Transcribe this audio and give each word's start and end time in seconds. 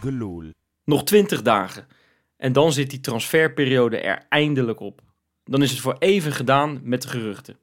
Gelul. 0.00 0.50
Nog 0.84 1.04
20 1.04 1.42
dagen. 1.42 1.86
En 2.36 2.52
dan 2.52 2.72
zit 2.72 2.90
die 2.90 3.00
transferperiode 3.00 3.98
er 3.98 4.26
eindelijk 4.28 4.80
op. 4.80 5.00
Dan 5.44 5.62
is 5.62 5.70
het 5.70 5.80
voor 5.80 5.96
even 5.98 6.32
gedaan 6.32 6.80
met 6.82 7.02
de 7.02 7.08
geruchten. 7.08 7.56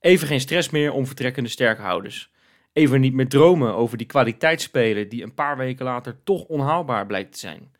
Even 0.00 0.26
geen 0.26 0.40
stress 0.40 0.70
meer 0.70 0.92
om 0.92 1.06
vertrekkende 1.06 1.48
sterkhouders. 1.48 2.30
Even 2.72 3.00
niet 3.00 3.14
meer 3.14 3.28
dromen 3.28 3.74
over 3.74 3.98
die 3.98 4.06
kwaliteitsspelen 4.06 5.08
die 5.08 5.22
een 5.22 5.34
paar 5.34 5.56
weken 5.56 5.84
later 5.84 6.22
toch 6.24 6.44
onhaalbaar 6.44 7.06
blijkt 7.06 7.32
te 7.32 7.38
zijn. 7.38 7.72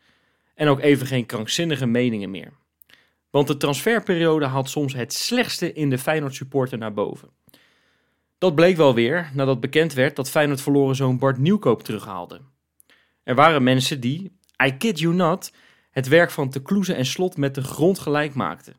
En 0.54 0.68
ook 0.68 0.80
even 0.80 1.06
geen 1.06 1.26
krankzinnige 1.26 1.86
meningen 1.86 2.30
meer. 2.30 2.52
Want 3.30 3.46
de 3.46 3.56
transferperiode 3.56 4.46
haalt 4.46 4.70
soms 4.70 4.94
het 4.94 5.12
slechtste 5.12 5.72
in 5.72 5.90
de 5.90 5.98
Feyenoord 5.98 6.34
supporter 6.34 6.78
naar 6.78 6.92
boven. 6.92 7.28
Dat 8.38 8.54
bleek 8.54 8.76
wel 8.76 8.94
weer 8.94 9.30
nadat 9.34 9.60
bekend 9.60 9.92
werd 9.92 10.16
dat 10.16 10.30
Feyenoord 10.30 10.60
verloren 10.60 10.96
zo'n 10.96 11.18
Bart 11.18 11.38
Nieuwkoop 11.38 11.82
terughaalde. 11.82 12.40
Er 13.28 13.34
waren 13.34 13.62
mensen 13.62 14.00
die, 14.00 14.38
I 14.66 14.76
kid 14.76 14.98
you 14.98 15.14
not, 15.14 15.52
het 15.90 16.08
werk 16.08 16.30
van 16.30 16.50
Te 16.50 16.62
Kloeze 16.62 16.94
en 16.94 17.06
Slot 17.06 17.36
met 17.36 17.54
de 17.54 17.62
grond 17.62 17.98
gelijk 17.98 18.34
maakten. 18.34 18.74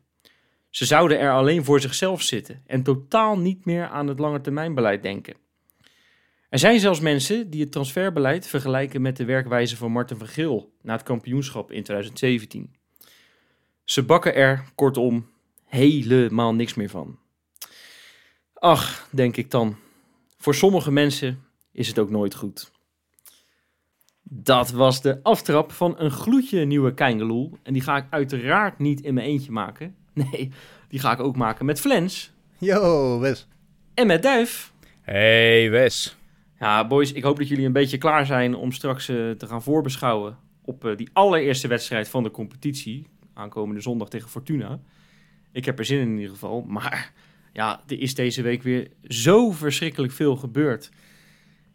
Ze 0.70 0.84
zouden 0.84 1.18
er 1.18 1.32
alleen 1.32 1.64
voor 1.64 1.80
zichzelf 1.80 2.22
zitten 2.22 2.62
en 2.66 2.82
totaal 2.82 3.38
niet 3.38 3.64
meer 3.64 3.88
aan 3.88 4.06
het 4.06 4.18
langetermijnbeleid 4.18 5.02
denken. 5.02 5.34
Er 6.48 6.58
zijn 6.58 6.80
zelfs 6.80 7.00
mensen 7.00 7.50
die 7.50 7.60
het 7.60 7.72
transferbeleid 7.72 8.46
vergelijken 8.46 9.02
met 9.02 9.16
de 9.16 9.24
werkwijze 9.24 9.76
van 9.76 9.92
Martin 9.92 10.18
van 10.18 10.28
Geel 10.28 10.72
na 10.82 10.92
het 10.92 11.02
kampioenschap 11.02 11.72
in 11.72 11.82
2017. 11.82 12.74
Ze 13.84 14.02
bakken 14.02 14.34
er, 14.34 14.64
kortom, 14.74 15.30
helemaal 15.64 16.54
niks 16.54 16.74
meer 16.74 16.90
van. 16.90 17.18
Ach, 18.54 19.08
denk 19.10 19.36
ik 19.36 19.50
dan, 19.50 19.76
voor 20.38 20.54
sommige 20.54 20.90
mensen 20.90 21.44
is 21.72 21.88
het 21.88 21.98
ook 21.98 22.10
nooit 22.10 22.34
goed. 22.34 22.70
Dat 24.32 24.70
was 24.70 25.02
de 25.02 25.22
aftrap 25.22 25.72
van 25.72 25.94
een 25.98 26.10
gloedje 26.10 26.64
nieuwe 26.64 26.94
Keingeloel. 26.94 27.58
En 27.62 27.72
die 27.72 27.82
ga 27.82 27.96
ik 27.96 28.04
uiteraard 28.10 28.78
niet 28.78 29.00
in 29.00 29.14
mijn 29.14 29.26
eentje 29.26 29.52
maken. 29.52 29.94
Nee, 30.12 30.50
die 30.88 31.00
ga 31.00 31.12
ik 31.12 31.20
ook 31.20 31.36
maken 31.36 31.66
met 31.66 31.80
Flens 31.80 32.32
Yo, 32.58 33.18
Wes. 33.20 33.48
en 33.94 34.06
met 34.06 34.22
Duif. 34.22 34.72
Hey 35.00 35.70
Wes. 35.70 36.16
Ja, 36.58 36.86
boys, 36.86 37.12
ik 37.12 37.22
hoop 37.22 37.36
dat 37.38 37.48
jullie 37.48 37.66
een 37.66 37.72
beetje 37.72 37.98
klaar 37.98 38.26
zijn 38.26 38.54
om 38.54 38.72
straks 38.72 39.08
eh, 39.08 39.30
te 39.30 39.46
gaan 39.46 39.62
voorbeschouwen 39.62 40.36
op 40.64 40.84
eh, 40.84 40.96
die 40.96 41.08
allereerste 41.12 41.68
wedstrijd 41.68 42.08
van 42.08 42.22
de 42.22 42.30
competitie. 42.30 43.06
Aankomende 43.34 43.80
zondag 43.80 44.08
tegen 44.08 44.28
Fortuna. 44.28 44.80
Ik 45.52 45.64
heb 45.64 45.78
er 45.78 45.84
zin 45.84 46.00
in 46.00 46.08
in 46.08 46.16
ieder 46.16 46.30
geval. 46.30 46.64
Maar 46.68 47.12
ja, 47.52 47.80
er 47.86 48.00
is 48.00 48.14
deze 48.14 48.42
week 48.42 48.62
weer 48.62 48.90
zo 49.08 49.50
verschrikkelijk 49.50 50.12
veel 50.12 50.36
gebeurd. 50.36 50.90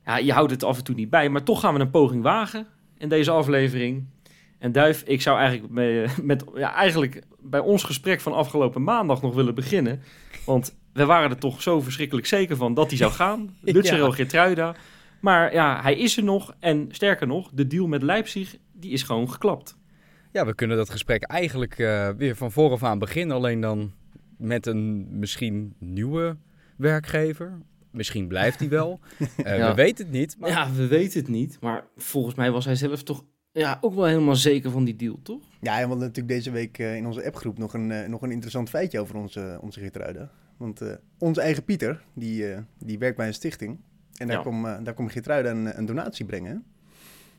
Ja, 0.06 0.18
je 0.18 0.34
houdt 0.34 0.52
het 0.52 0.64
af 0.64 0.78
en 0.78 0.84
toe 0.84 0.96
niet 0.96 1.10
bij, 1.10 1.30
maar 1.30 1.44
toch 1.44 1.60
gaan 1.60 1.74
we 1.74 1.80
een 1.80 1.90
poging 1.90 2.24
wagen 2.24 2.68
in 2.98 3.10
deze 3.10 3.32
aflevering. 3.32 4.06
En 4.60 4.72
Duif, 4.72 5.04
ik 5.06 5.22
zou 5.22 5.38
eigenlijk, 5.40 5.74
mee, 5.74 6.06
met, 6.22 6.44
ja, 6.56 6.74
eigenlijk 6.74 7.22
bij 7.40 7.60
ons 7.60 7.84
gesprek 7.84 8.22
van 8.22 8.34
afgelopen 8.34 8.84
maandag 8.84 9.22
nog 9.22 9.36
willen 9.36 9.56
beginnen. 9.56 10.02
Want 10.46 10.76
we 10.94 11.06
waren 11.06 11.30
er 11.30 11.38
toch 11.38 11.62
zo 11.62 11.82
verschrikkelijk 11.82 12.28
zeker 12.28 12.56
van 12.56 12.74
dat 12.74 12.88
hij 12.88 12.98
zou 12.98 13.12
gaan. 13.12 13.56
Lutzero 13.62 14.14
Ja. 14.32 14.76
Maar 15.20 15.54
ja, 15.54 15.82
hij 15.82 15.96
is 15.96 16.18
er 16.18 16.24
nog. 16.24 16.56
En 16.60 16.88
sterker 16.92 17.28
nog, 17.28 17.50
de 17.54 17.68
deal 17.68 17.88
met 17.88 18.04
Leipzig, 18.04 18.56
die 18.74 18.92
is 18.92 19.04
gewoon 19.04 19.32
geklapt. 19.32 19.78
Ja, 20.32 20.46
we 20.46 20.56
kunnen 20.56 20.78
dat 20.78 20.90
gesprek 20.90 21.24
eigenlijk 21.24 21.80
eh, 21.80 22.10
weer 22.10 22.36
van 22.36 22.52
vooraf 22.52 22.84
aan 22.84 23.00
beginnen. 23.00 23.36
Alleen 23.36 23.62
dan 23.62 23.94
met 24.38 24.66
een 24.66 25.08
misschien 25.20 25.76
nieuwe 25.80 26.38
werkgever. 26.78 27.62
Misschien 27.96 28.28
blijft 28.28 28.60
hij 28.60 28.70
wel. 28.70 29.00
Eh, 29.44 29.58
Ja. 29.58 29.70
We 29.70 29.74
weten 29.76 30.06
het 30.06 30.14
niet. 30.14 30.36
Maar... 30.40 30.50
Ja, 30.50 30.72
we 30.72 30.88
weten 30.88 31.20
het 31.20 31.30
niet. 31.30 31.58
Maar 31.62 31.84
volgens 31.98 32.36
mij 32.36 32.52
was 32.52 32.66
hij 32.66 32.76
zelf 32.76 33.04
toch 33.04 33.24
ja, 33.52 33.78
ook 33.82 33.94
wel 33.94 34.06
helemaal 34.06 34.36
zeker 34.36 34.72
van 34.72 34.84
die 34.84 34.96
deal, 34.96 35.20
toch? 35.24 35.42
Ja, 35.62 35.72
en 35.74 35.82
we 35.82 35.88
hadden 35.88 35.98
natuurlijk 36.08 36.28
deze 36.36 36.52
week 36.52 36.78
eh, 36.78 36.96
in 36.96 37.06
onze 37.06 37.26
appgroep 37.26 37.58
nog 37.58 37.74
een, 37.74 37.92
eh, 37.92 38.08
nog 38.10 38.22
een 38.22 38.32
interessant 38.32 38.70
feitje 38.70 39.00
over 39.00 39.16
onze, 39.16 39.58
onze. 39.62 39.80
Want 40.58 40.82
eh, 40.82 40.94
onze 41.18 41.42
eigen 41.42 41.64
Pieter, 41.64 42.04
die, 42.14 42.52
eh, 42.52 42.60
die 42.80 42.98
werkt 43.00 43.18
bij 43.18 43.28
een 43.28 43.34
stichting. 43.34 43.80
En 44.18 44.28
daar 44.28 44.36
Ja. 44.36 44.42
kwam, 44.42 44.62
daar 44.84 44.94
kwam 44.94 45.10
een, 45.50 45.78
een 45.78 45.86
donatie 45.86 46.26
brengen. 46.26 46.64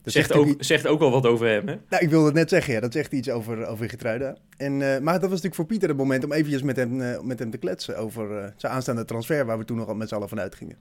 Dat 0.07 0.15
zegt, 0.15 0.27
zegt 0.27 0.41
ook, 0.41 0.49
ook 0.49 0.65
zegt 0.65 0.87
ook 0.87 0.99
wel 0.99 1.11
wat 1.11 1.27
over 1.27 1.47
hem, 1.47 1.69
hè? 1.69 1.77
Nou, 1.89 2.03
ik 2.03 2.11
wilde 2.11 2.27
het 2.27 2.35
net 2.35 2.49
zeggen, 2.49 2.75
ja. 2.75 2.81
Dat 2.81 2.93
zegt 2.93 3.13
iets 3.13 3.31
over, 3.31 3.67
over 3.67 3.89
Geertruida. 3.89 4.37
En, 4.57 4.73
eh, 4.73 5.01
maar 5.01 5.13
dat 5.13 5.21
was 5.21 5.31
natuurlijk 5.31 5.55
voor 5.55 5.67
Pieter 5.67 5.89
het 5.89 5.97
moment 5.99 6.25
om 6.25 6.33
eventjes 6.33 6.63
met 6.63 6.77
hem, 6.77 7.01
eh, 7.01 7.21
met 7.21 7.39
hem 7.39 7.51
te 7.51 7.59
kletsen 7.59 7.99
over 7.99 8.39
eh, 8.39 8.51
zijn 8.57 8.73
aanstaande 8.73 9.05
transfer, 9.05 9.47
waar 9.47 9.59
we 9.59 9.65
toen 9.65 9.77
nog 9.77 9.89
al 9.89 9.95
met 9.95 10.09
z'n 10.09 10.15
allen 10.15 10.29
van 10.29 10.41
uitgingen. 10.41 10.77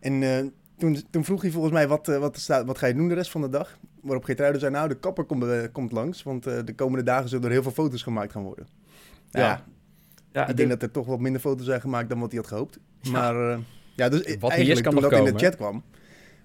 En 0.00 0.52
toen, 0.78 1.04
toen 1.10 1.24
vroeg 1.24 1.42
hij 1.42 1.50
volgens 1.50 1.72
mij, 1.72 1.88
wat, 1.88 2.06
wat, 2.06 2.38
staat, 2.38 2.66
wat 2.66 2.78
ga 2.78 2.86
je 2.86 2.94
doen 2.94 3.08
de 3.08 3.14
rest 3.14 3.30
van 3.30 3.40
de 3.40 3.48
dag? 3.48 3.78
Waarop 4.02 4.24
Geertruida 4.24 4.58
zei, 4.58 4.72
nou, 4.72 4.88
de 4.88 4.98
kapper 4.98 5.24
komt, 5.24 5.72
komt 5.72 5.92
langs, 5.92 6.22
want 6.22 6.44
de 6.44 6.74
komende 6.76 7.04
dagen 7.04 7.28
zullen 7.28 7.44
er 7.44 7.50
heel 7.50 7.62
veel 7.62 7.72
foto's 7.72 8.02
gemaakt 8.02 8.32
gaan 8.32 8.42
worden. 8.42 8.66
Nou, 9.30 9.46
Ja. 9.46 9.64
ja, 10.32 10.48
ik 10.48 10.56
denk 10.56 10.68
dat 10.68 10.82
er 10.82 10.90
toch 10.90 11.06
wat 11.06 11.20
minder 11.20 11.40
foto's 11.40 11.66
zijn 11.66 11.80
gemaakt 11.80 12.08
dan 12.08 12.20
wat 12.20 12.30
hij 12.30 12.40
had 12.40 12.48
gehoopt. 12.48 12.78
Maar 13.10 13.58
ja, 13.96 14.08
dus 14.08 14.20
is, 14.20 14.36
eigenlijk 14.40 14.82
kan 14.82 14.92
toen 14.92 15.02
dat 15.02 15.12
in 15.12 15.24
de 15.24 15.38
chat 15.38 15.56
kwam, 15.56 15.82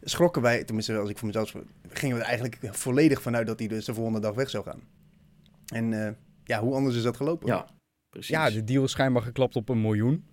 schrokken 0.04 0.42
wij, 0.42 0.64
tenminste 0.64 0.98
als 0.98 1.10
ik 1.10 1.18
voor 1.18 1.28
mezelf, 1.28 1.54
gingen 1.90 2.16
we 2.16 2.22
er 2.22 2.28
eigenlijk 2.28 2.58
volledig 2.72 3.22
vanuit 3.22 3.48
dat 3.48 3.60
hij 3.60 3.68
dus 3.68 3.86
de 3.86 3.94
volgende 3.94 4.20
dag 4.20 4.34
weg 4.36 4.50
zou 4.50 4.64
gaan. 4.64 4.82
En 5.68 6.06
eh, 6.06 6.12
ja, 6.44 6.60
hoe 6.60 6.74
anders 6.76 6.96
is 6.96 7.04
dat 7.04 7.18
gelopen? 7.18 7.48
Ja, 7.48 7.66
precies. 8.10 8.30
Ja, 8.36 8.50
de 8.50 8.64
deal 8.64 8.84
is 8.84 8.92
schijnbaar 8.92 9.22
geklapt 9.24 9.56
op 9.56 9.70
een 9.70 9.82
miljoen. 9.82 10.26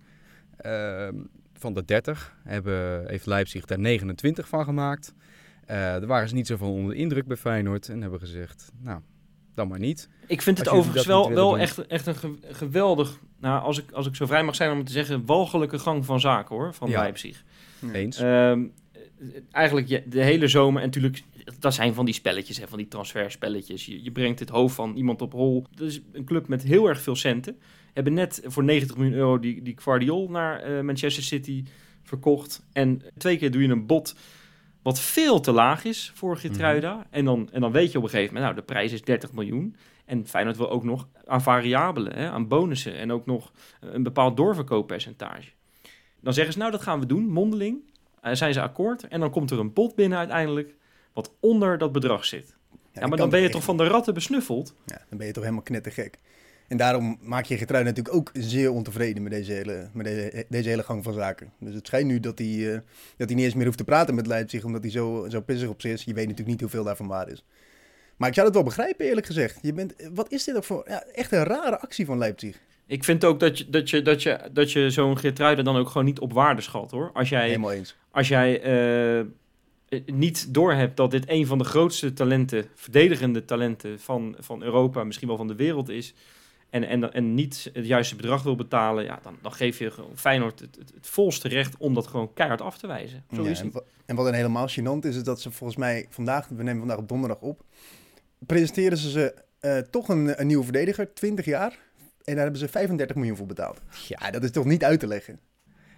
Ehm, 0.57 1.15
van 1.53 1.73
de 1.73 1.85
30 1.85 2.37
hebben, 2.43 3.07
heeft 3.09 3.25
Leipzig 3.25 3.65
daar 3.65 3.79
29 3.79 4.47
van 4.47 4.63
gemaakt. 4.63 5.13
Eh 5.65 5.75
daar 5.77 6.05
waren 6.05 6.27
ze 6.29 6.35
niet 6.35 6.47
zo 6.47 6.57
van 6.57 6.67
onder 6.67 6.93
de 6.93 6.99
indruk 6.99 7.27
bij 7.27 7.37
Feyenoord. 7.37 7.89
En 7.89 8.01
hebben 8.01 8.19
gezegd, 8.19 8.71
nou, 8.81 8.99
dan 9.53 9.67
maar 9.67 9.79
niet. 9.79 10.09
Ik 10.27 10.41
vind 10.41 10.57
het 10.57 10.67
overigens 10.69 11.05
wel, 11.05 11.33
wel 11.33 11.57
echt, 11.57 11.87
echt 11.87 12.05
een 12.05 12.15
ge- 12.15 12.37
geweldig, 12.41 13.19
nou, 13.39 13.61
als 13.63 13.79
ik, 13.79 13.91
als 13.91 14.07
ik 14.07 14.15
zo 14.15 14.25
vrij 14.25 14.43
mag 14.43 14.55
zijn 14.55 14.71
om 14.71 14.77
het 14.77 14.85
te 14.85 14.91
zeggen, 14.91 15.25
walgelijke 15.25 15.79
gang 15.79 16.05
van 16.05 16.19
zaken 16.19 16.55
hoor, 16.55 16.73
van 16.73 16.89
Ja. 16.89 16.99
Leipzig. 17.01 17.43
Eens. 17.93 18.17
Ehm, 18.19 18.63
eigenlijk 19.51 20.11
de 20.11 20.23
hele 20.23 20.47
zomer, 20.47 20.81
en 20.81 20.87
natuurlijk, 20.87 21.23
dat 21.59 21.73
zijn 21.73 21.93
van 21.93 22.05
die 22.05 22.13
spelletjes, 22.13 22.57
hè, 22.57 22.67
van 22.67 22.77
die 22.77 22.87
transferspelletjes. 22.87 23.85
Je, 23.85 24.03
je 24.03 24.11
brengt 24.11 24.39
het 24.39 24.49
hoofd 24.49 24.75
van 24.75 24.95
iemand 24.95 25.21
op 25.21 25.31
hol. 25.31 25.65
Dat 25.75 25.87
is 25.87 26.01
een 26.11 26.25
club 26.25 26.47
met 26.47 26.63
heel 26.63 26.87
erg 26.87 27.01
veel 27.01 27.15
centen. 27.15 27.57
Hebben 27.93 28.13
net 28.13 28.41
voor 28.43 28.63
90 28.63 28.97
miljoen 28.97 29.17
euro 29.17 29.39
die, 29.39 29.61
die 29.61 29.77
Guardiol 29.77 30.29
naar 30.29 30.59
eh, 30.59 30.81
Manchester 30.81 31.23
City 31.23 31.63
verkocht. 32.03 32.65
En 32.71 33.01
twee 33.17 33.37
keer 33.37 33.51
doe 33.51 33.61
je 33.61 33.67
een 33.67 33.85
bod 33.85 34.15
wat 34.81 34.99
veel 34.99 35.39
te 35.39 35.51
laag 35.51 35.83
is 35.83 36.11
voor 36.13 36.37
Gitruida. 36.37 37.07
en, 37.09 37.25
dan, 37.25 37.49
en 37.51 37.61
dan 37.61 37.71
weet 37.71 37.91
je 37.91 37.97
op 37.97 38.03
een 38.03 38.09
gegeven 38.09 38.33
moment, 38.33 38.53
nou, 38.53 38.65
de 38.65 38.73
prijs 38.73 38.91
is 38.91 39.01
30 39.01 39.33
miljoen. 39.33 39.75
En 40.05 40.27
Feyenoord 40.27 40.57
wil 40.57 40.69
ook 40.69 40.83
nog 40.83 41.07
aan 41.25 41.41
variabelen, 41.41 42.13
hè, 42.13 42.29
aan 42.29 42.47
bonussen 42.47 42.95
en 42.95 43.11
ook 43.11 43.25
nog 43.25 43.51
een 43.79 44.03
bepaald 44.03 44.37
doorverkooppercentage. 44.37 45.51
Dan 46.21 46.33
zeggen 46.33 46.53
ze, 46.53 46.59
nou, 46.59 46.71
dat 46.71 46.81
gaan 46.81 46.99
we 46.99 47.05
doen, 47.05 47.27
mondeling. 47.27 47.93
Eh, 48.25 48.33
zijn 48.33 48.53
ze 48.53 48.61
akkoord 48.61 49.07
en 49.07 49.19
dan 49.19 49.31
komt 49.31 49.51
er 49.51 49.59
een 49.59 49.73
bod 49.73 49.95
binnen 49.95 50.17
uiteindelijk 50.17 50.75
wat 51.13 51.31
onder 51.39 51.77
dat 51.77 51.91
bedrag 51.91 52.25
zit. 52.25 52.55
Ja, 52.91 53.07
maar 53.07 53.17
dan 53.17 53.29
ben 53.29 53.41
je 53.41 53.49
toch 53.49 53.63
van 53.63 53.77
de 53.77 53.87
ratten 53.87 54.13
besnuffeld? 54.13 54.75
Ja, 54.85 55.01
dan 55.09 55.17
ben 55.17 55.27
je 55.27 55.33
toch 55.33 55.43
helemaal 55.43 55.63
knettergek. 55.63 56.19
En 56.67 56.77
daarom 56.77 57.17
maak 57.21 57.45
je 57.45 57.57
Geertruida 57.57 57.89
natuurlijk 57.89 58.15
ook 58.15 58.29
zeer 58.33 58.71
ontevreden 58.71 59.23
met 59.23 59.31
deze 59.31 59.51
hele, 59.51 59.89
met 59.93 60.05
deze, 60.05 60.45
deze 60.49 60.69
hele 60.69 60.83
gang 60.83 61.03
van 61.03 61.13
zaken. 61.13 61.53
Dus 61.59 61.73
het 61.73 61.87
schijnt 61.87 62.07
nu 62.07 62.19
dat 62.19 62.37
hij, 62.37 62.73
eh, 62.73 62.79
dat 63.17 63.27
hij 63.27 63.35
niet 63.35 63.45
eens 63.45 63.53
meer 63.53 63.65
hoeft 63.65 63.77
te 63.77 63.83
praten 63.83 64.15
met 64.15 64.27
Leipzig, 64.27 64.63
omdat 64.63 64.81
hij 64.81 64.91
zo, 64.91 65.25
zo 65.29 65.41
pissig 65.41 65.69
op 65.69 65.81
zich 65.81 65.91
is. 65.91 66.03
Je 66.03 66.13
weet 66.13 66.27
natuurlijk 66.27 66.49
niet 66.49 66.61
hoeveel 66.61 66.83
daarvan 66.83 67.07
waar 67.07 67.29
is. 67.29 67.45
Maar 68.17 68.27
ik 68.27 68.33
zou 68.33 68.45
het 68.45 68.55
wel 68.55 68.65
begrijpen, 68.65 69.05
eerlijk 69.05 69.25
gezegd. 69.25 69.59
Je 69.61 69.73
bent, 69.73 69.93
wat 70.13 70.31
is 70.31 70.43
dit 70.43 70.55
ook 70.55 70.63
voor 70.63 70.83
ja, 70.87 71.03
echt 71.03 71.31
een 71.31 71.43
rare 71.43 71.79
actie 71.79 72.05
van 72.05 72.17
Leipzig? 72.17 72.59
Ik 72.87 73.03
vind 73.03 73.25
ook 73.25 73.39
dat 73.39 73.57
je, 73.57 73.69
dat 73.69 73.89
je, 73.89 74.01
dat 74.01 74.23
je, 74.23 74.39
dat 74.51 74.71
je 74.71 74.89
zo'n 74.89 75.17
Geertruida 75.17 75.61
dan 75.61 75.75
ook 75.75 75.87
gewoon 75.87 76.05
niet 76.05 76.19
op 76.19 76.33
waarde 76.33 76.61
schat, 76.61 76.91
hoor. 76.91 77.11
Als 77.13 77.29
jij, 77.29 77.47
Helemaal 77.47 77.71
eens. 77.71 77.95
als 78.11 78.27
jij 78.27 78.61
eh, 78.61 79.25
niet 80.05 80.53
doorhebt 80.53 80.97
dat 80.97 81.11
dit 81.11 81.29
een 81.29 81.47
van 81.47 81.57
de 81.57 81.63
grootste 81.63 82.13
talenten, 82.13 82.65
verdedigende 82.75 83.45
talenten 83.45 83.99
van, 83.99 84.35
van 84.39 84.63
Europa, 84.63 85.03
misschien 85.03 85.27
wel 85.27 85.37
van 85.37 85.47
de 85.47 85.55
wereld 85.55 85.89
is, 85.89 86.13
en, 86.69 86.83
en, 86.83 87.13
en 87.13 87.33
niet 87.33 87.69
het 87.73 87.85
juiste 87.85 88.15
bedrag 88.15 88.43
wil 88.43 88.55
betalen, 88.55 89.03
ja, 89.03 89.19
dan, 89.23 89.37
dan 89.41 89.53
geef 89.53 89.79
je 89.79 89.91
gewoon 89.91 90.17
Feyenoord 90.17 90.59
het, 90.59 90.75
het, 90.75 90.91
het 90.95 91.07
volste 91.07 91.47
recht 91.47 91.77
om 91.77 91.93
dat 91.93 92.07
gewoon 92.07 92.33
keihard 92.33 92.61
af 92.61 92.77
te 92.77 92.87
wijzen. 92.87 93.23
Zo 93.33 93.43
Ja, 93.43 93.49
is 93.49 93.59
en, 93.59 93.71
en 94.05 94.15
wat 94.15 94.27
een 94.27 94.33
helemaal 94.33 94.69
gênant 94.69 95.05
is, 95.05 95.15
is 95.15 95.23
dat 95.23 95.41
ze 95.41 95.51
volgens 95.51 95.79
mij 95.79 96.05
vandaag, 96.09 96.47
we 96.47 96.63
nemen 96.63 96.79
vandaag 96.79 96.97
op 96.97 97.07
donderdag 97.07 97.39
op, 97.39 97.63
presenteren 98.39 98.97
ze 98.97 99.09
ze 99.09 99.33
eh, 99.59 99.77
toch 99.77 100.09
een, 100.09 100.41
een 100.41 100.47
nieuwe 100.47 100.63
verdediger, 100.63 101.13
20 101.13 101.45
jaar. 101.45 101.77
En 102.25 102.33
daar 102.33 102.43
hebben 102.43 102.61
ze 102.61 102.67
35 102.67 103.15
miljoen 103.15 103.35
voor 103.37 103.45
betaald. 103.45 103.81
Ja, 104.07 104.31
dat 104.31 104.43
is 104.43 104.51
toch 104.51 104.65
niet 104.65 104.83
uit 104.83 104.99
te 104.99 105.07
leggen? 105.07 105.39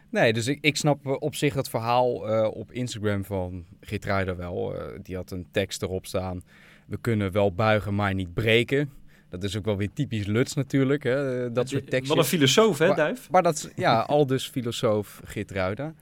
Nee, 0.10 0.34
dus 0.34 0.48
ik, 0.48 0.58
ik 0.62 0.78
snap 0.78 1.06
eh, 1.06 1.16
op 1.20 1.36
zich 1.36 1.54
het 1.54 1.70
verhaal 1.70 2.30
eh, 2.30 2.52
op 2.54 2.72
Instagram 2.72 3.26
van 3.26 3.66
Geertruida 3.82 4.36
wel. 4.36 4.76
Eh, 4.76 5.00
die 5.02 5.16
had 5.16 5.32
een 5.32 5.48
tekst 5.52 5.82
erop 5.82 6.06
staan. 6.06 6.44
We 6.88 6.98
kunnen 7.02 7.32
wel 7.32 7.54
buigen, 7.54 7.96
maar 7.96 8.14
niet 8.14 8.34
breken. 8.34 8.90
Dat 9.30 9.44
is 9.44 9.58
ook 9.58 9.66
wel 9.66 9.78
weer 9.78 9.94
typisch 9.94 10.26
Luts 10.26 10.54
natuurlijk, 10.54 11.04
hè? 11.04 11.52
dat 11.52 11.70
soort 11.70 11.90
teksten. 11.90 12.16
Wat 12.16 12.26
een 12.26 12.30
filosoof, 12.30 12.78
hè, 12.78 12.88
Maar- 12.88 12.96
Duif? 12.96 13.30
Maar 13.32 13.44
dat 13.44 13.56
is, 13.56 13.68
ja, 13.76 14.00
al 14.00 14.26
dus 14.26 14.50
filosoof 14.50 15.22
Geertruida. 15.24 15.94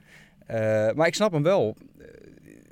Eh 0.46 0.92
maar 0.92 1.06
ik 1.06 1.14
snap 1.14 1.32
hem 1.32 1.42
wel. 1.42 1.76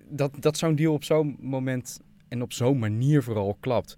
Dat, 0.08 0.32
dat 0.40 0.58
zo'n 0.58 0.74
deal 0.74 0.92
op 0.92 1.04
zo'n 1.04 1.36
moment 1.40 2.00
en 2.28 2.42
op 2.42 2.52
zo'n 2.52 2.78
manier 2.78 3.22
vooral 3.22 3.56
klapt, 3.60 3.96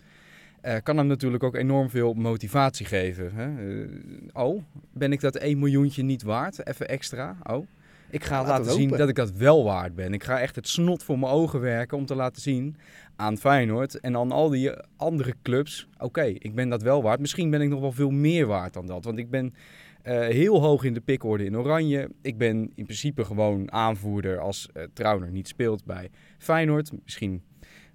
eh, 0.66 0.82
kan 0.82 0.96
hem 0.96 1.06
natuurlijk 1.06 1.42
ook 1.42 1.54
enorm 1.54 1.90
veel 1.90 2.14
motivatie 2.14 2.86
geven. 2.86 3.30
Hè? 3.34 3.78
Eh, 3.80 3.88
oh, 4.32 4.62
ben 4.92 5.12
ik 5.12 5.20
dat 5.20 5.36
1 5.36 5.58
miljoentje 5.58 6.02
niet 6.02 6.22
waard? 6.22 6.66
Even 6.66 6.88
extra. 6.88 7.36
Oh. 7.42 7.66
Ik 8.10 8.24
ga 8.24 8.44
Laten 8.44 8.72
zien 8.72 8.88
dat 8.88 9.08
ik 9.08 9.14
dat 9.14 9.32
wel 9.32 9.64
waard 9.64 9.94
ben. 9.94 10.12
Ik 10.12 10.24
ga 10.24 10.40
echt 10.40 10.56
het 10.56 10.68
snot 10.68 11.02
voor 11.02 11.18
mijn 11.18 11.32
ogen 11.32 11.60
werken 11.60 11.96
om 11.96 12.06
te 12.06 12.14
laten 12.14 12.42
zien 12.42 12.76
aan 13.16 13.38
Feyenoord 13.38 14.00
en 14.00 14.16
aan 14.16 14.32
al 14.32 14.48
die 14.48 14.70
andere 14.96 15.34
clubs. 15.42 15.88
Oké, 15.98 16.24
ik 16.24 16.54
ben 16.54 16.69
dat 16.69 16.82
wel 16.82 17.02
waard. 17.02 17.20
Misschien 17.20 17.50
ben 17.50 17.60
ik 17.60 17.69
nog 17.69 17.80
wel 17.80 17.92
veel 17.92 18.10
meer 18.10 18.46
waard 18.46 18.72
dan 18.72 18.86
dat. 18.86 19.04
Want 19.04 19.19
ik 19.19 19.30
ben 19.30 19.54
eh, 20.02 20.19
heel 20.19 20.60
hoog 20.60 20.84
in 20.84 20.94
de 20.94 21.00
pikorde 21.00 21.44
in 21.44 21.56
Oranje. 21.56 22.10
Ik 22.22 22.38
ben 22.38 22.72
in 22.74 22.84
principe 22.84 23.24
gewoon 23.24 23.72
aanvoerder 23.72 24.38
als 24.38 24.69
Trauner 24.92 25.30
niet 25.30 25.48
speelt 25.48 25.84
bij 25.84 26.10
Feyenoord. 26.38 26.92
Misschien 27.04 27.42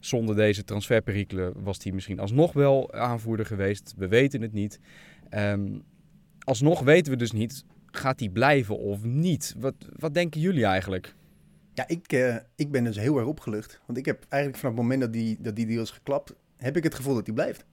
zonder 0.01 0.36
deze 0.36 0.63
transferperikelen 0.63 1.53
was 1.63 1.83
hij 1.83 1.92
misschien 1.92 2.19
alsnog 2.19 2.53
wel 2.53 2.94
aanvoerder 2.94 3.45
geweest. 3.45 3.94
We 3.98 4.07
weten 4.07 4.42
het 4.42 4.53
niet. 4.53 4.80
Ehm, 5.30 5.80
alsnog 6.39 6.80
weten 6.81 7.12
we 7.12 7.18
dus 7.18 7.31
niet, 7.31 7.65
gaat 7.86 8.19
hij 8.19 8.30
blijven 8.30 8.77
of 8.77 9.03
niet? 9.03 9.56
Wat, 9.57 9.75
wat 10.00 10.13
denken 10.13 10.42
jullie 10.42 10.65
eigenlijk? 10.65 11.15
Ja, 11.74 11.88
ik, 11.88 12.12
eh, 12.12 12.36
ik 12.56 12.71
ben 12.71 12.83
dus 12.83 12.98
heel 12.98 13.18
erg 13.18 13.27
opgelucht. 13.27 13.81
Want 13.86 13.98
ik 13.98 14.06
heb 14.06 14.25
eigenlijk 14.30 14.62
vanaf 14.62 14.75
het 14.75 14.83
moment 14.83 15.01
dat 15.01 15.13
die, 15.13 15.38
dat 15.39 15.56
die 15.56 15.65
deal 15.65 15.81
is 15.81 15.92
geklapt, 15.92 16.33
heb 16.57 16.77
ik 16.77 16.83
het 16.83 16.95
gevoel 16.95 17.13
dat 17.13 17.25
die 17.25 17.33
blijft. 17.33 17.65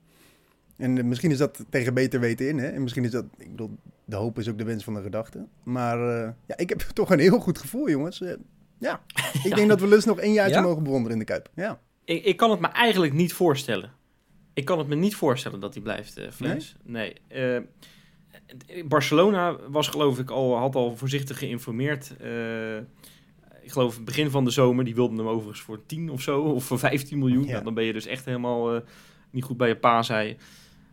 En 0.76 0.98
eh, 0.98 1.04
misschien 1.04 1.30
is 1.30 1.38
dat 1.38 1.64
tegen 1.70 1.94
beter 1.94 2.20
weten 2.20 2.48
in, 2.48 2.58
hè. 2.58 2.66
En 2.66 2.82
misschien 2.82 3.04
is 3.04 3.10
dat, 3.10 3.24
ik 3.38 3.50
bedoel, 3.50 3.70
de 4.04 4.16
hoop 4.16 4.38
is 4.38 4.48
ook 4.48 4.58
de 4.58 4.64
wens 4.64 4.84
van 4.84 4.94
de 4.94 5.02
gedachte. 5.02 5.46
Maar 5.62 5.98
eh, 5.98 6.30
ja, 6.46 6.56
ik 6.56 6.68
heb 6.68 6.80
toch 6.94 7.10
een 7.10 7.18
heel 7.18 7.38
goed 7.38 7.58
gevoel, 7.58 7.90
jongens. 7.90 8.22
Ja, 8.78 9.00
ik 9.42 9.54
denk 9.56 9.68
dat 9.68 9.80
we 9.80 9.88
Lus 9.88 10.04
nog 10.04 10.20
één 10.20 10.32
jaartje 10.32 10.56
Ja? 10.56 10.62
mogen 10.62 10.82
bewonderen 10.82 11.12
in 11.12 11.18
de 11.18 11.32
Kuip. 11.32 11.50
Ja, 11.54 11.80
Ik, 12.08 12.24
ik 12.24 12.36
kan 12.36 12.50
het 12.50 12.60
me 12.60 12.66
eigenlijk 12.66 13.12
niet 13.12 13.32
voorstellen. 13.32 13.92
Ik 14.54 14.64
kan 14.64 14.78
het 14.78 14.88
me 14.88 14.94
niet 14.94 15.14
voorstellen 15.14 15.60
dat 15.60 15.74
hij 15.74 15.82
blijft, 15.82 16.16
eh 16.16 16.30
Flens. 16.30 16.76
Nee. 16.84 17.12
Eh, 17.28 17.60
Barcelona 18.84 19.56
was 19.68 19.88
geloof 19.88 20.18
ik 20.18 20.30
al, 20.30 20.56
had 20.56 20.74
al 20.74 20.96
voorzichtig 20.96 21.38
geïnformeerd. 21.38 22.16
Eh, 22.20 22.76
ik 23.62 23.72
geloof 23.72 24.04
begin 24.04 24.30
van 24.30 24.44
de 24.44 24.50
zomer, 24.50 24.84
die 24.84 24.94
wilden 24.94 25.18
hem 25.18 25.26
overigens 25.26 25.60
voor 25.60 25.86
10 25.86 26.10
of 26.10 26.22
zo, 26.22 26.40
of 26.40 26.64
voor 26.64 26.78
15 26.78 27.18
miljoen. 27.18 27.44
Ja. 27.44 27.50
Nou, 27.50 27.64
dan 27.64 27.74
ben 27.74 27.84
je 27.84 27.92
dus 27.92 28.06
echt 28.06 28.24
helemaal 28.24 28.82
niet 29.30 29.44
goed 29.44 29.56
bij 29.56 29.68
je 29.68 29.76
pa, 29.76 30.02
zei. 30.02 30.36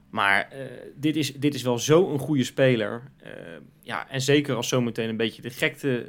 Maar 0.10 0.54
dit, 0.96 1.16
is, 1.16 1.34
dit 1.34 1.54
is 1.54 1.62
wel 1.62 1.80
zo'n 1.80 2.20
goede 2.20 2.44
speler. 2.44 3.12
Ja, 3.82 4.10
en 4.10 4.22
zeker 4.22 4.56
als 4.56 4.68
zometeen 4.68 5.10
een 5.10 5.18
beetje 5.18 5.42
de 5.42 5.50
gekte 5.50 6.08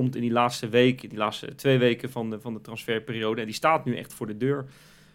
komt 0.00 0.14
in 0.14 0.20
die 0.20 0.32
laatste 0.32 0.68
week, 0.68 1.02
in 1.02 1.08
die 1.08 1.18
laatste 1.18 1.54
twee 1.54 1.78
weken 1.78 2.10
van 2.10 2.30
de, 2.30 2.40
van 2.40 2.54
de 2.54 2.60
transferperiode. 2.60 3.40
En 3.40 3.46
die 3.46 3.54
staat 3.54 3.84
nu 3.84 3.96
echt 3.96 4.12
voor 4.12 4.26
de 4.26 4.36
deur. 4.36 4.64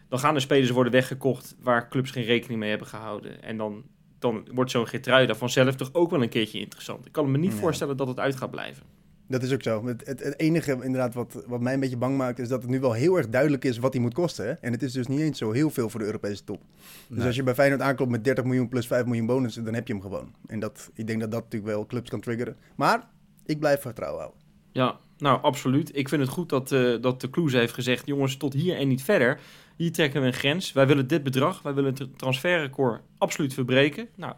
Dan 0.09 0.19
gaan 0.19 0.35
er 0.35 0.41
spelers 0.41 0.69
worden 0.69 0.91
weggekocht 0.91 1.55
waar 1.61 1.89
clubs 1.89 2.11
geen 2.11 2.23
rekening 2.23 2.59
mee 2.59 2.69
hebben 2.69 2.87
gehouden. 2.87 3.43
En 3.43 3.57
dan, 3.57 3.83
dan 4.19 4.47
wordt 4.53 4.71
zo'n 4.71 4.87
Geertruida 4.87 5.35
vanzelf 5.35 5.75
toch 5.75 5.89
ook 5.93 6.09
wel 6.11 6.21
een 6.23 6.29
keertje 6.29 6.59
interessant. 6.59 7.05
Ik 7.05 7.11
kan 7.11 7.31
me 7.31 7.37
niet 7.37 7.51
Ja. 7.51 7.57
voorstellen 7.57 7.97
dat 7.97 8.07
het 8.07 8.19
uit 8.19 8.35
gaat 8.35 8.51
blijven. 8.51 8.83
dat 9.27 9.43
is 9.43 9.53
ook 9.53 9.63
zo. 9.63 9.85
Het, 9.85 10.05
het, 10.07 10.23
het 10.23 10.39
enige 10.39 10.71
inderdaad 10.71 11.13
wat, 11.13 11.43
wat 11.47 11.61
mij 11.61 11.73
een 11.73 11.79
beetje 11.79 11.97
bang 11.97 12.17
maakt, 12.17 12.39
is 12.39 12.47
dat 12.47 12.61
het 12.61 12.71
nu 12.71 12.79
wel 12.79 12.93
heel 12.93 13.15
erg 13.17 13.29
duidelijk 13.29 13.65
is 13.65 13.77
wat 13.77 13.93
hij 13.93 14.01
moet 14.01 14.13
kosten. 14.13 14.45
Hè? 14.45 14.51
En 14.51 14.71
het 14.71 14.83
is 14.83 14.91
dus 14.91 15.07
niet 15.07 15.19
eens 15.19 15.37
zo 15.37 15.51
heel 15.51 15.69
veel 15.69 15.89
voor 15.89 15.99
de 15.99 16.05
Europese 16.05 16.43
top. 16.43 16.61
Dus 17.09 17.25
als 17.25 17.35
je 17.35 17.43
bij 17.43 17.53
Feyenoord 17.53 17.81
aanklopt 17.81 18.11
met 18.11 18.23
30 18.23 18.43
miljoen 18.43 18.69
plus 18.69 18.87
5 18.87 19.05
miljoen 19.05 19.25
bonussen, 19.25 19.63
dan 19.63 19.73
heb 19.73 19.87
je 19.87 19.93
hem 19.93 20.01
gewoon. 20.01 20.33
En 20.47 20.59
dat, 20.59 20.91
ik 20.93 21.07
denk 21.07 21.19
dat 21.19 21.31
dat 21.31 21.43
natuurlijk 21.43 21.71
wel 21.71 21.85
clubs 21.85 22.09
kan 22.09 22.19
triggeren. 22.19 22.57
Maar 22.75 23.07
ik 23.45 23.59
blijf 23.59 23.81
vertrouwen 23.81 24.19
houden. 24.21 24.38
Ja, 24.71 24.99
nou 25.17 25.41
absoluut. 25.41 25.97
Ik 25.97 26.09
vind 26.09 26.21
het 26.21 26.31
goed 26.31 26.49
dat, 26.49 26.71
eh, 26.71 27.01
dat 27.01 27.21
de 27.21 27.29
Kloes 27.29 27.53
heeft 27.53 27.73
gezegd: 27.73 28.05
jongens, 28.05 28.37
tot 28.37 28.53
hier 28.53 28.77
en 28.77 28.87
niet 28.87 29.03
verder. 29.03 29.39
Hier 29.75 29.91
trekken 29.91 30.21
we 30.21 30.27
een 30.27 30.33
grens. 30.33 30.71
Wij 30.71 30.87
willen 30.87 31.07
dit 31.07 31.23
bedrag, 31.23 31.61
wij 31.61 31.73
willen 31.73 31.93
het 31.93 32.17
transferrecord 32.17 33.01
absoluut 33.17 33.53
verbreken. 33.53 34.07
Nou, 34.15 34.33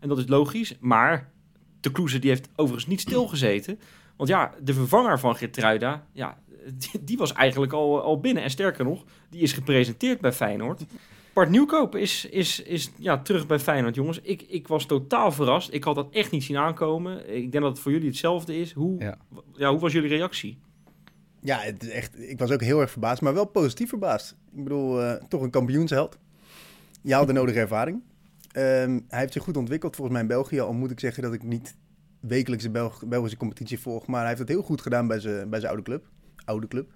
en 0.00 0.08
dat 0.08 0.18
is 0.18 0.28
logisch. 0.28 0.76
Maar 0.80 1.30
de 1.80 1.92
Kloeze 1.92 2.18
die 2.18 2.30
heeft 2.30 2.48
overigens 2.56 2.86
niet 2.86 3.00
stilgezeten. 3.00 3.78
Want 4.16 4.28
ja, 4.28 4.54
de 4.62 4.74
vervanger 4.74 5.18
van 5.18 5.36
Gertruida, 5.36 6.06
ja, 6.12 6.38
die, 6.90 7.04
die 7.04 7.16
was 7.16 7.32
eigenlijk 7.32 7.72
al, 7.72 8.02
al 8.02 8.20
binnen. 8.20 8.42
En 8.42 8.50
sterker 8.50 8.84
nog, 8.84 9.04
die 9.30 9.40
is 9.40 9.52
gepresenteerd 9.52 10.20
bij 10.20 10.32
Feyenoord. 10.32 10.84
Bart 11.36 11.50
Nieuwkoop 11.50 11.94
is, 11.96 12.24
is, 12.24 12.62
is 12.62 12.90
ja, 12.98 13.18
terug 13.22 13.46
bij 13.46 13.58
Feyenoord, 13.58 13.94
jongens. 13.94 14.20
Ik, 14.20 14.42
ik 14.42 14.68
was 14.68 14.86
totaal 14.86 15.32
verrast. 15.32 15.72
Ik 15.72 15.84
had 15.84 15.94
dat 15.94 16.08
echt 16.10 16.30
niet 16.30 16.44
zien 16.44 16.56
aankomen. 16.56 17.34
Ik 17.34 17.52
denk 17.52 17.64
dat 17.64 17.72
het 17.72 17.78
voor 17.82 17.92
jullie 17.92 18.08
hetzelfde 18.08 18.56
is. 18.58 18.72
Hoe, 18.72 19.00
Ja. 19.00 19.18
ja, 19.52 19.70
hoe 19.70 19.78
was 19.80 19.92
jullie 19.92 20.08
reactie? 20.08 20.58
Ja, 21.40 21.58
het 21.58 21.82
is 21.82 21.88
echt, 21.88 22.18
ik 22.20 22.38
was 22.38 22.50
ook 22.50 22.60
heel 22.62 22.80
erg 22.80 22.90
verbaasd, 22.90 23.22
maar 23.22 23.34
wel 23.34 23.44
positief 23.46 23.88
verbaasd. 23.88 24.36
Ik 24.54 24.62
bedoel, 24.64 25.02
eh, 25.02 25.22
toch 25.28 25.42
een 25.42 25.50
kampioensheld. 25.50 26.18
Je 27.02 27.14
had 27.14 27.26
de 27.26 27.32
nodige 27.40 27.58
ervaring. 27.58 28.02
Ehm, 28.52 29.00
hij 29.08 29.20
heeft 29.20 29.32
zich 29.32 29.42
goed 29.42 29.56
ontwikkeld 29.56 29.94
volgens 29.96 30.16
mij 30.16 30.26
in 30.26 30.32
België. 30.34 30.60
Al 30.60 30.72
moet 30.72 30.90
ik 30.90 31.00
zeggen 31.00 31.22
dat 31.22 31.32
ik 31.32 31.42
niet 31.42 31.76
wekelijks 32.20 32.64
de 32.64 32.70
Belg- 32.70 33.06
Belgische 33.06 33.36
competitie 33.36 33.78
volg. 33.80 34.06
Maar 34.06 34.18
hij 34.18 34.28
heeft 34.28 34.40
het 34.40 34.48
heel 34.48 34.62
goed 34.62 34.80
gedaan 34.80 35.06
bij 35.06 35.20
zijn, 35.20 35.50
bij 35.50 35.58
zijn 35.60 35.72
oude 35.72 35.86
club. 35.86 36.04
Oude 36.44 36.68
club. 36.68 36.90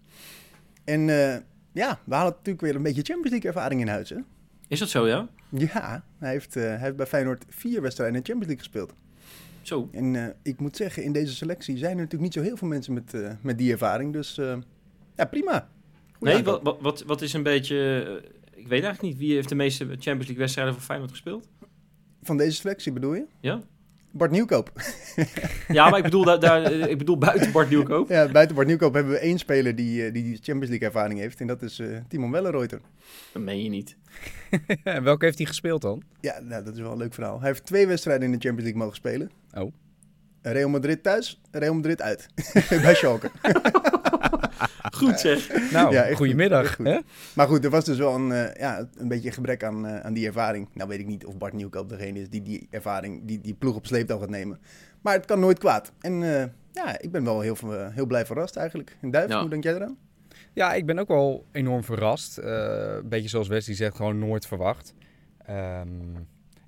En 0.85 1.09
eh, 1.09 1.37
ja, 1.73 2.01
we 2.05 2.15
halen 2.15 2.33
natuurlijk 2.33 2.61
weer 2.61 2.75
een 2.75 2.83
beetje 2.83 3.03
Champions 3.03 3.31
League 3.31 3.51
ervaring 3.51 3.81
in 3.81 3.89
huis. 3.89 4.11
Hè? 4.11 4.17
Is 4.69 4.79
dat 4.79 4.89
zo, 4.89 5.07
ja? 5.07 5.29
Ja, 5.49 6.05
hij 6.19 6.31
heeft, 6.31 6.57
eh, 6.57 6.63
hij 6.63 6.79
heeft 6.79 6.97
bij 6.97 7.07
Feyenoord 7.07 7.45
vier 7.49 7.83
wedstrijden 7.83 8.17
in 8.17 8.23
de 8.23 8.31
Champions 8.31 8.53
League 8.53 8.71
gespeeld. 8.71 8.99
Zo. 9.63 9.89
En 9.93 10.17
eh, 10.17 10.35
ik 10.43 10.61
moet 10.61 10.77
zeggen, 10.77 11.03
in 11.03 11.13
deze 11.13 11.35
selectie 11.35 11.77
zijn 11.77 11.91
er 11.91 11.97
natuurlijk 11.97 12.23
niet 12.23 12.33
zo 12.33 12.41
heel 12.41 12.57
veel 12.57 12.69
mensen 12.69 12.93
met, 12.93 13.15
eh, 13.15 13.31
met 13.41 13.59
die 13.59 13.73
ervaring. 13.73 14.13
Dus 14.13 14.35
ja, 15.17 15.25
prima. 15.31 15.69
Goeie 16.19 16.35
Nee, 16.35 16.45
wat, 16.45 16.81
wat, 16.81 17.03
wat, 17.03 17.23
is 17.23 17.33
een 17.33 17.43
beetje... 17.43 17.77
ik 18.55 18.69
weet 18.69 18.83
eigenlijk 18.83 19.03
niet, 19.03 19.19
wie 19.19 19.35
heeft 19.35 19.49
de 19.49 19.55
meeste 19.55 19.85
Champions 19.85 20.17
League 20.17 20.37
wedstrijden 20.37 20.75
voor 20.75 20.83
Feyenoord 20.83 21.11
gespeeld? 21.11 21.49
Van 22.23 22.37
deze 22.37 22.57
selectie 22.57 22.93
bedoel 22.93 23.15
je? 23.15 23.27
Ja? 23.41 23.61
Bart 24.11 24.31
Nieuwkoop. 24.31 24.73
Ja, 25.69 25.91
maar 25.91 25.99
ik 25.99 26.05
bedoel, 26.05 26.25
daar, 26.25 26.41
daar, 26.41 26.63
eh, 26.63 26.91
ik 26.91 26.99
bedoel 26.99 27.19
buiten 27.19 27.53
Bart 27.53 27.71
Nieuwkoop. 27.71 28.09
Ja, 28.09 28.29
buiten 28.29 28.55
Bart 28.57 28.69
Nieuwkoop 28.69 28.95
hebben 28.95 29.13
we 29.13 29.19
één 29.19 29.39
speler 29.39 29.77
die, 29.77 30.07
eh, 30.07 30.13
die 30.13 30.23
die 30.23 30.35
Champions 30.35 30.69
League 30.69 30.89
ervaring 30.89 31.21
heeft. 31.21 31.41
En 31.41 31.47
dat 31.47 31.63
is 31.63 31.79
eh, 31.79 31.87
Timon 32.09 32.31
Wellenreuter. 32.31 32.81
Dat 33.33 33.43
meen 33.43 33.63
je 33.63 33.69
niet. 33.69 33.97
En 34.85 35.03
welke 35.03 35.25
heeft 35.25 35.39
hij 35.39 35.47
gespeeld 35.47 35.83
dan? 35.83 36.03
Ja, 36.21 36.41
nou, 36.41 36.65
dat 36.65 36.75
is 36.75 36.81
wel 36.81 36.93
een 36.93 36.99
leuk 36.99 37.15
verhaal. 37.15 37.39
Hij 37.39 37.49
heeft 37.49 37.67
twee 37.67 37.87
wedstrijden 37.87 38.25
in 38.25 38.31
de 38.33 38.39
Champions 38.39 38.63
League 38.63 38.81
mogen 38.81 38.97
spelen. 38.97 39.31
Oh. 39.55 39.73
Real 40.43 40.69
Madrid 40.69 41.03
thuis, 41.03 41.41
Real 41.51 41.75
Madrid 41.75 42.03
uit. 42.03 42.27
Bij 42.83 42.95
Schalke. 42.95 43.31
Goed 44.99 45.21
zeg. 45.21 45.71
Nou, 45.73 45.93
Ja, 45.93 46.15
goedemiddag. 46.15 46.75
goed, 46.75 46.87
hè? 46.87 46.99
Maar 47.35 47.47
goed, 47.47 47.65
er 47.65 47.71
was 47.71 47.85
dus 47.85 47.99
wel 47.99 48.15
een, 48.15 48.33
eh, 48.33 48.61
ja, 48.61 48.89
een 48.97 49.09
beetje 49.09 49.31
gebrek 49.33 49.65
aan, 49.65 49.87
eh, 49.87 50.01
aan 50.01 50.13
die 50.13 50.27
ervaring. 50.27 50.69
Nou 50.75 50.89
weet 50.89 50.99
ik 51.01 51.07
niet 51.07 51.25
of 51.27 51.37
Bart 51.39 51.53
Nieuwkoop 51.53 51.89
degene 51.89 52.21
is 52.21 52.29
die 52.29 52.43
die 52.43 52.67
ervaring, 52.71 53.21
die, 53.25 53.41
die 53.41 53.55
ploeg 53.55 53.77
op 53.77 53.87
sleeptouw 53.87 54.19
gaat 54.19 54.29
nemen. 54.31 54.59
Maar 55.01 55.15
het 55.15 55.25
kan 55.27 55.41
nooit 55.41 55.59
kwaad. 55.59 55.93
En 56.01 56.23
eh, 56.23 56.45
ja, 56.73 57.01
ik 57.01 57.11
ben 57.11 57.25
wel 57.25 57.41
heel, 57.41 57.57
heel 57.91 58.07
blij 58.07 58.27
verrast 58.27 58.57
eigenlijk. 58.57 58.97
En 59.01 59.11
Duif, 59.11 59.29
Ja. 59.29 59.41
hoe 59.41 59.51
denk 59.51 59.63
jij 59.65 59.75
eraan? 59.75 59.97
Ja, 60.53 60.73
ik 60.75 60.87
ben 60.87 60.99
ook 60.99 61.09
wel 61.09 61.47
enorm 61.53 61.85
verrast. 61.85 62.39
Eh, 62.39 62.95
een 63.03 63.09
beetje 63.09 63.29
zoals 63.29 63.49
Wesley 63.49 63.77
zegt, 63.77 63.97
gewoon 63.97 64.19
nooit 64.19 64.47
verwacht. 64.47 64.95
Ehm, 65.47 65.89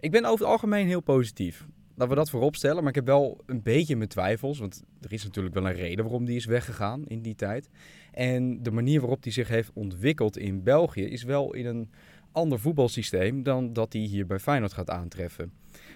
ik 0.01 0.11
ben 0.11 0.25
over 0.25 0.39
het 0.45 0.49
algemeen 0.55 0.87
heel 0.87 1.01
positief. 1.01 1.67
Laten 1.95 2.09
we 2.09 2.21
dat 2.21 2.31
voorop 2.31 2.57
stellen. 2.57 2.79
Maar 2.81 2.89
ik 2.89 2.95
heb 2.95 3.07
wel 3.07 3.41
een 3.47 3.63
beetje 3.63 3.97
mijn 3.97 4.09
twijfels. 4.09 4.59
Want 4.59 4.83
er 5.01 5.13
is 5.13 5.25
natuurlijk 5.25 5.55
wel 5.55 5.67
een 5.67 5.75
reden 5.75 6.05
waarom 6.05 6.25
die 6.25 6.37
is 6.37 6.45
weggegaan 6.45 7.07
in 7.07 7.23
die 7.23 7.35
tijd. 7.35 7.69
En 8.13 8.63
de 8.63 8.71
manier 8.71 9.01
waarop 9.01 9.23
die 9.23 9.33
zich 9.33 9.49
heeft 9.49 9.71
ontwikkeld 9.75 10.37
in 10.39 10.63
België 10.63 11.05
is 11.05 11.23
wel 11.23 11.55
in 11.55 11.67
een 11.67 11.91
ander 12.33 12.61
voetbalsysteem 12.61 13.43
dan 13.43 13.73
dat 13.73 13.93
hij 13.93 14.03
hier 14.03 14.27
bij 14.27 14.39
Feyenoord 14.39 14.73
gaat 14.73 14.91
aantreffen. 14.91 15.53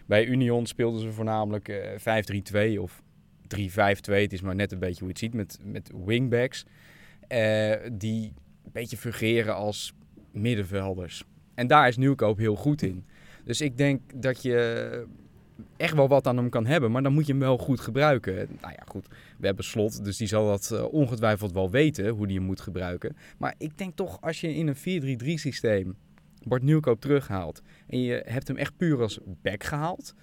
Bij 0.06 0.26
Union 0.26 0.66
speelden 0.66 1.00
ze 1.00 1.12
voornamelijk 1.12 1.68
eh 1.68 2.74
5-3-2 2.76 2.80
of 2.80 3.02
3-5-2. 3.42 4.12
Het 4.12 4.32
is 4.32 4.40
maar 4.40 4.54
net 4.54 4.72
een 4.72 4.78
beetje 4.78 5.04
hoe 5.04 5.08
je 5.08 5.12
het 5.12 5.18
ziet 5.18 5.34
met, 5.34 5.58
met 5.62 5.90
wingbacks. 6.04 6.64
eh, 7.28 7.72
die 7.92 8.32
een 8.64 8.72
beetje 8.72 8.96
fungeren 8.96 9.54
als 9.54 9.94
middenvelders. 10.32 11.24
En 11.54 11.66
daar 11.66 11.88
is 11.88 11.96
Nieuwkoop 11.96 12.38
heel 12.38 12.56
goed 12.56 12.82
in. 12.82 13.04
Dus 13.44 13.60
ik 13.60 13.76
denk 13.76 14.00
dat 14.22 14.42
je 14.42 15.06
echt 15.76 15.94
wel 15.94 16.08
wat 16.08 16.26
aan 16.26 16.36
hem 16.36 16.48
kan 16.48 16.66
hebben, 16.66 16.90
maar 16.90 17.02
dan 17.02 17.12
moet 17.12 17.26
je 17.26 17.32
hem 17.32 17.40
wel 17.40 17.58
goed 17.58 17.80
gebruiken. 17.80 18.34
Nou 18.34 18.72
ja, 18.72 18.82
goed, 18.88 19.06
we 19.38 19.46
hebben 19.46 19.64
Slot, 19.64 20.04
dus 20.04 20.16
die 20.16 20.28
zal 20.28 20.46
dat 20.46 20.70
eh, 20.70 20.92
ongetwijfeld 20.92 21.52
wel 21.52 21.70
weten, 21.70 22.08
hoe 22.08 22.26
die 22.26 22.36
hem 22.36 22.46
moet 22.46 22.60
gebruiken. 22.60 23.16
Maar 23.38 23.54
ik 23.58 23.78
denk 23.78 23.96
toch, 23.96 24.20
als 24.20 24.40
je 24.40 24.54
in 24.54 24.66
een 24.66 25.20
4-3-3 25.22 25.26
systeem 25.26 25.96
Bart 26.42 26.62
Nieuwkoop 26.62 27.00
terughaalt 27.00 27.62
en 27.86 28.00
je 28.00 28.22
hebt 28.24 28.48
hem 28.48 28.56
echt 28.56 28.76
puur 28.76 29.00
als 29.02 29.18
back 29.42 29.64
gehaald, 29.64 30.14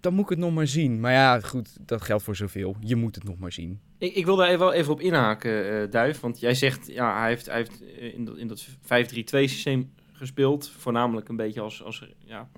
dan 0.00 0.14
moet 0.14 0.24
ik 0.24 0.30
het 0.30 0.38
nog 0.38 0.54
maar 0.54 0.66
zien. 0.66 1.00
Maar 1.00 1.12
ja, 1.12 1.40
goed, 1.40 1.76
dat 1.80 2.02
geldt 2.02 2.22
voor 2.22 2.36
zoveel. 2.36 2.76
Je 2.80 2.96
moet 2.96 3.14
het 3.14 3.24
nog 3.24 3.38
maar 3.38 3.52
zien. 3.52 3.80
Ik, 3.98 4.14
ik 4.14 4.24
wil 4.24 4.36
daar 4.36 4.58
wel 4.58 4.72
even 4.72 4.92
op 4.92 5.00
inhaken, 5.00 5.82
eh, 5.82 5.90
Duif. 5.90 6.20
Want 6.20 6.40
jij 6.40 6.54
zegt, 6.54 6.86
ja, 6.86 7.18
hij 7.20 7.28
heeft, 7.28 7.46
hij 7.46 7.56
heeft 7.56 7.82
eh, 7.84 8.14
in 8.14 8.24
dat, 8.24 8.36
in 8.36 8.48
dat 8.48 8.66
5-3-2 8.68 8.74
systeem 9.22 9.92
gespeeld. 10.12 10.68
Voornamelijk 10.68 11.28
een 11.28 11.36
beetje 11.36 11.60
als, 11.60 11.82
als 11.82 12.08
ja, 12.18 12.48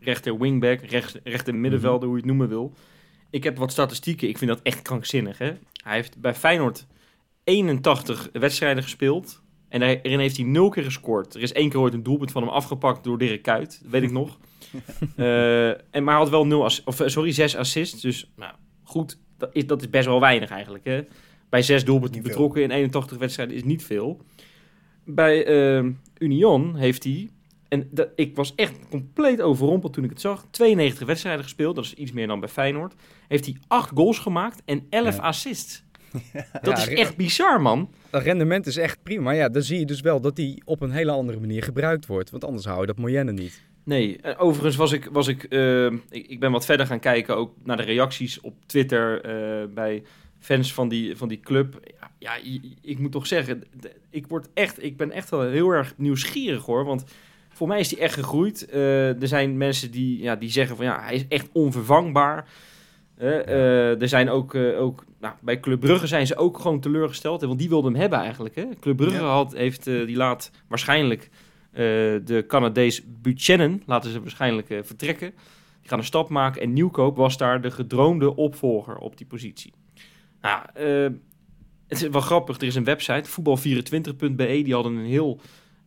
rechter 0.00 0.38
wingback, 0.38 0.80
rechts, 0.80 1.16
rechter 1.24 1.54
middenvelder, 1.54 2.08
hoe 2.08 2.16
je 2.16 2.22
het 2.22 2.30
noemen 2.30 2.48
wil. 2.48 2.74
Ik 3.30 3.44
heb 3.44 3.56
wat 3.56 3.72
statistieken, 3.72 4.28
ik 4.28 4.38
vind 4.38 4.50
dat 4.50 4.62
echt 4.62 4.82
krankzinnig. 4.82 5.38
Hè? 5.38 5.52
Hij 5.82 5.94
heeft 5.94 6.20
bij 6.20 6.34
Feyenoord 6.34 6.86
81 7.44 8.28
wedstrijden 8.32 8.82
gespeeld. 8.82 9.42
En 9.68 9.80
daarin 9.80 10.18
heeft 10.18 10.36
hij 10.36 10.46
nul 10.46 10.68
keer 10.68 10.84
gescoord. 10.84 11.34
Er 11.34 11.42
is 11.42 11.52
één 11.52 11.68
keer 11.68 11.80
ooit 11.80 11.94
een 11.94 12.02
doelpunt 12.02 12.32
van 12.32 12.42
hem 12.42 12.50
afgepakt 12.50 13.04
door 13.04 13.18
Dirk 13.18 13.42
Kuyt. 13.42 13.78
Dat 13.82 13.90
weet 13.90 14.02
ik 14.02 14.12
nog. 14.12 14.38
Eh, 15.16 15.68
en, 15.68 16.04
maar 16.04 16.14
hij 16.14 16.22
had 16.22 16.30
wel 16.30 16.46
nul 16.46 16.60
of, 16.84 17.00
eh, 17.00 17.06
sorry, 17.06 17.32
zes 17.32 17.56
assists. 17.56 18.00
Dus 18.00 18.30
nou, 18.36 18.54
goed, 18.82 19.18
dat 19.38 19.50
is, 19.52 19.66
dat 19.66 19.80
is 19.80 19.90
best 19.90 20.06
wel 20.06 20.20
weinig 20.20 20.50
eigenlijk. 20.50 20.84
Hè? 20.84 21.00
Bij 21.48 21.62
zes 21.62 21.84
doelpunten 21.84 22.22
betrokken 22.22 22.62
in 22.62 22.70
81 22.70 23.18
wedstrijden 23.18 23.56
is 23.56 23.64
niet 23.64 23.84
veel. 23.84 24.20
Bij 25.04 25.46
eh, 25.46 25.84
Union 26.18 26.76
heeft 26.76 27.04
hij... 27.04 27.30
En 27.70 27.88
dat, 27.90 28.08
ik 28.14 28.36
was 28.36 28.54
echt 28.54 28.74
compleet 28.90 29.40
overrompeld 29.40 29.92
toen 29.92 30.04
ik 30.04 30.10
het 30.10 30.20
zag. 30.20 30.46
92 30.50 31.06
wedstrijden 31.06 31.42
gespeeld, 31.44 31.74
dat 31.76 31.84
is 31.84 31.94
iets 31.94 32.12
meer 32.12 32.26
dan 32.26 32.40
bij 32.40 32.48
Feyenoord. 32.48 32.94
Heeft 33.28 33.44
hij 33.44 33.56
8 33.66 33.90
goals 33.94 34.18
gemaakt 34.18 34.62
en 34.64 34.86
11 34.90 35.16
Ja. 35.16 35.22
assists. 35.22 35.82
Dat 36.62 36.76
Ja, 36.76 36.76
is 36.76 36.88
echt 36.88 37.16
bizar, 37.16 37.60
man. 37.60 37.90
Dat 38.10 38.22
rendement 38.22 38.66
is 38.66 38.76
echt 38.76 39.02
prima. 39.02 39.22
Maar 39.22 39.34
ja, 39.34 39.48
dan 39.48 39.62
zie 39.62 39.78
je 39.78 39.86
dus 39.86 40.00
wel 40.00 40.20
dat 40.20 40.36
die 40.36 40.62
op 40.64 40.80
een 40.82 40.90
hele 40.90 41.10
andere 41.10 41.40
manier 41.40 41.62
gebruikt 41.62 42.06
wordt. 42.06 42.30
Want 42.30 42.44
anders 42.44 42.64
hou 42.64 42.80
je 42.80 42.86
dat 42.86 42.98
Moyenne 42.98 43.32
niet. 43.32 43.62
Nee, 43.84 44.16
eh, 44.20 44.34
overigens 44.42 44.76
was 44.76 44.92
ik, 44.92 45.08
was 45.12 45.28
ik, 45.28 45.44
eh, 45.44 45.86
ik, 45.86 46.00
ik 46.10 46.40
ben 46.40 46.52
wat 46.52 46.64
verder 46.64 46.86
gaan 46.86 47.00
kijken 47.00 47.36
ook 47.36 47.54
naar 47.64 47.76
de 47.76 47.82
reacties 47.82 48.40
op 48.40 48.54
Twitter 48.66 49.20
eh, 49.24 49.66
bij 49.74 50.02
fans 50.38 50.74
van 50.74 50.88
die, 50.88 51.16
van 51.16 51.28
die 51.28 51.40
club. 51.40 51.80
Ja, 52.00 52.10
ja, 52.18 52.50
ik 52.82 52.98
moet 52.98 53.12
toch 53.12 53.26
zeggen, 53.26 53.62
ik, 54.10 54.26
word 54.26 54.48
echt, 54.54 54.82
ik 54.84 54.96
ben 54.96 55.10
echt 55.10 55.30
wel 55.30 55.42
heel 55.42 55.70
erg 55.70 55.94
nieuwsgierig 55.96 56.64
hoor, 56.64 56.84
want 56.84 57.04
voor 57.60 57.68
mij 57.68 57.80
is 57.80 57.90
hij 57.90 58.00
echt 58.00 58.14
gegroeid. 58.14 58.66
Eh, 58.66 59.22
er 59.22 59.28
zijn 59.28 59.56
mensen 59.56 59.90
die, 59.90 60.22
ja, 60.22 60.36
die 60.36 60.50
zeggen 60.50 60.76
van 60.76 60.84
ja, 60.84 61.00
hij 61.02 61.14
is 61.14 61.28
echt 61.28 61.48
onvervangbaar. 61.52 62.48
Eh, 63.16 63.40
eh, 63.40 64.00
er 64.00 64.08
zijn 64.08 64.30
ook, 64.30 64.54
ook 64.54 65.04
nou, 65.18 65.34
bij 65.40 65.60
Club 65.60 65.80
Brugge 65.80 66.06
zijn 66.06 66.26
ze 66.26 66.36
ook 66.36 66.58
gewoon 66.58 66.80
teleurgesteld, 66.80 67.42
want 67.42 67.58
die 67.58 67.68
wilden 67.68 67.92
hem 67.92 68.00
hebben 68.00 68.18
eigenlijk. 68.18 68.54
Hè? 68.54 68.64
Club 68.80 68.96
Brugge 68.96 69.22
had, 69.22 69.52
heeft, 69.52 69.84
die 69.84 70.16
laat 70.16 70.50
waarschijnlijk 70.68 71.30
de 71.72 72.44
Canadees 72.46 73.02
Buchanan 73.22 73.82
laten 73.86 74.10
ze 74.10 74.20
waarschijnlijk 74.20 74.66
vertrekken. 74.82 75.30
Die 75.80 75.88
gaan 75.88 75.98
een 75.98 76.04
stap 76.04 76.28
maken 76.28 76.62
en 76.62 76.72
Nieuwkoop 76.72 77.16
was 77.16 77.36
daar 77.36 77.60
de 77.60 77.70
gedroomde 77.70 78.36
opvolger 78.36 78.96
op 78.96 79.16
die 79.16 79.26
positie. 79.26 79.72
Nou, 80.40 80.62
het 81.86 82.02
is 82.02 82.08
wel 82.08 82.20
grappig. 82.20 82.56
Er 82.56 82.66
is 82.66 82.74
een 82.74 82.84
website, 82.84 83.30
voetbal24.be, 83.30 84.62
die 84.62 84.74
hadden 84.74 84.96
een 84.96 85.04
heel 85.04 85.40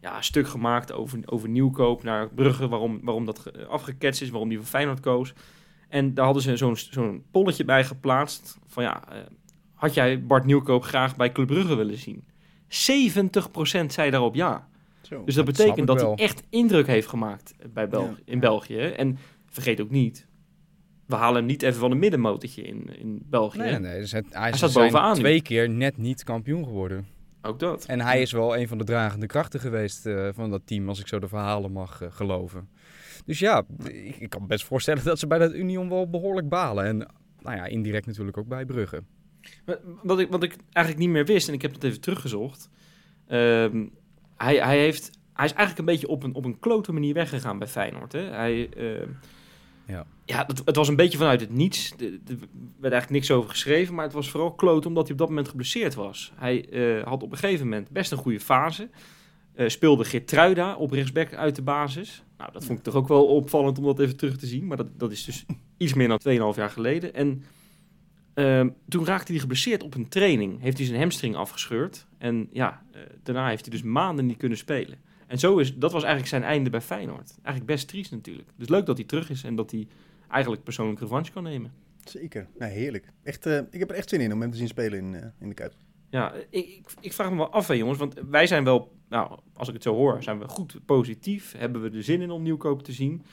ja, 0.03 0.21
stuk 0.21 0.47
gemaakt 0.47 0.91
over, 0.91 1.19
over 1.25 1.49
Nieuwkoop 1.49 2.03
naar 2.03 2.29
Brugge, 2.29 2.67
waarom, 2.67 2.99
waarom 3.03 3.25
dat 3.25 3.39
ge- 3.39 3.65
afgeketst 3.67 4.21
is, 4.21 4.29
waarom 4.29 4.49
die 4.49 4.57
voor 4.57 4.67
Feyenoord 4.67 4.99
koos. 4.99 5.33
En 5.89 6.13
daar 6.13 6.25
hadden 6.25 6.43
ze 6.43 6.57
zo'n 6.57 6.75
zo'n 6.75 7.23
polletje 7.31 7.65
bij 7.65 7.83
geplaatst 7.83 8.57
van 8.67 8.83
ja, 8.83 9.09
eh, 9.11 9.17
had 9.73 9.93
jij 9.93 10.23
Bart 10.25 10.45
Nieuwkoop 10.45 10.83
graag 10.83 11.15
bij 11.15 11.31
Club 11.31 11.47
Brugge 11.47 11.75
willen 11.75 11.97
zien? 11.97 12.23
70% 12.67 13.93
zei 13.93 14.09
daarop 14.11 14.35
ja. 14.35 14.67
Zo. 15.01 15.23
Dus 15.23 15.35
dat, 15.35 15.45
betekent 15.45 15.87
dat 15.87 16.01
wel. 16.01 16.15
hij 16.15 16.25
echt 16.25 16.43
indruk 16.49 16.87
heeft 16.87 17.07
gemaakt 17.07 17.53
bij 17.73 17.87
België, 17.87 18.21
Ja. 18.25 18.31
in 18.33 18.39
België. 18.39 18.77
En 18.79 19.17
vergeet 19.49 19.81
ook 19.81 19.89
niet, 19.89 20.27
we 21.05 21.15
halen 21.15 21.35
hem 21.35 21.45
niet 21.45 21.61
even 21.61 21.79
van 21.79 21.91
een 21.91 21.99
middenmotortje 21.99 22.61
in, 22.61 22.99
in 22.99 23.21
België. 23.29 23.57
Nee, 23.57 23.79
nee. 23.79 23.99
Dus 23.99 24.11
het, 24.11 24.25
hij, 24.29 24.53
staat 24.53 24.71
zijn 24.71 24.85
bovenaan 24.91 25.13
nu. 25.13 25.19
twee 25.19 25.41
keer 25.41 25.69
net 25.69 25.97
niet 25.97 26.23
kampioen 26.23 26.63
geworden. 26.63 27.05
Ook 27.45 27.59
dat. 27.59 27.85
En 27.85 28.01
hij 28.01 28.21
is 28.21 28.31
wel 28.31 28.57
een 28.57 28.67
van 28.67 28.77
de 28.77 28.83
dragende 28.83 29.25
krachten 29.25 29.59
geweest 29.59 30.05
eh, 30.05 30.29
van 30.33 30.49
dat 30.49 30.61
team, 30.65 30.89
als 30.89 30.99
ik 30.99 31.07
zo 31.07 31.19
de 31.19 31.27
verhalen 31.27 31.71
mag 31.71 32.01
eh, 32.01 32.11
geloven. 32.11 32.69
Dus 33.25 33.39
ja, 33.39 33.63
ik, 33.83 34.15
ik 34.15 34.29
kan 34.29 34.41
me 34.41 34.47
best 34.47 34.65
voorstellen 34.65 35.03
dat 35.03 35.19
ze 35.19 35.27
bij 35.27 35.37
dat 35.37 35.53
Union 35.53 35.89
wel 35.89 36.09
behoorlijk 36.09 36.49
balen. 36.49 36.85
En 36.85 36.97
nou 37.41 37.55
ja, 37.55 37.65
indirect 37.65 38.05
natuurlijk 38.05 38.37
ook 38.37 38.47
bij 38.47 38.65
Brugge. 38.65 39.03
Wat 40.03 40.19
ik, 40.19 40.29
wat 40.29 40.43
ik 40.43 40.55
eigenlijk 40.71 41.05
niet 41.05 41.13
meer 41.13 41.25
wist, 41.25 41.47
en 41.47 41.53
ik 41.53 41.61
heb 41.61 41.73
dat 41.73 41.83
even 41.83 42.01
teruggezocht. 42.01 42.69
ehm, 43.27 43.85
hij, 44.37 44.55
hij, 44.55 44.79
heeft, 44.79 45.09
hij 45.33 45.45
is 45.45 45.53
eigenlijk 45.53 45.79
een 45.79 45.93
beetje 45.93 46.07
op 46.07 46.23
een, 46.23 46.33
op 46.33 46.45
een 46.45 46.59
klote 46.59 46.91
manier 46.91 47.13
weggegaan 47.13 47.59
bij 47.59 47.67
Feyenoord. 47.67 48.11
Hè? 48.11 48.21
Hij, 48.21 48.69
ehm, 48.69 49.09
Ja. 49.87 50.05
ja 50.25 50.45
het, 50.47 50.61
het 50.65 50.75
was 50.75 50.87
een 50.87 50.95
beetje 50.95 51.17
vanuit 51.17 51.41
het 51.41 51.53
niets. 51.53 51.93
Er 51.99 52.05
er 52.05 52.37
werd 52.79 52.93
eigenlijk 52.93 53.09
niks 53.09 53.31
over 53.31 53.49
geschreven, 53.49 53.95
maar 53.95 54.03
het 54.03 54.13
was 54.13 54.29
vooral 54.29 54.53
kloot 54.53 54.85
omdat 54.85 55.03
hij 55.03 55.11
op 55.11 55.17
dat 55.17 55.29
moment 55.29 55.47
geblesseerd 55.47 55.93
was. 55.93 56.33
Hij 56.35 56.69
eh, 56.69 57.03
had 57.03 57.23
op 57.23 57.31
een 57.31 57.37
gegeven 57.37 57.67
moment 57.67 57.89
best 57.89 58.11
een 58.11 58.17
goede 58.17 58.39
fase. 58.39 58.89
Eh, 59.53 59.67
speelde 59.67 60.05
Geertruida 60.05 60.75
op 60.75 60.91
rechtsback 60.91 61.33
uit 61.33 61.55
de 61.55 61.61
basis. 61.61 62.23
Nou, 62.37 62.51
dat 62.51 62.65
vond 62.65 62.77
ik 62.77 62.83
toch 62.83 62.95
ook 62.95 63.07
wel 63.07 63.25
opvallend 63.25 63.77
om 63.77 63.83
dat 63.83 63.99
even 63.99 64.17
terug 64.17 64.37
te 64.37 64.45
zien. 64.45 64.67
Maar 64.67 64.77
dat, 64.77 64.99
dat 64.99 65.11
is 65.11 65.25
dus 65.25 65.45
iets 65.77 65.93
meer 65.93 66.07
dan 66.07 66.19
2,5 66.29 66.57
jaar 66.57 66.69
geleden. 66.69 67.13
En 67.13 67.43
ehm, 68.33 68.69
toen 68.87 69.05
raakte 69.05 69.31
hij 69.31 69.41
geblesseerd 69.41 69.83
op 69.83 69.95
een 69.95 70.09
training. 70.09 70.61
Heeft 70.61 70.77
hij 70.77 70.85
zijn 70.85 70.99
hamstring 70.99 71.35
afgescheurd. 71.35 72.07
En 72.17 72.49
ja, 72.51 72.83
eh, 72.91 73.01
daarna 73.23 73.47
heeft 73.47 73.65
hij 73.65 73.71
dus 73.71 73.83
maanden 73.83 74.25
niet 74.25 74.37
kunnen 74.37 74.57
spelen. 74.57 74.97
En 75.27 75.39
zo 75.39 75.57
is, 75.57 75.75
dat 75.75 75.91
was 75.91 76.03
eigenlijk 76.03 76.31
zijn 76.31 76.43
einde 76.43 76.69
bij 76.69 76.81
Feyenoord. 76.81 77.29
Eigenlijk 77.35 77.65
best 77.65 77.87
triest 77.87 78.11
natuurlijk. 78.11 78.49
Dus 78.55 78.69
leuk 78.69 78.85
dat 78.85 78.97
hij 78.97 79.05
terug 79.05 79.29
is 79.29 79.43
en 79.43 79.55
dat 79.55 79.71
hij 79.71 79.87
eigenlijk 80.29 80.63
persoonlijk 80.63 80.99
revanche 80.99 81.31
kan 81.31 81.43
nemen. 81.43 81.71
Zeker. 82.03 82.47
Nou, 82.57 82.71
heerlijk. 82.71 83.11
Echt, 83.23 83.45
eh, 83.45 83.57
ik 83.57 83.79
heb 83.79 83.89
er 83.89 83.95
echt 83.95 84.09
zin 84.09 84.21
in 84.21 84.33
om 84.33 84.41
hem 84.41 84.51
te 84.51 84.57
zien 84.57 84.67
spelen 84.67 84.99
in, 84.99 85.15
eh, 85.15 85.25
in 85.39 85.49
de 85.49 85.55
Kuip. 85.55 85.73
Ja, 86.09 86.33
ik, 86.33 86.45
ik, 86.49 86.85
ik 86.99 87.13
vraag 87.13 87.29
me 87.29 87.37
wel 87.37 87.51
af, 87.51 87.67
hè, 87.67 87.73
jongens. 87.73 87.97
Want 87.97 88.13
wij 88.29 88.47
zijn 88.47 88.63
wel, 88.63 88.91
nou, 89.09 89.39
als 89.53 89.67
ik 89.67 89.73
het 89.73 89.83
zo 89.83 89.93
hoor, 89.93 90.23
zijn 90.23 90.39
we 90.39 90.47
goed 90.47 90.85
positief. 90.85 91.53
Hebben 91.57 91.81
we 91.81 91.97
er 91.97 92.03
zin 92.03 92.21
in 92.21 92.31
om 92.31 92.41
nieuwkoop 92.41 92.83
te 92.83 92.91
zien. 92.91 93.23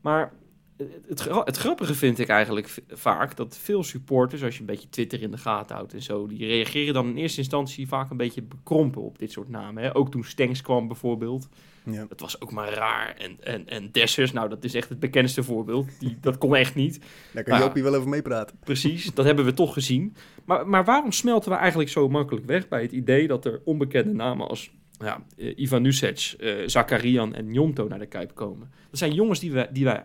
Maar 0.00 0.32
het, 0.76 0.88
het, 1.08 1.20
gra- 1.20 1.44
het 1.44 1.56
grappige 1.56 1.94
vind 1.94 2.18
ik 2.18 2.28
eigenlijk 2.28 2.74
vaak 2.88 3.36
dat 3.36 3.58
veel 3.58 3.82
supporters, 3.82 4.42
als 4.42 4.54
je 4.54 4.60
een 4.60 4.66
beetje 4.66 4.88
Twitter 4.88 5.22
in 5.22 5.30
de 5.30 5.38
gaten 5.38 5.76
houdt 5.76 5.92
en 5.94 6.02
zo, 6.02 6.26
die 6.26 6.46
reageren 6.46 6.94
dan 6.94 7.08
in 7.08 7.16
eerste 7.16 7.40
instantie 7.40 7.88
vaak 7.88 8.10
een 8.10 8.16
beetje 8.16 8.42
bekrompen 8.42 9.02
op 9.02 9.18
dit 9.18 9.32
soort 9.32 9.48
namen. 9.48 9.82
Hè? 9.82 9.96
Ook 9.96 10.10
toen 10.10 10.24
Stenks 10.24 10.62
kwam 10.62 10.86
bijvoorbeeld. 10.86 11.48
Ja. 11.90 12.06
Dat 12.08 12.20
was 12.20 12.40
ook 12.40 12.52
maar 12.52 12.72
raar. 12.72 13.14
En, 13.18 13.36
en, 13.40 13.68
en 13.68 13.90
Dessers, 13.90 14.32
nou, 14.32 14.48
dat 14.48 14.64
is 14.64 14.74
echt 14.74 14.88
het 14.88 15.00
bekendste 15.00 15.42
voorbeeld. 15.42 15.88
Die, 15.98 16.16
dat 16.20 16.38
kon 16.38 16.56
echt 16.56 16.74
niet. 16.74 17.00
Daar 17.32 17.42
kan 17.42 17.52
Nou. 17.52 17.66
Jopie 17.66 17.82
wel 17.82 17.94
over 17.94 18.08
meepraten. 18.08 18.58
Precies, 18.64 19.14
dat 19.14 19.24
hebben 19.24 19.44
we 19.44 19.54
toch 19.54 19.72
gezien. 19.72 20.16
Maar, 20.44 20.68
maar 20.68 20.84
waarom 20.84 21.12
smelten 21.12 21.50
we 21.50 21.56
eigenlijk 21.56 21.90
zo 21.90 22.08
makkelijk 22.08 22.46
weg 22.46 22.68
bij 22.68 22.82
het 22.82 22.92
idee 22.92 23.26
dat 23.26 23.44
er 23.44 23.60
onbekende 23.64 24.12
namen 24.12 24.48
als 24.48 24.70
ja, 24.98 25.22
eh, 25.36 25.58
Ivan 25.58 25.82
Nusic, 25.82 26.34
eh 26.38 26.54
Zakarian 26.66 27.34
en 27.34 27.52
Jonto 27.52 27.88
naar 27.88 27.98
de 27.98 28.06
Kuip 28.06 28.34
komen? 28.34 28.70
Dat 28.90 28.98
zijn 28.98 29.14
jongens 29.14 29.40
die, 29.40 29.52
we, 29.52 29.68
die 29.72 29.84
wij, 29.84 30.04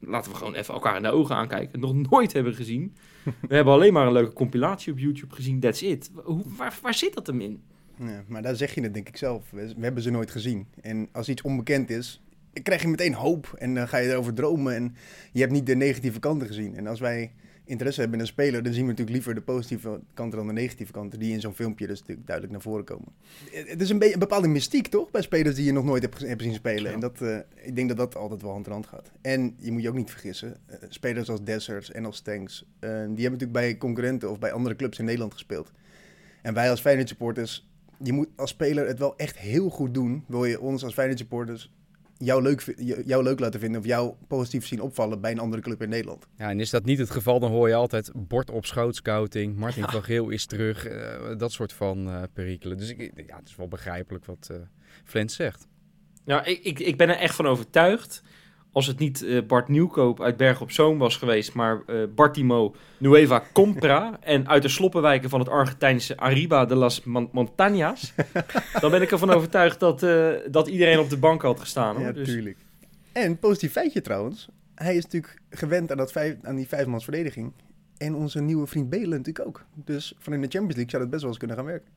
laten 0.00 0.30
we 0.30 0.36
gewoon 0.36 0.54
even 0.54 0.74
elkaar 0.74 0.96
in 0.96 1.02
de 1.02 1.10
ogen 1.10 1.36
aankijken, 1.36 1.80
nog 1.80 1.94
nooit 1.94 2.32
hebben 2.32 2.54
gezien. 2.54 2.94
We 3.48 3.54
hebben 3.54 3.74
alleen 3.74 3.92
maar 3.92 4.06
een 4.06 4.12
leuke 4.12 4.32
compilatie 4.32 4.92
op 4.92 4.98
YouTube 4.98 5.34
gezien, 5.34 5.60
that's 5.60 5.82
it. 5.82 6.10
Hoe, 6.24 6.42
waar, 6.56 6.78
waar 6.82 6.94
zit 6.94 7.14
dat 7.14 7.26
hem 7.26 7.40
in? 7.40 7.62
Ja, 7.96 8.24
maar 8.28 8.42
daar 8.42 8.56
zeg 8.56 8.74
je 8.74 8.80
het 8.82 8.94
denk 8.94 9.08
ik 9.08 9.16
zelf. 9.16 9.50
We, 9.50 9.74
we 9.76 9.82
hebben 9.82 10.02
ze 10.02 10.10
nooit 10.10 10.30
gezien. 10.30 10.66
En 10.80 11.08
als 11.12 11.28
iets 11.28 11.42
onbekend 11.42 11.90
is, 11.90 12.22
krijg 12.62 12.82
je 12.82 12.88
meteen 12.88 13.14
hoop. 13.14 13.54
En 13.58 13.74
dan 13.74 13.88
ga 13.88 13.96
je 13.96 14.10
erover 14.10 14.34
dromen. 14.34 14.74
En 14.74 14.94
je 15.32 15.40
hebt 15.40 15.52
niet 15.52 15.66
de 15.66 15.76
negatieve 15.76 16.18
kanten 16.18 16.46
gezien. 16.46 16.76
En 16.76 16.86
als 16.86 17.00
wij 17.00 17.32
interesse 17.70 18.00
hebben 18.00 18.18
in 18.18 18.24
een 18.24 18.30
speler, 18.32 18.62
dan 18.62 18.72
zien 18.72 18.82
we 18.82 18.88
natuurlijk 18.88 19.16
liever 19.16 19.34
de 19.34 19.40
positieve 19.40 20.00
kanten 20.14 20.38
dan 20.38 20.46
de 20.46 20.52
negatieve 20.52 20.92
kanten. 20.92 21.18
Die 21.18 21.32
in 21.32 21.40
zo'n 21.40 21.54
filmpje 21.54 21.86
dus 21.86 21.98
natuurlijk 22.00 22.26
duidelijk 22.26 22.56
naar 22.56 22.64
voren 22.66 22.84
komen. 22.84 23.08
Het 23.50 23.80
is 23.82 23.90
een, 23.90 23.98
beetje 23.98 24.14
een 24.14 24.20
bepaalde 24.20 24.48
mystiek, 24.48 24.86
toch? 24.86 25.10
Bij 25.10 25.22
spelers 25.22 25.54
die 25.54 25.64
je 25.64 25.72
nog 25.72 25.84
nooit 25.84 26.02
hebt, 26.02 26.16
gez- 26.18 26.28
hebt 26.28 26.42
zien 26.42 26.54
spelen. 26.54 26.84
Ja. 26.84 26.92
En 26.92 27.00
dat, 27.00 27.20
eh, 27.20 27.36
ik 27.54 27.76
denk 27.76 27.88
dat 27.88 27.96
dat 27.96 28.16
altijd 28.16 28.42
wel 28.42 28.50
hand 28.50 28.66
in 28.66 28.72
hand 28.72 28.86
gaat. 28.86 29.10
En 29.20 29.54
je 29.58 29.72
moet 29.72 29.82
je 29.82 29.88
ook 29.88 29.94
niet 29.96 30.10
vergissen. 30.10 30.56
eh, 30.66 30.76
spelers 30.88 31.28
als 31.30 31.44
Dessers 31.44 31.92
en 31.92 32.04
als 32.04 32.16
Stanks, 32.16 32.64
eh, 32.78 32.90
die 32.90 32.96
hebben 32.98 33.14
natuurlijk 33.16 33.52
bij 33.52 33.76
concurrenten 33.78 34.30
of 34.30 34.38
bij 34.38 34.52
andere 34.52 34.76
clubs 34.76 34.98
in 34.98 35.04
Nederland 35.04 35.32
gespeeld. 35.32 35.72
En 36.42 36.54
wij 36.54 36.70
als 36.70 36.80
Feyenoord 36.80 37.08
supporters, 37.08 37.68
je 38.02 38.12
moet 38.12 38.28
als 38.36 38.50
speler 38.50 38.86
het 38.86 38.98
wel 38.98 39.16
echt 39.16 39.38
heel 39.38 39.68
goed 39.68 39.94
doen. 39.94 40.24
Wil 40.28 40.44
je 40.44 40.60
ons 40.60 40.84
als 40.84 40.92
Feyenoord 40.94 41.18
supporters 41.18 41.72
jou 42.24 42.42
leuk, 42.42 42.74
jou 43.06 43.22
leuk 43.22 43.40
laten 43.40 43.60
vinden 43.60 43.80
of 43.80 43.86
jou 43.86 44.14
positief 44.28 44.66
zien 44.66 44.80
opvallen 44.80 45.20
bij 45.20 45.30
een 45.30 45.38
andere 45.38 45.62
club 45.62 45.82
in 45.82 45.88
Nederland. 45.88 46.26
Ja, 46.36 46.50
en 46.50 46.60
is 46.60 46.70
dat 46.70 46.84
niet 46.84 46.98
het 46.98 47.10
geval, 47.10 47.40
dan 47.40 47.50
hoor 47.50 47.68
je 47.68 47.74
altijd 47.74 48.10
bord 48.14 48.50
op 48.50 48.66
schoot 48.66 48.96
scouting. 48.96 49.56
Martin 49.56 49.82
Ja. 49.82 49.88
van 49.90 50.02
Geel 50.02 50.28
is 50.28 50.46
terug. 50.46 50.86
eh, 50.86 51.36
dat 51.38 51.52
soort 51.52 51.72
van 51.72 52.08
eh, 52.08 52.22
perikelen. 52.32 52.76
Dus 52.76 52.88
ik, 52.90 53.12
ja, 53.26 53.36
het 53.36 53.48
is 53.48 53.56
wel 53.56 53.68
begrijpelijk 53.68 54.24
wat 54.24 54.48
eh 54.50 54.56
Flens 55.04 55.34
zegt. 55.34 55.66
Ja, 56.24 56.44
ik, 56.44 56.64
ik, 56.64 56.78
ik 56.78 56.96
ben 56.96 57.08
er 57.08 57.16
echt 57.16 57.34
van 57.34 57.46
overtuigd. 57.46 58.22
Als 58.72 58.86
het 58.86 58.98
niet 58.98 59.22
eh, 59.22 59.42
Bart 59.46 59.68
Nieuwkoop 59.68 60.22
uit 60.22 60.36
Berg 60.36 60.60
op 60.60 60.70
Zoom 60.70 60.98
was 60.98 61.16
geweest, 61.16 61.54
maar 61.54 61.82
eh 61.86 61.96
Bartimo 62.14 62.74
Nueva 62.98 63.42
Compra 63.52 64.18
en 64.20 64.48
uit 64.48 64.62
de 64.62 64.68
sloppenwijken 64.68 65.30
van 65.30 65.38
het 65.40 65.48
Argentijnse 65.48 66.16
Arriba 66.16 66.64
de 66.64 66.74
las 66.74 67.04
Mon- 67.04 67.30
Montañas, 67.32 68.14
dan 68.80 68.90
ben 68.90 69.02
ik 69.02 69.10
ervan 69.10 69.30
overtuigd 69.30 69.80
dat, 69.80 70.02
eh, 70.02 70.28
dat 70.50 70.68
iedereen 70.68 70.98
op 70.98 71.10
de 71.10 71.16
bank 71.18 71.42
had 71.42 71.60
gestaan. 71.60 71.96
Hoor. 71.96 72.04
Ja, 72.04 72.12
dus, 72.12 72.28
tuurlijk. 72.28 72.56
En 73.12 73.38
positief 73.38 73.72
feitje 73.72 74.00
trouwens. 74.00 74.48
Hij 74.74 74.96
is 74.96 75.02
natuurlijk 75.02 75.40
gewend 75.50 75.90
aan, 75.90 75.96
dat 75.96 76.12
vijf, 76.12 76.36
aan 76.42 76.56
die 76.56 76.68
vijfmans 76.68 77.04
verdediging. 77.04 77.52
En 77.96 78.14
onze 78.14 78.40
nieuwe 78.40 78.66
vriend 78.66 78.90
Belen 78.90 79.08
natuurlijk 79.18 79.46
ook. 79.46 79.64
Dus 79.74 80.14
van 80.18 80.32
in 80.32 80.40
de 80.40 80.48
Champions 80.48 80.74
League 80.74 80.90
zou 80.90 81.02
dat 81.02 81.10
best 81.10 81.22
wel 81.22 81.30
eens 81.30 81.38
kunnen 81.38 81.56
gaan 81.56 81.66
werken. 81.66 81.88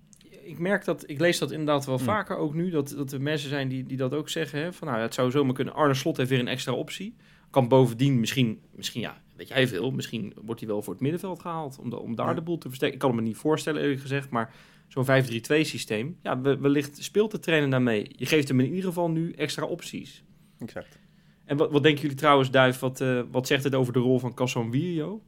Ik 0.44 0.60
merk 0.60 0.86
dat, 0.86 1.10
ik 1.10 1.20
lees 1.20 1.38
dat 1.40 1.52
inderdaad 1.52 1.86
wel 1.86 1.96
Hmm. 1.96 2.06
vaker 2.06 2.38
ook 2.38 2.54
nu, 2.54 2.70
dat, 2.70 2.94
dat 2.98 3.12
er 3.12 3.22
mensen 3.22 3.50
zijn 3.50 3.68
die, 3.68 3.86
die 3.86 3.98
dat 3.98 4.14
ook 4.14 4.30
zeggen. 4.30 4.60
Hè, 4.60 4.74
van 4.74 4.88
nou, 4.88 5.00
het 5.00 5.14
zou 5.14 5.32
zomaar 5.32 5.54
kunnen. 5.54 5.74
Arne 5.74 5.94
Slot 5.94 6.18
heeft 6.18 6.30
weer 6.30 6.40
een 6.40 6.48
extra 6.48 6.74
optie. 6.74 7.16
Kan 7.50 7.68
bovendien 7.68 8.20
misschien, 8.20 8.60
misschien 8.72 9.02
ja, 9.02 9.22
weet 9.36 9.48
jij 9.48 9.68
veel, 9.68 9.92
misschien 9.92 10.34
wordt 10.42 10.60
hij 10.62 10.70
wel 10.70 10.82
voor 10.82 10.94
het 10.94 11.02
middenveld 11.02 11.40
gehaald. 11.40 11.80
Om, 11.80 11.90
da- 11.90 11.98
om 11.98 12.16
daar 12.16 12.28
Ja. 12.28 12.34
de 12.34 12.42
boel 12.42 12.58
te 12.58 12.68
versterken. 12.68 12.96
Ik 12.96 13.02
kan 13.02 13.12
het 13.12 13.20
me 13.22 13.26
niet 13.28 13.38
voorstellen 13.38 13.82
eerlijk 13.82 14.02
gezegd, 14.02 14.30
maar 14.30 14.54
zo'n 14.88 15.06
5-3-2 15.06 15.64
systeem, 15.64 16.18
ja, 16.22 16.42
we- 16.42 16.58
wellicht 16.58 17.04
speelt 17.04 17.32
de 17.32 17.40
trainer 17.40 17.70
daarmee. 17.70 18.12
Je 18.16 18.26
geeft 18.26 18.48
hem 18.48 18.60
in 18.60 18.66
ieder 18.70 18.84
geval 18.84 19.10
nu 19.10 19.32
extra 19.32 19.66
opties. 19.66 20.24
Exact. 20.60 21.00
En 21.46 21.58
wat, 21.58 21.72
wat 21.72 21.84
denken 21.84 22.02
jullie 22.02 22.18
trouwens, 22.18 22.52
Duif, 22.52 22.80
wat, 22.80 23.02
eh, 23.02 23.22
wat 23.32 23.48
zegt 23.48 23.64
het 23.64 23.76
over 23.76 23.94
de 23.94 24.00
rol 24.00 24.20
van 24.20 24.34
Casemiro? 24.34 25.22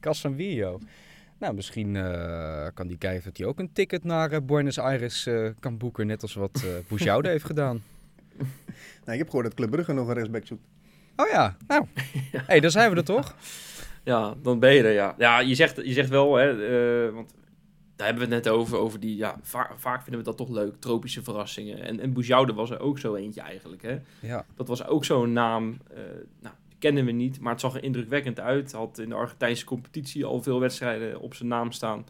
Casemiro. 0.00 0.78
Nou, 1.38 1.54
misschien 1.54 1.96
eh, 1.96 2.66
kan 2.74 2.86
die 2.86 2.98
kijken 2.98 3.24
dat 3.24 3.36
hij 3.36 3.46
ook 3.46 3.58
een 3.58 3.72
ticket 3.72 4.04
naar 4.04 4.32
eh, 4.32 4.40
Buenos 4.42 4.78
Aires 4.78 5.26
eh, 5.26 5.48
kan 5.60 5.76
boeken. 5.76 6.06
Net 6.06 6.22
als 6.22 6.34
wat 6.34 6.62
eh 6.64 6.70
Boujoude 6.88 7.28
heeft 7.28 7.44
gedaan. 7.44 7.82
Nou, 9.04 9.12
ik 9.18 9.18
heb 9.18 9.26
gehoord 9.28 9.44
dat 9.46 9.54
Club 9.54 9.70
Brugge 9.70 9.92
nog 9.92 10.08
een 10.08 10.14
rechtsback 10.14 10.46
zoekt. 10.46 10.62
Oh 11.16 11.28
ja, 11.30 11.56
nou. 11.68 11.86
hey, 12.46 12.60
daar 12.60 12.70
zijn 12.70 12.90
we 12.90 12.96
er 12.96 13.04
toch? 13.04 13.34
Ja, 14.04 14.34
dan 14.42 14.58
ben 14.58 14.74
je 14.74 14.82
er, 14.82 14.92
ja. 14.92 15.14
Ja, 15.18 15.40
je 15.40 15.54
zegt, 15.54 15.76
je 15.76 15.92
zegt 15.92 16.08
wel, 16.08 16.34
hè, 16.36 16.50
eh, 17.06 17.14
want 17.14 17.34
daar 17.96 18.06
hebben 18.06 18.28
we 18.28 18.34
het 18.34 18.44
net 18.44 18.54
over, 18.54 18.78
over 18.78 19.00
die, 19.00 19.16
ja, 19.16 19.36
va- 19.42 19.70
vaak 19.76 20.02
vinden 20.02 20.18
we 20.20 20.26
dat 20.26 20.36
toch 20.36 20.48
leuk, 20.48 20.74
tropische 20.78 21.22
verrassingen. 21.22 21.82
En, 21.82 22.00
en 22.00 22.12
Boujoude 22.12 22.52
was 22.52 22.70
er 22.70 22.80
ook 22.80 22.98
zo 22.98 23.14
eentje 23.14 23.40
eigenlijk, 23.40 23.82
hè. 23.82 23.98
Ja. 24.20 24.44
Dat 24.56 24.68
was 24.68 24.86
ook 24.86 25.04
zo'n 25.04 25.32
naam, 25.32 25.78
eh, 25.94 26.00
nou, 26.40 26.54
kennen 26.84 27.04
we 27.04 27.12
niet, 27.12 27.40
maar 27.40 27.52
het 27.52 27.60
zag 27.60 27.74
er 27.74 27.82
indrukwekkend 27.82 28.40
uit. 28.40 28.72
Had 28.72 28.98
in 28.98 29.08
de 29.08 29.14
Argentijnse 29.14 29.64
competitie 29.64 30.24
al 30.24 30.42
veel 30.42 30.60
wedstrijden 30.60 31.20
op 31.20 31.34
zijn 31.34 31.48
naam 31.48 31.72
staan. 31.72 32.06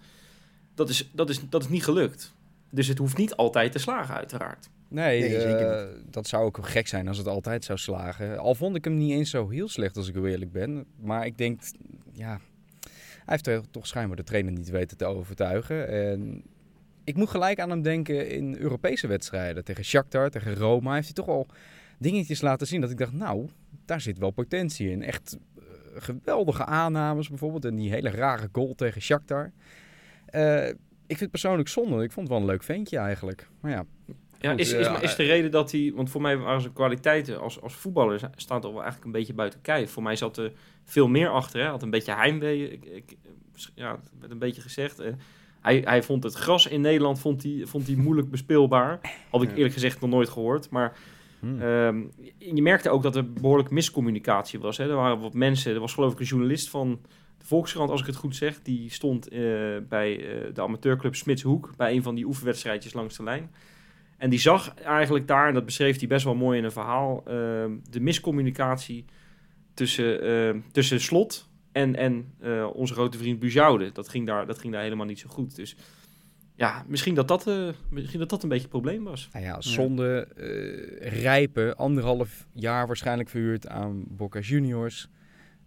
Dat 0.74 0.88
is, 0.88 1.10
dat 1.12 1.30
is, 1.30 1.48
dat 1.48 1.62
is 1.62 1.68
niet 1.68 1.84
gelukt. 1.84 2.34
Dus 2.70 2.86
het 2.86 2.98
hoeft 2.98 3.16
niet 3.16 3.34
altijd 3.34 3.72
te 3.72 3.78
slagen, 3.78 4.14
uiteraard. 4.14 4.68
Nee, 4.88 5.20
Nee, 5.20 5.36
eh, 5.36 5.86
dat 6.10 6.26
zou 6.26 6.44
ook 6.44 6.58
gek 6.62 6.86
zijn 6.86 7.08
als 7.08 7.18
het 7.18 7.26
altijd 7.26 7.64
zou 7.64 7.78
slagen. 7.78 8.38
Al 8.38 8.54
vond 8.54 8.76
ik 8.76 8.84
hem 8.84 8.96
niet 8.96 9.12
eens 9.12 9.30
zo 9.30 9.48
heel 9.48 9.68
slecht 9.68 9.96
als 9.96 10.08
ik 10.08 10.14
heel 10.14 10.26
eerlijk 10.26 10.52
ben. 10.52 10.86
Maar 11.00 11.26
ik 11.26 11.38
denk, 11.38 11.60
ja, 12.12 12.40
hij 12.80 13.22
heeft 13.24 13.46
er 13.46 13.70
toch 13.70 13.86
schijnbaar 13.86 14.16
de 14.16 14.24
trainer 14.24 14.52
niet 14.52 14.70
weten 14.70 14.96
te 14.96 15.04
overtuigen. 15.04 15.88
En 15.88 16.42
ik 17.04 17.16
moet 17.16 17.30
gelijk 17.30 17.60
aan 17.60 17.70
hem 17.70 17.82
denken 17.82 18.30
in 18.30 18.56
Europese 18.56 19.06
wedstrijden. 19.06 19.64
Tegen 19.64 19.84
Shakhtar, 19.84 20.30
tegen 20.30 20.54
Roma 20.54 20.94
heeft 20.94 21.06
hij 21.06 21.14
toch 21.14 21.28
al 21.28 21.46
dingetjes 22.04 22.40
laten 22.40 22.66
zien 22.66 22.80
dat 22.80 22.90
ik 22.90 22.98
dacht, 22.98 23.12
nou, 23.12 23.48
daar 23.84 24.00
zit 24.00 24.18
wel 24.18 24.30
potentie 24.30 24.90
in. 24.90 25.02
Echt 25.02 25.38
eh, 25.56 25.62
geweldige 25.96 26.64
aannames 26.64 27.28
bijvoorbeeld. 27.28 27.64
En 27.64 27.76
die 27.76 27.90
hele 27.90 28.10
rare 28.10 28.48
goal 28.52 28.74
tegen 28.74 29.02
Shakhtar. 29.02 29.52
Eh, 30.26 30.68
ik 31.06 31.06
vind 31.06 31.20
het 31.20 31.30
persoonlijk 31.30 31.68
zonde. 31.68 32.02
Ik 32.02 32.12
vond 32.12 32.28
het 32.28 32.36
wel 32.36 32.38
een 32.38 32.52
leuk 32.52 32.62
ventje 32.62 32.98
eigenlijk. 32.98 33.48
Maar 33.60 33.70
ja, 33.70 33.84
Ja, 34.40 34.50
Goed, 34.50 34.60
is, 34.60 34.72
is, 34.72 34.86
eh, 34.86 35.02
is 35.02 35.16
de 35.16 35.22
reden 35.22 35.50
dat 35.50 35.72
hij... 35.72 35.92
Want 35.94 36.10
voor 36.10 36.20
mij 36.20 36.36
waren 36.36 36.60
zijn 36.60 36.72
kwaliteiten 36.72 37.40
als, 37.40 37.60
als 37.60 37.74
voetballer... 37.74 38.20
staan 38.36 38.60
toch 38.60 38.72
wel 38.72 38.82
eigenlijk 38.82 39.04
een 39.04 39.20
beetje 39.20 39.34
buiten 39.34 39.60
kijf. 39.60 39.90
Voor 39.90 40.02
mij 40.02 40.16
zat 40.16 40.36
er 40.36 40.52
veel 40.84 41.08
meer 41.08 41.28
achter. 41.28 41.60
Hij 41.60 41.70
had 41.70 41.82
een 41.82 41.90
beetje 41.90 42.14
heimwee. 42.14 42.70
Ik, 42.70 42.84
ik, 42.84 43.16
ja, 43.74 43.90
het 43.90 44.10
werd 44.18 44.32
een 44.32 44.38
beetje 44.38 44.60
gezegd. 44.60 44.98
Eh, 44.98 45.12
hij, 45.60 45.82
hij 45.84 46.02
vond 46.02 46.22
het 46.22 46.34
gras 46.34 46.66
in 46.66 46.80
Nederland 46.80 47.18
vond 47.18 47.42
hij, 47.42 47.62
vond 47.64 47.86
hij 47.86 47.96
moeilijk 47.96 48.30
bespeelbaar. 48.30 49.00
Had 49.30 49.42
ik 49.42 49.56
eerlijk 49.56 49.74
gezegd 49.74 50.00
nog 50.00 50.10
nooit 50.10 50.28
gehoord. 50.28 50.70
Maar 50.70 50.96
hm. 51.44 51.62
ehm, 51.62 52.02
je 52.54 52.62
merkte 52.62 52.90
ook 52.90 53.02
dat 53.02 53.16
er 53.16 53.32
behoorlijk 53.32 53.70
miscommunicatie 53.70 54.58
was. 54.58 54.76
Hè. 54.76 54.88
Er 54.88 54.96
waren 54.96 55.20
wat 55.20 55.34
mensen... 55.34 55.74
Er 55.74 55.80
was 55.80 55.94
geloof 55.94 56.12
ik 56.12 56.20
een 56.20 56.26
journalist 56.26 56.70
van... 56.70 57.00
De 57.38 57.50
Volkskrant, 57.50 57.90
als 57.90 58.00
ik 58.00 58.06
het 58.06 58.16
goed 58.16 58.36
zeg, 58.36 58.62
die 58.62 58.90
stond 58.90 59.28
eh, 59.28 59.40
bij 59.88 60.18
eh, 60.18 60.54
de 60.54 60.62
amateurclub 60.62 61.14
Smitshoek 61.14 61.76
bij 61.76 61.92
een 61.92 62.02
van 62.02 62.14
die 62.14 62.24
oefenwedstrijdjes 62.24 62.92
langs 62.92 63.16
de 63.16 63.22
lijn. 63.22 63.50
En 64.16 64.30
die 64.30 64.38
zag 64.38 64.74
eigenlijk 64.74 65.26
daar, 65.26 65.48
en 65.48 65.54
dat 65.54 65.64
beschreef 65.64 65.98
hij 65.98 66.08
best 66.08 66.24
wel 66.24 66.34
mooi 66.34 66.58
in 66.58 66.64
een 66.64 66.72
verhaal, 66.72 67.22
ehm, 67.26 67.72
de 67.90 68.00
miscommunicatie 68.00 69.04
tussen, 69.74 70.22
ehm, 70.22 70.60
tussen 70.72 71.00
Slot 71.00 71.48
en, 71.72 71.96
en 71.96 72.32
eh, 72.40 72.66
onze 72.74 72.94
grote 72.94 73.18
vriend 73.18 73.38
Bujoude. 73.38 73.92
Dat 73.92 74.08
ging, 74.08 74.26
daar, 74.26 74.46
dat 74.46 74.58
ging 74.58 74.72
daar 74.72 74.82
helemaal 74.82 75.06
niet 75.06 75.18
zo 75.18 75.28
goed. 75.28 75.56
Dus 75.56 75.76
ja, 76.56 76.84
misschien 76.88 77.14
dat 77.14 77.28
dat, 77.28 77.46
eh, 77.46 77.68
misschien 77.90 78.18
dat, 78.18 78.28
dat 78.28 78.42
een 78.42 78.48
beetje 78.48 78.62
het 78.64 78.72
probleem 78.72 79.04
was. 79.04 79.28
Nou 79.32 79.44
ja, 79.44 79.60
zonde, 79.60 80.28
eh, 80.36 81.22
rijpen, 81.22 81.76
anderhalf 81.76 82.46
jaar 82.52 82.86
waarschijnlijk 82.86 83.28
verhuurd 83.28 83.68
aan 83.68 84.04
Boca 84.08 84.40
Juniors. 84.40 85.08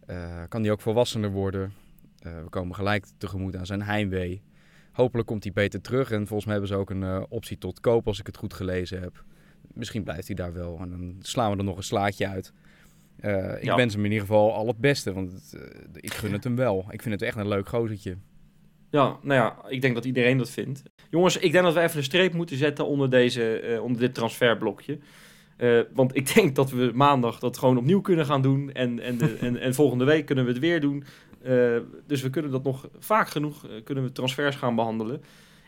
Eh, 0.06 0.43
kan 0.50 0.62
die 0.62 0.71
ook 0.71 0.82
volwassener 0.82 1.32
worden? 1.32 1.73
We 2.21 2.50
komen 2.50 2.76
gelijk 2.76 3.06
tegemoet 3.17 3.56
aan 3.56 3.65
zijn 3.65 3.82
heimwee. 3.82 4.41
Hopelijk 4.91 5.28
komt 5.28 5.43
hij 5.43 5.54
beter 5.54 5.82
terug. 5.82 6.12
En 6.12 6.17
volgens 6.28 6.45
mij 6.45 6.54
hebben 6.54 6.71
ze 6.71 6.80
ook 6.80 6.89
een 6.89 7.26
optie 7.30 7.58
tot 7.58 7.80
koop 7.80 8.08
als 8.08 8.19
ik 8.19 8.26
het 8.26 8.38
goed 8.38 8.54
gelezen 8.54 9.02
heb. 9.02 9.23
Misschien 9.73 10.04
blijft 10.04 10.28
hij 10.28 10.36
daar 10.36 10.54
wel. 10.54 10.80
En 10.80 10.89
dan 10.89 11.15
slaan 11.19 11.52
we 11.52 11.58
er 11.58 11.63
nog 11.63 11.78
een 11.78 11.84
slaatje 11.84 12.28
uit. 12.28 12.54
Ik 13.58 13.63
Ja. 13.63 13.76
wens 13.76 13.93
hem 13.93 14.06
in 14.06 14.12
ieder 14.12 14.28
geval 14.28 14.54
al 14.54 14.67
het 14.67 14.78
beste. 14.78 15.13
Want 15.13 15.32
het, 15.32 15.58
ik 15.93 16.13
gun 16.13 16.32
het 16.32 16.43
hem 16.43 16.56
wel. 16.56 16.86
Ik 16.89 17.02
vind 17.02 17.13
het 17.13 17.23
echt 17.23 17.38
een 17.38 17.47
leuk 17.47 17.67
gozertje. 17.69 18.17
Ja, 18.89 19.17
nou 19.21 19.39
ja, 19.41 19.58
ik 19.67 19.82
denk 19.82 19.95
dat 19.95 20.06
iedereen 20.06 20.38
dat 20.38 20.50
vindt. 20.50 20.84
Jongens, 21.10 21.38
ik 21.38 21.52
denk 21.52 21.63
dat 21.63 21.73
we 21.73 21.82
even 21.82 21.97
een 21.97 22.04
streep 22.04 22.34
moeten 22.34 22.58
zetten 22.58 22.86
onder, 22.86 23.10
deze, 23.10 23.60
eh, 23.60 23.84
onder 23.84 24.02
dit 24.02 24.13
transferblokje. 24.13 25.00
Eh, 25.58 25.80
want 25.93 26.15
ik 26.15 26.34
denk 26.34 26.56
dat 26.56 26.71
we 26.71 26.91
maandag 26.93 27.39
dat 27.39 27.58
gewoon 27.58 27.78
opnieuw 27.78 28.02
kunnen 28.02 28.26
gaan 28.26 28.41
doen. 28.41 28.71
En, 28.71 29.00
en, 29.00 29.17
de, 29.17 29.38
en, 29.41 29.60
en 29.60 29.73
volgende 29.73 30.06
week 30.06 30.26
kunnen 30.26 30.45
we 30.45 30.52
het 30.52 30.60
weer 30.60 30.82
doen. 30.82 31.04
Eh, 31.41 31.78
dus 32.08 32.21
we 32.21 32.30
kunnen 32.30 32.52
dat 32.52 32.63
nog 32.63 32.89
vaak 33.00 33.30
genoeg, 33.30 33.65
kunnen 33.84 34.04
we 34.04 34.12
transfers 34.12 34.56
gaan 34.56 34.76
behandelen. 34.76 35.21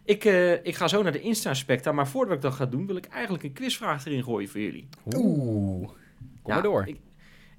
Ik, 0.04 0.24
ik 0.64 0.76
ga 0.76 0.88
zo 0.88 1.04
naar 1.04 1.12
de 1.12 1.22
Insta-specta. 1.22 1.92
Maar 1.92 2.08
voordat 2.08 2.36
ik 2.36 2.42
dat 2.42 2.54
ga 2.54 2.66
doen, 2.66 2.88
wil 2.88 2.96
ik 2.96 3.06
eigenlijk 3.06 3.44
een 3.44 3.54
quizvraag 3.54 4.06
erin 4.06 4.24
gooien 4.24 4.50
voor 4.50 4.62
jullie. 4.62 4.88
Oeh. 5.16 5.90
Kom 6.42 6.54
maar 6.54 6.64
door. 6.64 6.88
Ik, 6.88 6.98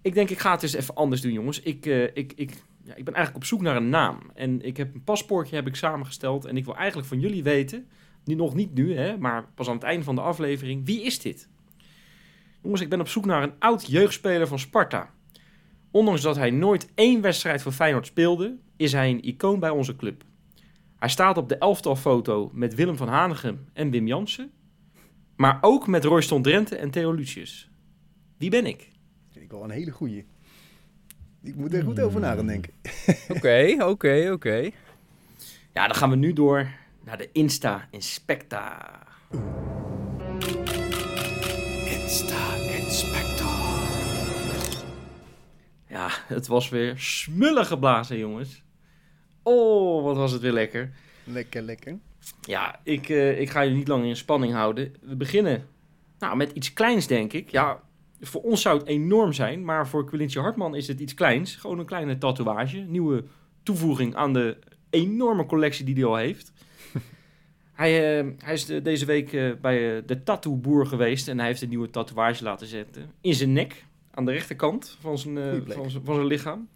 ik 0.03 0.14
denk, 0.14 0.31
ik 0.31 0.38
ga 0.38 0.51
het 0.51 0.61
dus 0.61 0.75
even 0.75 0.94
anders 0.94 1.20
doen, 1.20 1.33
jongens. 1.33 1.61
Ik, 1.61 1.87
ik, 2.14 2.33
ik, 2.37 2.53
ja, 2.82 2.94
ik 2.94 3.04
ben 3.04 3.14
eigenlijk 3.14 3.36
op 3.44 3.44
zoek 3.44 3.60
naar 3.60 3.76
een 3.76 3.88
naam. 3.88 4.18
En 4.34 4.62
ik 4.62 4.76
heb 4.76 4.94
een 4.94 5.04
paspoortje 5.04 5.56
heb 5.56 5.66
ik 5.66 5.74
samengesteld. 5.74 6.44
En 6.44 6.56
ik 6.56 6.64
wil 6.64 6.76
eigenlijk 6.76 7.08
van 7.08 7.20
jullie 7.20 7.42
weten, 7.42 7.88
nu, 8.24 8.34
nog 8.34 8.54
niet 8.54 8.74
nu, 8.74 8.96
hè, 8.96 9.18
maar 9.18 9.48
pas 9.54 9.68
aan 9.68 9.74
het 9.74 9.82
einde 9.82 10.04
van 10.04 10.14
de 10.14 10.20
aflevering. 10.20 10.86
Wie 10.86 11.02
is 11.02 11.18
dit? 11.20 11.48
Jongens, 12.62 12.80
ik 12.80 12.88
ben 12.88 13.00
op 13.00 13.08
zoek 13.08 13.24
naar 13.24 13.42
een 13.42 13.54
oud 13.58 13.86
jeugdspeler 13.86 14.46
van 14.46 14.58
Sparta. 14.58 15.10
Ondanks 15.90 16.22
dat 16.22 16.36
hij 16.36 16.50
nooit 16.50 16.92
één 16.94 17.20
wedstrijd 17.20 17.62
voor 17.62 17.72
Feyenoord 17.72 18.06
speelde, 18.06 18.56
is 18.76 18.92
hij 18.92 19.10
een 19.10 19.24
icoon 19.24 19.60
bij 19.60 19.70
onze 19.70 19.96
club. 19.96 20.24
Hij 20.96 21.08
staat 21.08 21.36
op 21.36 21.48
de 21.48 21.58
elftalfoto 21.58 22.50
met 22.52 22.74
Willem 22.74 22.96
van 22.96 23.08
Hanegem 23.08 23.68
en 23.72 23.90
Wim 23.90 24.06
Jansen. 24.06 24.50
Maar 25.36 25.58
ook 25.60 25.86
met 25.86 26.04
Royston 26.04 26.42
Drenthe 26.42 26.76
en 26.76 26.90
Theo 26.90 27.12
Lucius. 27.12 27.70
Wie 28.36 28.50
ben 28.50 28.66
ik? 28.66 28.90
Ik 29.32 29.50
wel 29.50 29.64
een 29.64 29.70
hele 29.70 29.90
goeie. 29.90 30.26
Ik 31.42 31.55
moet 31.55 31.74
er 31.74 31.83
goed 31.83 32.00
over 32.00 32.20
na 32.20 32.35
gaan 32.35 32.46
denken. 32.46 32.72
Oké, 33.37 33.76
oké, 33.79 34.31
oké. 34.33 34.70
Ja, 35.72 35.87
dan 35.87 35.94
gaan 35.94 36.11
we 36.11 36.16
nu 36.16 36.33
door 36.33 36.68
naar 37.05 37.18
de 37.18 37.29
Insta 37.33 37.88
Inspecta. 37.90 38.88
Insta 41.85 42.55
Inspector. 42.55 43.48
Ja, 45.87 46.09
het 46.26 46.46
was 46.46 46.68
weer 46.68 46.98
smullen 46.98 47.66
geblazen, 47.66 48.18
jongens. 48.18 48.62
Oh, 49.42 50.05
wat 50.05 50.16
was 50.16 50.33
het 50.33 50.40
weer 50.40 50.53
lekker. 50.53 50.92
Lekker, 51.24 51.62
lekker. 51.62 51.98
Ja, 52.40 52.81
ik, 52.83 53.09
eh, 53.09 53.40
ik 53.40 53.50
ga 53.50 53.61
je 53.61 53.70
niet 53.70 53.88
lang 53.88 54.05
in 54.05 54.16
spanning 54.16 54.53
houden. 54.53 54.94
We 55.00 55.16
beginnen 55.16 55.66
nou, 56.18 56.37
met 56.37 56.53
iets 56.53 56.72
kleins, 56.72 57.07
denk 57.07 57.33
ik. 57.33 57.50
Ja, 57.50 57.81
voor 58.20 58.40
ons 58.42 58.62
zou 58.62 58.78
het 58.78 58.87
enorm 58.87 59.33
zijn, 59.33 59.64
maar 59.64 59.88
voor 59.88 60.04
Quilintje 60.04 60.40
Hartman 60.40 60.74
is 60.74 60.88
het 60.88 61.00
iets 61.00 61.14
kleins. 61.14 61.56
Gewoon 61.56 61.78
een 61.78 61.85
kleine 61.87 62.18
tatoeage. 62.18 62.76
Nieuwe 62.78 63.24
toevoeging 63.62 64.14
aan 64.14 64.33
de 64.33 64.56
enorme 64.90 65.46
collectie 65.46 65.85
die 65.85 65.94
hij 65.94 66.04
al 66.04 66.16
heeft. 66.16 66.52
hij, 67.72 68.18
eh, 68.20 68.26
hij 68.38 68.52
is 68.54 68.64
de- 68.66 68.83
deze 68.83 69.04
week 69.06 69.33
eh, 69.33 69.50
bij 69.61 69.96
eh, 69.96 70.02
de 70.06 70.22
tattooboer 70.22 70.87
geweest 70.87 71.28
en 71.28 71.38
hij 71.38 71.46
heeft 71.46 71.62
een 71.62 71.68
nieuwe 71.68 71.90
tatoeage 71.90 72.42
laten 72.44 72.66
zetten. 72.66 73.11
In 73.20 73.35
zijn 73.35 73.52
nek, 73.52 73.85
aan 74.11 74.24
de 74.24 74.33
rechterkant 74.33 74.96
van 75.00 75.18
zijn, 75.18 75.35
van 75.66 75.90
zijn, 75.90 76.04
van 76.04 76.14
zijn 76.14 76.26
lichaam. 76.26 76.68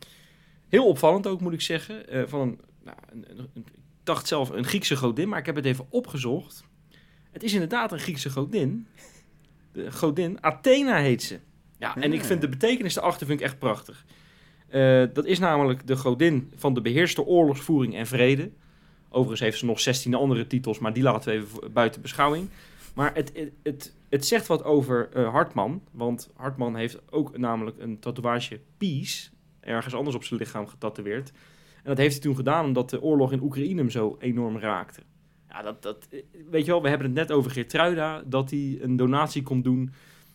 Heel 0.68 0.86
opvallend 0.86 1.26
ook, 1.26 1.40
moet 1.40 1.52
ik 1.52 1.60
zeggen. 1.60 2.28
Van 2.28 2.40
een, 2.40 2.60
nou, 2.84 2.96
een, 3.12 3.24
een- 3.54 3.64
dacht 4.02 4.26
zelf 4.26 4.48
een 4.50 4.64
Griekse 4.64 4.96
godin, 4.96 5.28
maar 5.28 5.38
ik 5.38 5.46
heb 5.46 5.54
het 5.56 5.64
even 5.64 5.86
opgezocht. 5.88 6.64
Het 7.30 7.42
is 7.42 7.52
inderdaad 7.52 7.92
een 7.92 7.98
Griekse 7.98 8.30
godin. 8.30 8.86
De 9.74 9.92
godin 9.92 10.38
Athena 10.40 10.96
heet 10.96 11.22
ze. 11.22 11.38
Ja, 11.78 11.96
en 11.96 12.12
ik 12.12 12.20
Ah. 12.20 12.26
vind 12.26 12.40
de 12.40 12.48
betekenis 12.48 12.96
erachter 12.96 13.26
vind 13.26 13.40
ik 13.40 13.46
echt 13.46 13.58
prachtig. 13.58 14.04
Eh, 14.68 15.04
dat 15.12 15.24
is 15.24 15.38
namelijk 15.38 15.86
de 15.86 15.96
godin 15.96 16.52
van 16.56 16.74
de 16.74 16.80
beheerste 16.80 17.24
oorlogsvoering 17.24 17.94
en 17.96 18.06
vrede. 18.06 18.50
Overigens 19.08 19.40
heeft 19.40 19.58
ze 19.58 19.64
nog 19.64 19.80
16 19.80 20.14
andere 20.14 20.46
titels, 20.46 20.78
maar 20.78 20.92
die 20.92 21.02
laten 21.02 21.30
we 21.32 21.38
even 21.38 21.72
buiten 21.72 22.00
beschouwing. 22.02 22.48
Maar 22.94 23.14
het, 23.14 23.32
het, 23.34 23.52
het, 23.62 23.94
het 24.08 24.26
zegt 24.26 24.46
wat 24.46 24.64
over 24.64 25.08
eh, 25.12 25.30
Hartman. 25.30 25.82
Want 25.90 26.30
Hartman 26.36 26.76
heeft 26.76 26.98
ook 27.10 27.38
namelijk 27.38 27.76
een 27.78 27.98
tatoeage 27.98 28.60
Peace 28.78 29.28
ergens 29.60 29.94
anders 29.94 30.16
op 30.16 30.24
zijn 30.24 30.40
lichaam 30.40 30.66
getatoeëerd. 30.66 31.30
En 31.76 31.90
dat 31.90 31.98
heeft 31.98 32.12
hij 32.12 32.22
toen 32.22 32.36
gedaan 32.36 32.64
omdat 32.64 32.90
de 32.90 33.02
oorlog 33.02 33.32
in 33.32 33.42
Oekraïne 33.42 33.80
hem 33.80 33.90
zo 33.90 34.16
enorm 34.20 34.58
raakte. 34.58 35.02
Ja, 35.54 35.62
dat, 35.62 35.82
dat, 35.82 36.08
weet 36.50 36.64
je 36.64 36.70
wel, 36.70 36.82
we 36.82 36.88
hebben 36.88 37.06
het 37.06 37.16
net 37.16 37.32
over 37.32 37.50
Geertruida, 37.50 38.22
dat 38.26 38.50
hij 38.50 38.78
een 38.80 38.96
donatie 38.96 39.42
komt 39.42 39.64
doen 39.64 39.92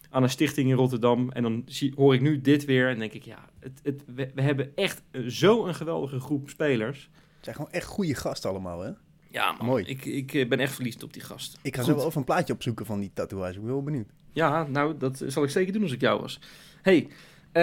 aan 0.09 0.23
een 0.23 0.29
stichting 0.29 0.69
in 0.69 0.75
Rotterdam. 0.75 1.31
En 1.31 1.43
dan 1.43 1.61
zie, 1.65 1.93
hoor 1.95 2.13
ik 2.13 2.21
nu 2.21 2.41
dit 2.41 2.65
weer 2.65 2.89
en 2.89 2.99
denk 2.99 3.13
ik, 3.13 3.23
ja, 3.23 3.49
het, 3.59 3.79
het, 3.83 4.03
we, 4.15 4.31
we 4.35 4.41
hebben 4.41 4.75
echt 4.75 5.01
zo 5.27 5.65
een 5.65 5.75
geweldige 5.75 6.19
groep 6.19 6.49
spelers. 6.49 7.09
Het 7.35 7.43
zijn 7.43 7.55
gewoon 7.55 7.71
echt 7.71 7.85
goede 7.85 8.15
gasten 8.15 8.49
allemaal, 8.49 8.79
hè? 8.81 8.91
Ja, 9.29 9.51
man. 9.51 9.65
Mooi. 9.65 9.85
Ik, 9.85 10.05
ik 10.05 10.33
eh, 10.33 10.47
ben 10.47 10.59
echt 10.59 10.73
verliefd 10.73 11.03
op 11.03 11.13
die 11.13 11.21
gast. 11.21 11.59
Ik 11.61 11.75
ga 11.75 11.81
Goed. 11.81 11.91
zo 11.91 11.97
wel 11.97 12.07
even 12.07 12.19
een 12.19 12.25
plaatje 12.25 12.53
opzoeken 12.53 12.85
van 12.85 12.99
die 12.99 13.11
tatoeage. 13.13 13.53
Ik 13.53 13.61
ben 13.61 13.71
wel 13.71 13.83
benieuwd. 13.83 14.09
Ja, 14.31 14.63
nou, 14.63 14.97
dat 14.97 15.23
zal 15.27 15.43
ik 15.43 15.49
zeker 15.49 15.73
doen 15.73 15.83
als 15.83 15.91
ik 15.91 16.01
jou 16.01 16.21
was. 16.21 16.39
hey, 16.81 17.07
eh, 17.51 17.61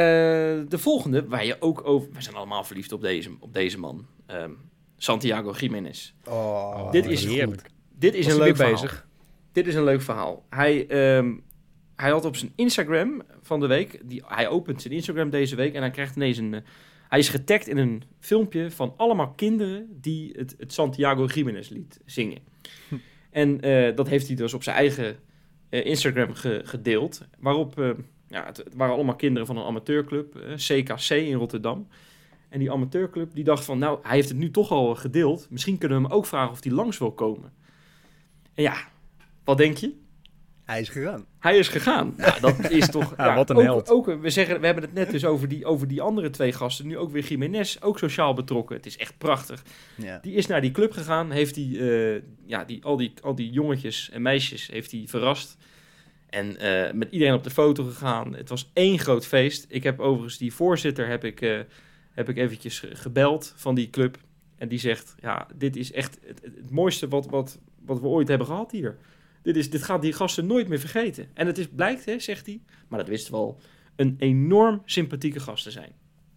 de 0.69 0.79
volgende, 0.79 1.29
waar 1.29 1.45
je 1.45 1.57
ook 1.61 1.87
over... 1.87 2.09
We 2.13 2.23
zijn 2.23 2.37
allemaal 2.37 2.65
verliefd 2.65 2.93
op 2.93 3.01
deze, 3.01 3.31
op 3.41 3.53
deze 3.53 3.79
man. 3.79 4.07
Ehm, 4.27 4.51
Santiago 4.97 5.53
Jiménez. 5.53 6.13
Oh, 6.25 6.91
Dit 6.93 7.07
is 7.07 7.25
heerlijk. 7.25 7.71
Dit 7.99 8.15
is 8.15 8.25
Was 8.25 8.33
een 8.33 8.39
leuk 8.39 8.47
weer 8.47 8.57
verhaal. 8.57 8.83
bezig? 8.83 9.07
Dit 9.53 9.67
is 9.67 9.75
een 9.75 9.85
leuk 9.85 10.03
verhaal. 10.03 10.47
Hij, 10.51 10.87
ehm, 10.87 11.35
hij 11.97 12.11
had 12.11 12.25
op 12.25 12.37
zijn 12.37 12.53
Instagram 12.57 13.23
van 13.43 13.61
de 13.61 13.67
week... 13.67 14.01
Die, 14.05 14.23
hij 14.27 14.49
opent 14.49 14.83
zijn 14.83 14.95
Instagram 14.95 15.31
deze 15.31 15.57
week 15.57 15.75
en 15.75 15.81
hij 15.81 15.91
krijgt 15.91 16.17
ineens 16.17 16.39
een... 16.39 16.55
eh, 16.55 16.61
hij 17.09 17.19
is 17.19 17.29
getagd 17.29 17.69
in 17.69 17.77
een 17.77 18.03
filmpje 18.21 18.71
van 18.71 18.95
allemaal 18.97 19.31
kinderen... 19.33 19.87
die 20.01 20.33
het, 20.39 20.55
het 20.59 20.73
Santiago 20.73 21.25
Jiménez 21.25 21.69
lied 21.69 22.01
zingen. 22.05 22.39
En 23.31 23.61
eh, 23.61 23.97
dat 23.97 24.09
heeft 24.09 24.27
hij 24.27 24.37
dus 24.37 24.55
op 24.55 24.63
zijn 24.63 24.77
eigen 24.77 25.17
eh, 25.69 25.87
Instagram 25.87 26.35
ge- 26.35 26.61
gedeeld. 26.65 27.21
Waarop... 27.39 27.81
eh, 27.81 27.91
ja, 28.29 28.45
het, 28.47 28.57
het 28.57 28.75
waren 28.75 28.95
allemaal 28.95 29.17
kinderen 29.17 29.47
van 29.47 29.57
een 29.57 29.65
amateurclub, 29.65 30.35
CKC 30.57 31.11
in 31.11 31.35
Rotterdam. 31.35 31.89
En 32.57 32.63
die 32.63 32.73
amateurclub 32.73 33.35
die 33.35 33.45
dacht 33.45 33.65
van, 33.65 33.79
nou, 33.79 33.99
hij 34.03 34.15
heeft 34.15 34.29
het 34.29 34.39
nu 34.39 34.51
toch 34.51 34.71
al 34.71 34.95
gedeeld. 34.95 35.47
Misschien 35.51 35.79
kunnen 35.79 36.03
we 36.03 36.05
hem 36.05 36.13
ook 36.13 36.27
vragen 36.27 36.51
of 36.51 36.63
hij 36.63 36.73
langs 36.73 36.99
wil 36.99 37.13
komen. 37.13 37.53
En 38.55 38.63
ja, 38.63 38.77
wat 39.45 39.59
denk 39.59 39.77
je? 39.77 39.95
Hij 40.65 40.81
is 40.81 40.89
gegaan. 40.89 41.25
Hij 41.39 41.59
is 41.59 41.69
gegaan. 41.69 42.15
Nou, 42.17 42.41
dat 42.41 42.71
is 42.71 42.89
toch... 42.89 43.15
Ja, 43.17 43.35
wat 43.35 43.51
een 43.51 43.57
ook, 43.57 43.63
held. 43.63 43.91
Ook, 43.91 44.07
we, 44.21 44.31
zeggen, 44.31 44.61
we 44.61 44.67
hebben 44.67 44.85
het 44.85 44.93
net 44.93 45.11
dus 45.11 45.25
over 45.25 45.49
die, 45.49 45.65
over 45.65 45.89
die 45.89 46.01
andere 46.01 46.31
twee 46.31 46.53
gasten. 46.53 46.87
Nu 46.87 46.99
ook 46.99 47.11
weer 47.11 47.25
Jiménez, 47.25 47.77
ook 47.81 47.99
sociaal 47.99 48.35
betrokken. 48.35 48.77
Het 48.77 48.87
is 48.87 48.97
echt 48.97 49.19
prachtig. 49.19 49.63
Ja. 49.95 50.19
Die 50.23 50.35
is 50.35 50.47
naar 50.47 50.61
die 50.61 50.71
club 50.71 50.93
gegaan, 50.93 51.31
heeft 51.31 51.55
die, 51.55 51.79
eh, 51.79 52.23
ja, 52.47 52.65
die, 52.65 52.85
al, 52.85 52.97
die, 52.97 53.13
al 53.23 53.35
die 53.35 53.51
jongetjes 53.51 54.11
en 54.11 54.23
meisjes 54.23 54.67
heeft 54.67 54.91
hij 54.91 55.05
verrast. 55.07 55.57
En 56.31 56.59
eh, 56.59 56.93
met 56.93 57.09
iedereen 57.11 57.35
op 57.35 57.45
de 57.45 57.51
foto 57.51 57.85
gegaan. 57.85 58.35
Het 58.35 58.49
was 58.49 58.71
één 58.73 58.99
groot 58.99 59.27
feest. 59.27 59.67
Ik 59.69 59.83
heb 59.83 60.01
overigens 60.01 60.39
die 60.39 60.55
voorzitter 60.55 61.09
heb 61.09 61.25
ik, 61.25 61.41
eh, 61.41 61.59
heb 62.17 62.29
ik 62.29 62.37
eventjes 62.37 62.79
ge- 62.79 62.95
gebeld 62.97 63.53
van 63.57 63.75
die 63.75 63.91
club. 63.91 64.19
En 64.57 64.69
die 64.69 64.79
zegt, 64.79 65.15
ja, 65.21 65.47
dit 65.55 65.77
is 65.77 65.93
echt 65.93 66.19
het, 66.25 66.71
mooiste 66.71 67.09
wat, 67.09 67.27
wat, 67.27 67.59
wat 67.85 68.01
we 68.01 68.07
ooit 68.07 68.29
hebben 68.29 68.47
gehad 68.47 68.71
hier. 68.71 68.97
Dit, 69.43 69.57
is, 69.57 69.71
dit 69.71 69.83
gaat 69.83 70.03
die 70.03 70.13
gasten 70.13 70.47
nooit 70.47 70.69
meer 70.69 70.79
vergeten. 70.79 71.27
En 71.35 71.47
het 71.47 71.59
is, 71.59 71.69
blijkt, 71.69 72.05
hè, 72.05 72.19
zegt 72.19 72.47
hij, 72.47 72.61
maar 72.89 72.99
dat 72.99 73.09
wisten 73.09 73.33
we 73.33 73.39
al, 73.39 73.61
een 73.97 74.17
enorm 74.19 74.83
sympathieke 74.85 75.41
gast 75.41 75.63
te 75.65 75.71
zijn. 75.71 75.93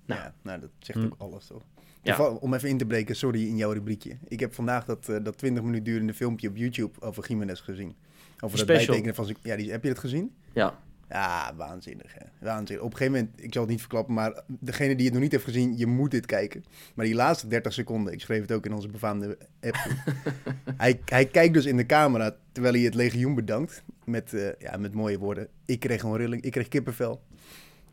Nou. 0.05 0.21
Ja, 0.21 0.33
nou, 0.41 0.59
dat 0.59 0.69
zegt 0.79 0.99
Hm. 0.99 1.05
ook 1.05 1.15
alles, 1.17 1.45
toch? 1.47 1.63
Ja. 2.03 2.29
Om 2.29 2.53
even 2.53 2.69
in 2.69 2.77
te 2.77 2.85
breken, 2.85 3.15
sorry, 3.15 3.47
in 3.47 3.57
jouw 3.57 3.71
rubriekje. 3.71 4.17
Ik 4.27 4.39
heb 4.39 4.53
vandaag 4.53 4.85
dat, 4.85 5.09
eh, 5.09 5.23
dat 5.23 5.37
20 5.37 5.63
minuten 5.63 5.83
durende 5.83 6.13
filmpje 6.13 6.49
op 6.49 6.55
YouTube 6.57 7.01
over 7.01 7.27
Jiménez 7.27 7.61
gezien. 7.61 7.95
Over 8.39 8.57
het 8.57 8.67
bijtekenen 8.67 9.15
van 9.15 9.25
zijn... 9.25 9.37
Ja, 9.43 9.55
die, 9.55 9.71
heb 9.71 9.83
je 9.83 9.89
het 9.89 9.99
gezien? 9.99 10.35
Ja, 10.53 10.79
Ja, 11.09 11.53
waanzinnig, 11.55 12.13
hè. 12.13 12.25
Waanzinnig. 12.45 12.85
Op 12.85 12.91
een 12.91 12.97
gegeven 12.97 13.19
moment, 13.19 13.43
ik 13.43 13.53
zal 13.53 13.61
het 13.61 13.71
niet 13.71 13.79
verklappen, 13.79 14.13
maar 14.13 14.41
degene 14.47 14.95
die 14.95 15.05
het 15.05 15.13
nog 15.13 15.23
niet 15.23 15.31
heeft 15.31 15.43
gezien, 15.43 15.77
je 15.77 15.85
moet 15.87 16.11
dit 16.11 16.25
kijken. 16.25 16.65
Maar 16.95 17.05
die 17.05 17.15
laatste 17.15 17.47
30 17.47 17.73
seconden, 17.73 18.13
ik 18.13 18.21
schreef 18.21 18.41
het 18.41 18.51
ook 18.51 18.65
in 18.65 18.73
onze 18.73 18.87
befaamde 18.87 19.37
app. 19.61 19.75
hij, 20.77 20.99
hij 21.05 21.25
kijkt 21.25 21.53
dus 21.53 21.65
in 21.65 21.77
de 21.77 21.85
camera 21.85 22.35
terwijl 22.51 22.73
hij 22.73 22.83
het 22.83 22.95
legioen 22.95 23.35
bedankt. 23.35 23.83
Met, 24.05 24.33
eh, 24.33 24.47
ja, 24.59 24.77
met 24.77 24.93
mooie 24.93 25.17
woorden. 25.19 25.47
Ik 25.65 25.79
kreeg 25.79 25.99
gewoon 25.99 26.17
rilling, 26.17 26.41
ik 26.41 26.51
kreeg 26.51 26.67
kippenvel. 26.67 27.21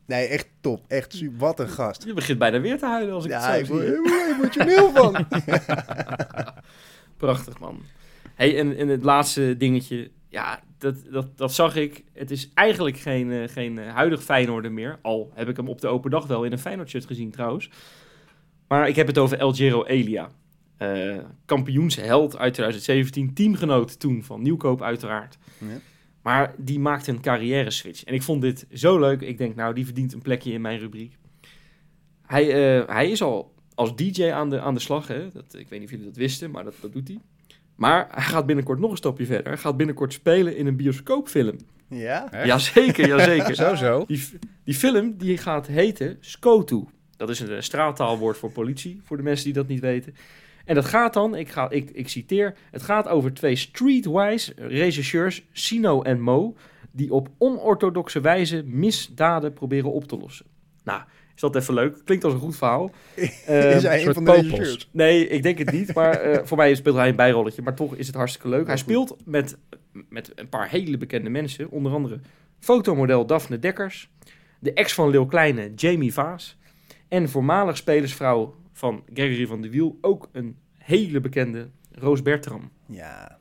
Nee, 0.06 0.26
echt 0.26 0.48
top. 0.60 0.84
Echt 0.88 1.12
super. 1.12 1.38
Wat 1.38 1.60
een 1.60 1.68
gast. 1.68 2.04
je 2.04 2.12
begint 2.14 2.38
bijna 2.38 2.60
weer 2.60 2.78
te 2.78 2.86
huilen 2.86 3.14
als 3.14 3.24
ik 3.24 3.30
Ja, 3.30 3.50
het 3.50 3.60
ik 3.60 3.66
zo 3.66 3.76
zie. 3.78 3.84
helemaal 3.86 4.34
emotioneel 4.34 4.92
van. 4.92 5.26
Prachtig, 7.16 7.58
man. 7.58 7.80
Hey, 8.34 8.58
en, 8.58 8.76
en 8.76 8.88
het 8.88 9.02
laatste 9.02 9.54
dingetje. 9.58 10.10
Ja, 10.28 10.62
dat, 10.78 10.94
dat, 11.10 11.38
dat 11.38 11.54
zag 11.54 11.76
ik. 11.76 12.04
Het 12.12 12.30
is 12.30 12.50
eigenlijk 12.54 12.96
geen, 12.96 13.32
eh, 13.32 13.48
geen 13.48 13.78
eh, 13.78 13.94
huidig 13.94 14.22
Feyenoorder 14.22 14.72
meer. 14.72 14.98
Al 15.02 15.30
heb 15.34 15.48
ik 15.48 15.56
hem 15.56 15.68
op 15.68 15.80
de 15.80 15.88
open 15.88 16.10
dag 16.10 16.26
wel 16.26 16.44
in 16.44 16.52
een 16.52 16.58
Feyenoord 16.58 16.88
shirt 16.88 17.06
gezien 17.06 17.30
trouwens. 17.30 17.70
Maar 18.68 18.88
ik 18.88 18.96
heb 18.96 19.06
het 19.06 19.18
over 19.18 19.38
El 19.38 19.52
Giro 19.52 19.84
Elia. 19.84 20.30
Eh, 20.76 21.18
kampioensheld 21.44 22.36
uit 22.36 22.54
2017. 22.54 23.34
Teamgenoot 23.34 24.00
toen 24.00 24.22
van 24.22 24.42
Nieuwkoop 24.42 24.82
uiteraard. 24.82 25.38
Ja. 25.58 25.78
Maar 26.22 26.54
die 26.58 26.78
maakte 26.78 27.10
een 27.10 27.20
carrière 27.20 27.70
switch. 27.70 28.04
En 28.04 28.14
ik 28.14 28.22
vond 28.22 28.42
dit 28.42 28.66
zo 28.72 28.98
leuk. 28.98 29.20
Ik 29.20 29.38
denk, 29.38 29.54
nou, 29.54 29.74
die 29.74 29.84
verdient 29.84 30.12
een 30.12 30.22
plekje 30.22 30.52
in 30.52 30.60
mijn 30.60 30.78
rubriek. 30.78 31.16
Hij, 32.22 32.44
hij 32.86 33.10
is 33.10 33.22
al 33.22 33.54
als 33.74 33.96
DJ 33.96 34.30
aan 34.30 34.50
de, 34.50 34.60
aan 34.60 34.74
de 34.74 34.80
slag. 34.80 35.08
Hè? 35.08 35.30
Dat, 35.30 35.54
ik 35.54 35.68
weet 35.68 35.78
niet 35.78 35.88
of 35.88 35.90
jullie 35.90 36.06
dat 36.06 36.16
wisten, 36.16 36.50
maar 36.50 36.64
dat, 36.64 36.74
dat 36.80 36.92
doet 36.92 37.08
hij. 37.08 37.20
Maar 37.76 38.06
hij 38.10 38.22
gaat 38.22 38.46
binnenkort 38.46 38.78
nog 38.78 38.90
een 38.90 38.96
stapje 38.96 39.26
verder. 39.26 39.46
Hij 39.46 39.56
gaat 39.56 39.76
binnenkort 39.76 40.12
spelen 40.12 40.56
in 40.56 40.66
een 40.66 40.76
bioscoopfilm. 40.76 41.56
Ja? 41.88 42.32
Echt? 42.32 42.46
Jazeker, 42.46 43.06
jazeker. 43.06 43.54
Zo, 43.64 43.74
zo. 43.74 44.04
Die, 44.64 44.74
film 44.74 45.16
die 45.16 45.38
gaat 45.38 45.66
heten 45.66 46.16
Skotu. 46.20 46.84
Dat 47.16 47.30
is 47.30 47.40
een 47.40 47.50
eh, 47.50 47.60
straattaalwoord 47.60 48.36
voor 48.36 48.52
politie, 48.52 49.00
voor 49.04 49.16
de 49.16 49.22
mensen 49.22 49.44
die 49.44 49.54
dat 49.54 49.68
niet 49.68 49.80
weten. 49.80 50.14
En 50.64 50.74
dat 50.74 50.84
gaat 50.84 51.14
dan, 51.14 51.34
ik, 51.34 51.48
ga, 51.48 51.70
ik, 51.70 51.90
ik 51.90 52.08
citeer, 52.08 52.56
het 52.70 52.82
gaat 52.82 53.08
over 53.08 53.34
twee 53.34 53.56
streetwise 53.56 54.52
regisseurs, 54.56 55.42
Sino 55.52 56.02
en 56.02 56.20
Mo, 56.20 56.56
die 56.90 57.12
op 57.12 57.28
onorthodoxe 57.38 58.20
wijze 58.20 58.62
misdaden 58.66 59.52
proberen 59.52 59.92
op 59.92 60.08
te 60.08 60.18
lossen. 60.18 60.46
Nou, 60.84 61.02
is 61.36 61.42
dat 61.42 61.56
even 61.56 61.74
leuk? 61.74 62.00
Klinkt 62.04 62.24
als 62.24 62.32
een 62.34 62.40
goed 62.40 62.56
verhaal. 62.56 62.90
is 63.14 63.44
Ehm, 63.44 63.80
hij 63.84 64.06
een 64.06 64.14
van 64.14 64.24
de 64.24 64.32
regisseurs? 64.32 64.88
Nee, 64.92 65.28
ik 65.28 65.42
denk 65.42 65.58
het 65.58 65.70
niet. 65.72 65.94
Maar 65.94 66.20
eh, 66.20 66.40
voor 66.46 66.56
mij 66.56 66.74
speelt 66.74 66.96
hij 66.96 67.08
een 67.08 67.16
bijrolletje. 67.16 67.62
Maar 67.62 67.74
toch 67.74 67.94
is 67.94 68.06
het 68.06 68.16
hartstikke 68.16 68.48
leuk. 68.48 68.66
Hij 68.66 68.76
speelt 68.76 69.16
met, 69.24 69.56
met 70.08 70.32
een 70.34 70.48
paar 70.48 70.68
hele 70.70 70.96
bekende 70.96 71.30
mensen. 71.30 71.70
Onder 71.70 71.92
andere 71.92 72.20
fotomodel 72.58 73.26
Daphne 73.26 73.58
Dekkers. 73.58 74.10
De 74.58 74.72
ex 74.72 74.94
van 74.94 75.10
Leeuw 75.10 75.26
Kleine, 75.26 75.72
Jamie 75.74 76.12
Vaas. 76.12 76.58
En 77.08 77.28
voormalig 77.28 77.76
spelersvrouw 77.76 78.54
van 78.72 79.02
Gregory 79.14 79.46
van 79.46 79.60
de 79.60 79.70
Wiel. 79.70 79.98
Ook 80.00 80.28
een 80.32 80.56
hele 80.78 81.20
bekende 81.20 81.68
Roos 81.92 82.22
Bertram. 82.22 82.70
Ja, 82.86 83.38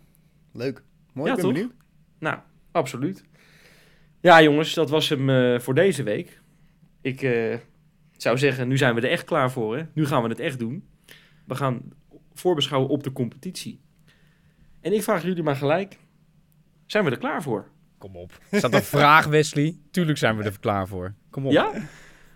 leuk. 0.53 0.83
Mooi, 1.13 1.29
Ja, 1.29 1.35
ik 1.35 1.41
ben 1.41 1.51
toch? 1.51 1.53
benieuwd. 1.53 1.73
Nou, 2.19 2.37
absoluut. 2.71 3.23
Ja, 4.21 4.41
jongens, 4.41 4.73
dat 4.73 4.89
was 4.89 5.09
hem 5.09 5.29
eh, 5.29 5.59
voor 5.59 5.73
deze 5.73 6.03
week. 6.03 6.39
Ik 7.01 7.21
eh, 7.21 7.55
zou 8.25 8.37
zeggen, 8.37 8.67
nu 8.67 8.77
zijn 8.77 8.95
we 8.95 9.01
er 9.01 9.09
echt 9.09 9.23
klaar 9.23 9.51
voor. 9.51 9.77
Hè? 9.77 9.83
Nu 9.93 10.05
gaan 10.05 10.23
we 10.23 10.29
het 10.29 10.39
echt 10.39 10.59
doen. 10.59 10.87
We 11.45 11.55
gaan 11.55 11.81
voorbeschouwen 12.33 12.89
op 12.89 13.03
de 13.03 13.11
competitie. 13.11 13.81
En 14.81 14.93
ik 14.93 15.03
vraag 15.03 15.23
jullie 15.23 15.43
maar 15.43 15.55
gelijk, 15.55 15.97
zijn 16.85 17.03
we 17.03 17.09
er 17.11 17.17
klaar 17.17 17.43
voor? 17.43 17.67
Kom 17.97 18.15
op. 18.15 18.39
Is 18.51 18.61
dat 18.61 18.73
een 18.73 18.81
vraag, 18.97 19.25
Wesley? 19.25 19.77
Tuurlijk 19.91 20.17
zijn 20.17 20.37
we 20.37 20.43
er 20.43 20.59
klaar 20.59 20.87
voor. 20.87 21.13
Kom 21.29 21.45
op. 21.45 21.51
Ja? 21.51 21.71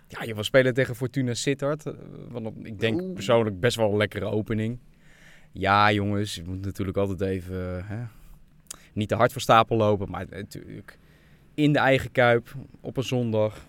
Ja, 0.08 0.22
je 0.22 0.34
was 0.34 0.46
spelen 0.46 0.74
tegen 0.74 0.94
Fortuna 0.96 1.34
Sittard. 1.34 1.86
eh, 1.86 1.92
Want 2.28 2.66
ik 2.66 2.80
denk 2.80 3.14
persoonlijk 3.14 3.60
best 3.60 3.76
wel 3.76 3.90
een 3.90 3.96
lekkere 3.96 4.24
opening. 4.24 4.78
Ja, 5.52 5.92
jongens, 5.92 6.34
je 6.34 6.42
moet 6.46 6.64
natuurlijk 6.64 6.96
altijd 6.96 7.20
even 7.20 7.76
eh, 7.78 7.88
hè, 7.88 8.04
niet 8.92 9.08
te 9.08 9.14
hard 9.14 9.32
voor 9.32 9.40
stapel 9.40 9.76
lopen. 9.76 10.10
Maar 10.10 10.26
natuurlijk 10.30 10.98
in 11.54 11.72
de 11.72 11.78
eigen 11.78 12.12
kuip 12.12 12.54
op 12.80 12.96
een 12.96 13.02
zondag 13.02 13.66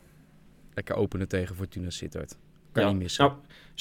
lekker 0.73 0.95
openen 0.95 1.27
tegen 1.27 1.55
Fortuna 1.55 1.89
Sittard. 1.89 2.37
Kan 2.71 2.83
Ja. 2.83 2.89
niet 2.91 3.01
missen. 3.01 3.25
Nou, 3.25 3.37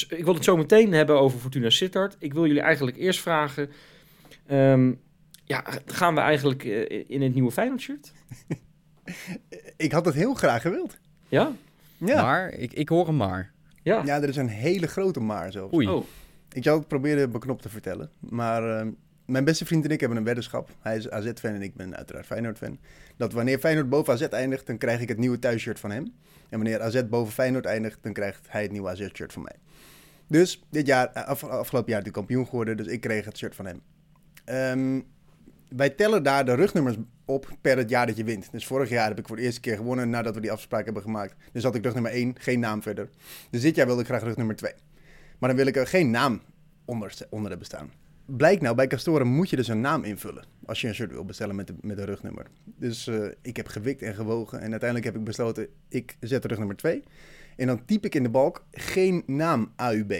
ik 0.08 0.24
wil 0.24 0.34
het 0.34 0.44
zo 0.44 0.56
meteen 0.56 0.92
hebben 0.92 1.20
over 1.20 1.38
Fortuna 1.40 1.70
Sittard. 1.70 2.16
Ik 2.18 2.32
wil 2.32 2.46
jullie 2.46 2.62
eigenlijk 2.62 2.96
eerst 2.96 3.20
vragen... 3.20 3.70
ehm, 4.46 4.92
ja, 5.44 5.64
gaan 5.86 6.14
we 6.14 6.20
eigenlijk 6.20 6.64
eh, 6.64 7.04
in 7.08 7.22
het 7.22 7.34
nieuwe 7.34 7.50
Feyenoord 7.50 7.80
shirt? 7.80 8.12
Ik 9.76 9.92
had 9.92 10.04
het 10.04 10.14
heel 10.14 10.34
graag 10.34 10.62
gewild. 10.62 10.98
Ja? 11.28 11.52
Ja. 11.98 12.22
Maar 12.22 12.50
ik, 12.52 12.72
ik 12.72 12.88
hoor 12.88 13.06
hem 13.06 13.16
maar. 13.16 13.52
Ja. 13.82 14.02
ja, 14.04 14.22
er 14.22 14.28
is 14.28 14.36
een 14.36 14.48
hele 14.48 14.86
grote 14.86 15.20
maar 15.20 15.52
zelfs. 15.52 15.74
Oei. 15.74 15.88
Oh, 15.88 16.04
Ik 16.52 16.62
zal 16.62 16.78
het 16.78 16.88
proberen 16.88 17.30
beknopt 17.30 17.62
te 17.62 17.68
vertellen. 17.68 18.10
Maar 18.18 18.78
eh, 18.80 18.86
mijn 19.24 19.44
beste 19.44 19.64
vriend 19.66 19.84
en 19.84 19.90
ik 19.90 20.00
hebben 20.00 20.18
een 20.18 20.24
weddenschap. 20.24 20.68
Hij 20.80 20.96
is 20.96 21.10
AZ-fan 21.10 21.54
en 21.54 21.62
ik 21.62 21.74
ben 21.74 21.96
uiteraard 21.96 22.26
Feyenoord-fan. 22.26 22.78
Dat 23.16 23.32
wanneer 23.32 23.58
Feyenoord 23.58 23.88
boven 23.88 24.12
AZ 24.12 24.22
eindigt, 24.22 24.66
dan 24.66 24.78
krijg 24.78 25.00
ik 25.00 25.08
het 25.08 25.18
nieuwe 25.18 25.38
thuisshirt 25.38 25.80
van 25.80 25.90
hem. 25.90 26.12
En 26.50 26.58
wanneer 26.58 26.80
AZ 26.80 27.02
boven 27.08 27.32
Feyenoord 27.32 27.64
eindigt, 27.64 27.98
dan 28.02 28.12
krijgt 28.12 28.46
hij 28.48 28.62
het 28.62 28.72
nieuwe 28.72 28.88
AZ-shirt 28.88 29.32
van 29.32 29.42
mij. 29.42 29.56
Dus 30.26 30.62
dit 30.70 30.86
jaar, 30.86 31.12
eh, 31.12 31.24
af, 31.24 31.44
afgelopen 31.44 31.90
jaar 31.90 32.02
natuurlijk 32.02 32.26
kampioen 32.26 32.46
geworden, 32.46 32.76
dus 32.76 32.86
ik 32.86 33.00
kreeg 33.00 33.24
het 33.24 33.38
shirt 33.38 33.54
van 33.54 33.66
hem. 33.66 33.82
Ehm, 34.44 35.00
wij 35.68 35.90
tellen 35.90 36.22
daar 36.22 36.44
de 36.44 36.54
rugnummers 36.54 36.96
op 37.24 37.48
per 37.60 37.76
het 37.76 37.90
jaar 37.90 38.06
dat 38.06 38.16
je 38.16 38.24
wint. 38.24 38.52
Dus 38.52 38.66
vorig 38.66 38.88
jaar 38.88 39.08
heb 39.08 39.18
ik 39.18 39.26
voor 39.26 39.36
de 39.36 39.42
eerste 39.42 39.60
keer 39.60 39.76
gewonnen 39.76 40.10
nadat 40.10 40.34
we 40.34 40.40
die 40.40 40.52
afspraak 40.52 40.84
hebben 40.84 41.02
gemaakt. 41.02 41.34
Dus 41.52 41.62
had 41.62 41.74
ik 41.74 41.84
rugnummer 41.84 42.12
1, 42.12 42.34
geen 42.38 42.60
naam 42.60 42.82
verder. 42.82 43.08
Dus 43.50 43.60
dit 43.60 43.74
jaar 43.74 43.86
wilde 43.86 44.00
ik 44.00 44.06
graag 44.06 44.22
rugnummer 44.22 44.56
2. 44.56 44.72
Maar 45.38 45.48
dan 45.48 45.58
wil 45.58 45.66
ik 45.66 45.76
er 45.76 45.86
geen 45.86 46.10
naam 46.10 46.40
onder, 46.84 47.14
onder 47.30 47.48
hebben 47.48 47.66
staan. 47.66 47.90
Blijkt 48.36 48.62
nou, 48.62 48.74
bij 48.74 48.86
Castoren 48.86 49.26
moet 49.26 49.50
je 49.50 49.56
dus 49.56 49.68
een 49.68 49.80
naam 49.80 50.04
invullen. 50.04 50.44
Als 50.66 50.80
je 50.80 50.88
een 50.88 50.94
shirt 50.94 51.12
wil 51.12 51.24
bestellen 51.24 51.56
met, 51.56 51.66
de, 51.66 51.74
met 51.80 51.98
een 51.98 52.04
rugnummer. 52.04 52.46
Dus 52.64 53.06
eh, 53.06 53.26
ik 53.42 53.56
heb 53.56 53.66
gewikt 53.66 54.02
en 54.02 54.14
gewogen. 54.14 54.60
En 54.60 54.70
uiteindelijk 54.70 55.04
heb 55.04 55.16
ik 55.16 55.24
besloten, 55.24 55.68
ik 55.88 56.16
zet 56.20 56.44
rugnummer 56.44 56.76
2. 56.76 57.02
En 57.56 57.66
dan 57.66 57.84
typ 57.84 58.04
ik 58.04 58.14
in 58.14 58.22
de 58.22 58.28
balk 58.28 58.64
geen 58.70 59.22
naam 59.26 59.72
AUB. 59.76 60.12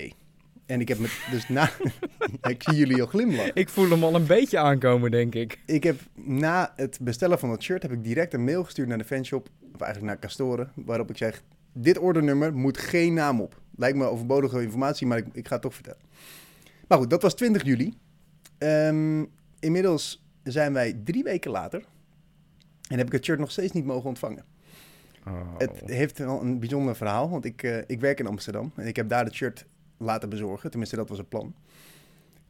En 0.66 0.80
ik 0.80 0.88
heb 0.88 0.98
met, 0.98 1.10
dus 1.30 1.48
na, 1.48 1.70
ik 2.48 2.62
zie 2.62 2.74
jullie 2.74 3.00
al 3.00 3.06
glimlachen. 3.06 3.54
Ik 3.54 3.68
voel 3.68 3.90
hem 3.90 4.04
al 4.04 4.14
een 4.14 4.26
beetje 4.26 4.58
aankomen, 4.58 5.10
denk 5.10 5.34
ik. 5.34 5.58
Ik 5.66 5.82
heb 5.82 6.00
na 6.14 6.72
het 6.76 6.98
bestellen 7.00 7.38
van 7.38 7.48
dat 7.48 7.62
shirt 7.62 7.82
heb 7.82 7.92
ik 7.92 8.04
direct 8.04 8.34
een 8.34 8.44
mail 8.44 8.64
gestuurd 8.64 8.88
naar 8.88 8.98
de 8.98 9.04
fanshop, 9.04 9.48
of 9.74 9.80
eigenlijk 9.80 10.12
naar 10.12 10.22
Castoren, 10.22 10.72
waarop 10.74 11.10
ik 11.10 11.16
zeg, 11.16 11.42
dit 11.72 11.98
ordernummer 11.98 12.54
moet 12.54 12.78
geen 12.78 13.14
naam 13.14 13.40
op. 13.40 13.60
Lijkt 13.76 13.96
me 13.96 14.04
overbodige 14.04 14.62
informatie, 14.62 15.06
maar 15.06 15.18
ik, 15.18 15.26
ik 15.32 15.46
ga 15.46 15.52
het 15.52 15.62
toch 15.62 15.74
vertellen. 15.74 16.00
Maar 16.90 16.98
goed, 16.98 17.10
dat 17.10 17.22
was 17.22 17.34
20 17.34 17.64
juli. 17.64 17.94
Ehm, 18.58 19.24
inmiddels 19.58 20.24
zijn 20.42 20.72
wij 20.72 21.00
drie 21.04 21.22
weken 21.22 21.50
later 21.50 21.84
en 22.88 22.98
heb 22.98 23.06
ik 23.06 23.12
het 23.12 23.24
shirt 23.24 23.38
nog 23.38 23.50
steeds 23.50 23.72
niet 23.72 23.84
mogen 23.84 24.08
ontvangen. 24.08 24.44
Oh. 25.26 25.58
Het 25.58 25.82
heeft 25.84 26.18
wel 26.18 26.40
een 26.40 26.58
bijzonder 26.58 26.96
verhaal, 26.96 27.30
want 27.30 27.44
ik, 27.44 27.62
eh, 27.62 27.78
ik 27.86 28.00
werk 28.00 28.18
in 28.18 28.26
Amsterdam 28.26 28.72
en 28.74 28.86
ik 28.86 28.96
heb 28.96 29.08
daar 29.08 29.24
het 29.24 29.34
shirt 29.34 29.66
laten 29.96 30.28
bezorgen. 30.28 30.70
Tenminste, 30.70 30.96
dat 30.96 31.08
was 31.08 31.18
het 31.18 31.28
plan. 31.28 31.54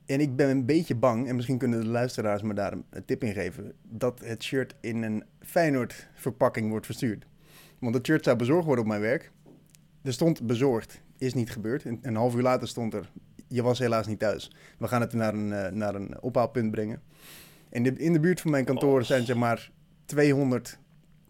En 0.06 0.20
ik 0.20 0.36
ben 0.36 0.48
een 0.48 0.64
beetje 0.64 0.94
bang, 0.94 1.28
en 1.28 1.36
misschien 1.36 1.58
kunnen 1.58 1.80
de 1.80 1.86
luisteraars 1.86 2.42
me 2.42 2.54
daar 2.54 2.72
een, 2.72 3.04
tip 3.04 3.24
in 3.24 3.32
geven, 3.32 3.72
dat 3.82 4.20
het 4.24 4.42
shirt 4.42 4.74
in 4.80 5.02
een 5.02 5.24
Feyenoord 5.40 6.08
verpakking 6.14 6.70
wordt 6.70 6.86
verstuurd. 6.86 7.26
Want 7.78 7.94
het 7.94 8.06
shirt 8.06 8.24
zou 8.24 8.36
bezorgd 8.36 8.64
worden 8.64 8.84
op 8.84 8.90
mijn 8.90 9.00
werk. 9.00 9.32
Er 10.02 10.12
stond 10.12 10.46
bezorgd, 10.46 11.00
is 11.18 11.34
niet 11.34 11.50
gebeurd. 11.50 11.84
En 11.84 11.98
een 12.02 12.16
half 12.16 12.34
uur 12.34 12.42
later 12.42 12.68
stond 12.68 12.94
er, 12.94 13.10
je 13.52 13.62
was 13.62 13.78
helaas 13.78 14.06
niet 14.06 14.18
thuis. 14.18 14.50
We 14.78 14.88
gaan 14.88 15.00
het 15.00 15.12
naar 15.12 15.34
een, 15.34 15.52
eh, 15.52 15.72
naar 15.72 15.94
een 15.94 16.22
ophaalpunt 16.22 16.70
brengen. 16.70 17.02
En 17.70 17.82
de, 17.82 17.92
in 17.92 18.12
de 18.12 18.20
buurt 18.20 18.40
van 18.40 18.50
mijn 18.50 18.64
kantoor 18.64 19.04
zijn 19.04 19.24
zeg 19.24 19.36
maar 19.36 19.70
200 20.04 20.78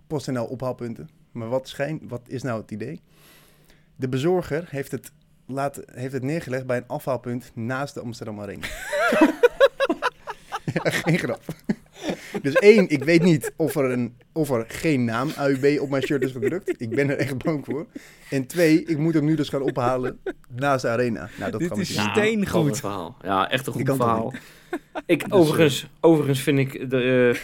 PostNL 0.07 0.45
ophaalpunten. 0.45 1.09
Maar 1.33 1.49
wat, 1.49 1.69
schijn, 1.69 2.01
wat 2.09 2.23
is 2.27 2.43
nou 2.43 2.61
het 2.61 2.71
idee? 2.71 3.01
De 3.97 4.09
bezorger 4.09 4.67
heeft 4.71 4.91
het, 4.91 5.13
laten, 5.47 5.85
heeft 5.93 6.13
het 6.13 6.23
neergelegd 6.23 6.67
bij 6.67 6.77
een 6.77 6.87
afhaalpunt 6.87 7.51
naast 7.55 7.95
de 7.95 8.01
Amsterdam 8.01 8.41
Arena. 8.41 8.67
ja, 10.75 10.91
geen 10.91 11.19
grap. 11.19 11.43
Dus 12.43 12.55
één, 12.55 12.89
ik 12.89 13.05
weet 13.05 13.23
niet 13.23 13.53
of 13.57 13.75
er, 13.75 13.91
een, 13.91 14.17
of 14.33 14.51
er 14.51 14.65
geen 14.69 15.05
naam 15.05 15.31
AUB 15.37 15.81
op 15.81 15.91
mijn 15.91 16.03
shirt 16.03 16.23
is 16.23 16.33
gedrukt. 16.33 16.81
Ik 16.81 16.91
ben 16.91 17.11
er 17.11 17.17
echt 17.17 17.45
bang 17.45 17.65
voor. 17.65 17.87
En 18.31 18.47
twee, 18.47 18.85
ik 18.85 18.99
moet 18.99 19.15
hem 19.15 19.25
nu 19.25 19.35
dus 19.35 19.49
gaan 19.49 19.63
ophalen 19.63 20.19
naast 20.49 20.83
de 20.83 20.89
arena. 20.89 21.29
Nou, 21.39 21.51
dat 21.51 21.61
Dit 21.61 21.77
is. 21.77 21.95
Ja. 21.95 22.11
steengoed. 22.11 22.69
een 22.69 22.75
verhaal. 22.75 23.17
Ja, 23.23 23.51
echt 23.51 23.67
een 23.67 23.73
goed 23.73 23.87
toch 23.87 23.97
verhaal. 23.97 24.33
Ik, 25.07 25.25
overigens, 25.29 25.87
overigens 26.01 26.41
vind 26.41 26.59
ik... 26.59 26.91
De, 26.91 27.31
eh, 27.35 27.41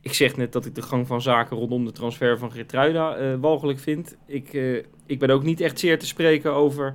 ik 0.00 0.14
zeg 0.14 0.36
net 0.36 0.52
dat 0.52 0.66
ik 0.66 0.74
de 0.74 0.82
gang 0.82 1.06
van 1.06 1.22
zaken 1.22 1.56
rondom 1.56 1.84
de 1.84 1.92
transfer 1.92 2.38
van 2.38 2.52
Gertruida 2.52 3.16
eh 3.16 3.34
walgelijk 3.40 3.78
vind. 3.78 4.16
Ik, 4.26 4.54
eh, 4.54 4.76
ik 5.06 5.18
ben 5.18 5.30
ook 5.30 5.42
niet 5.42 5.60
echt 5.60 5.78
zeer 5.78 5.98
te 5.98 6.06
spreken 6.06 6.52
over 6.52 6.94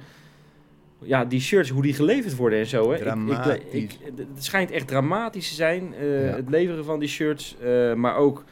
ja, 1.01 1.25
die 1.25 1.39
shirts, 1.41 1.69
hoe 1.69 1.81
die 1.81 1.93
geleverd 1.93 2.35
worden 2.35 2.59
en 2.59 2.65
zo. 2.67 2.83
Hè. 2.91 2.93
Ik- 2.93 2.99
Ik, 2.99 3.03
Dramatisch. 3.05 3.63
ik, 3.71 3.91
het 4.33 4.43
schijnt 4.43 4.71
echt 4.71 4.87
dramatisch 4.87 5.47
te 5.49 5.53
zijn, 5.55 5.93
eh, 5.93 6.25
Ja. 6.25 6.35
het 6.35 6.49
leveren 6.49 6.85
van 6.85 6.99
die 6.99 7.09
shirts. 7.09 7.55
eh, 7.61 7.93
maar 7.93 8.15
ook, 8.15 8.43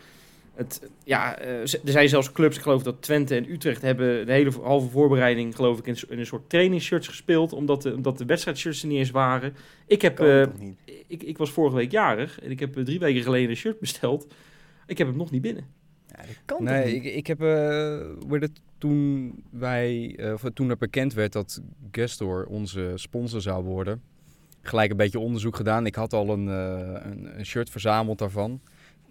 het, 0.54 0.90
ja, 1.04 1.38
eh, 1.40 1.60
er 1.62 1.78
zijn 1.84 2.10
zelfs 2.10 2.32
clubs, 2.32 2.56
ik 2.56 2.62
geloof 2.62 2.84
dat 2.84 3.02
Twente 3.02 3.36
en 3.36 3.52
Utrecht 3.52 3.82
hebben 3.82 4.26
de 4.26 4.32
hele 4.32 4.52
halve 4.64 4.90
voorbereiding, 4.90 5.56
geloof 5.56 5.80
ik, 5.80 5.86
in, 5.88 5.96
in 6.10 6.20
een 6.20 6.26
soort 6.26 6.50
trainingsshirts 6.50 7.08
gespeeld. 7.08 7.54
Omdat 7.54 7.82
de, 7.82 7.94
omdat 7.94 8.18
de 8.18 8.26
wedstrijdshirts 8.26 8.82
er 8.82 8.88
niet 8.88 8.98
eens 8.98 9.12
waren. 9.12 9.56
Ik 9.88 10.02
heb... 10.02 10.20
Ik, 11.08 11.24
ik 11.24 11.38
was 11.38 11.52
vorige 11.52 11.76
week 11.76 11.92
jarig 11.92 12.42
en 12.42 12.52
ik 12.52 12.60
heb 12.60 12.74
drie 12.74 13.00
weken 13.00 13.22
geleden 13.24 13.50
een 13.50 13.56
shirt 13.56 13.80
besteld. 13.80 14.28
Ik 14.88 14.98
heb 14.98 15.08
hem 15.08 15.18
nog 15.18 15.32
niet 15.32 15.42
binnen. 15.42 15.66
Ja, 16.18 16.24
dat 16.24 16.36
kan 16.46 16.64
Nee, 16.64 16.86
niet? 16.94 17.06
ik, 17.06 17.14
ik 17.14 17.28
heb, 17.28 17.40
het, 18.30 18.62
toen 18.78 19.34
wij, 19.50 20.20
of 20.34 20.44
toen 20.54 20.70
er 20.70 20.78
bekend 20.78 21.14
werd 21.14 21.34
dat 21.34 21.62
Gastor 21.92 22.46
onze 22.46 22.92
sponsor 22.96 23.42
zou 23.42 23.64
worden, 23.64 24.02
gelijk 24.62 24.92
een 24.92 24.98
beetje 24.98 25.20
onderzoek 25.20 25.56
gedaan. 25.56 25.86
Ik 25.86 25.96
had 25.96 26.14
al 26.14 26.30
een, 26.30 26.48
eh, 26.48 27.02
een, 27.12 27.40
een 27.40 27.46
shirt 27.46 27.70
verzameld 27.70 28.20
daarvan. 28.20 28.62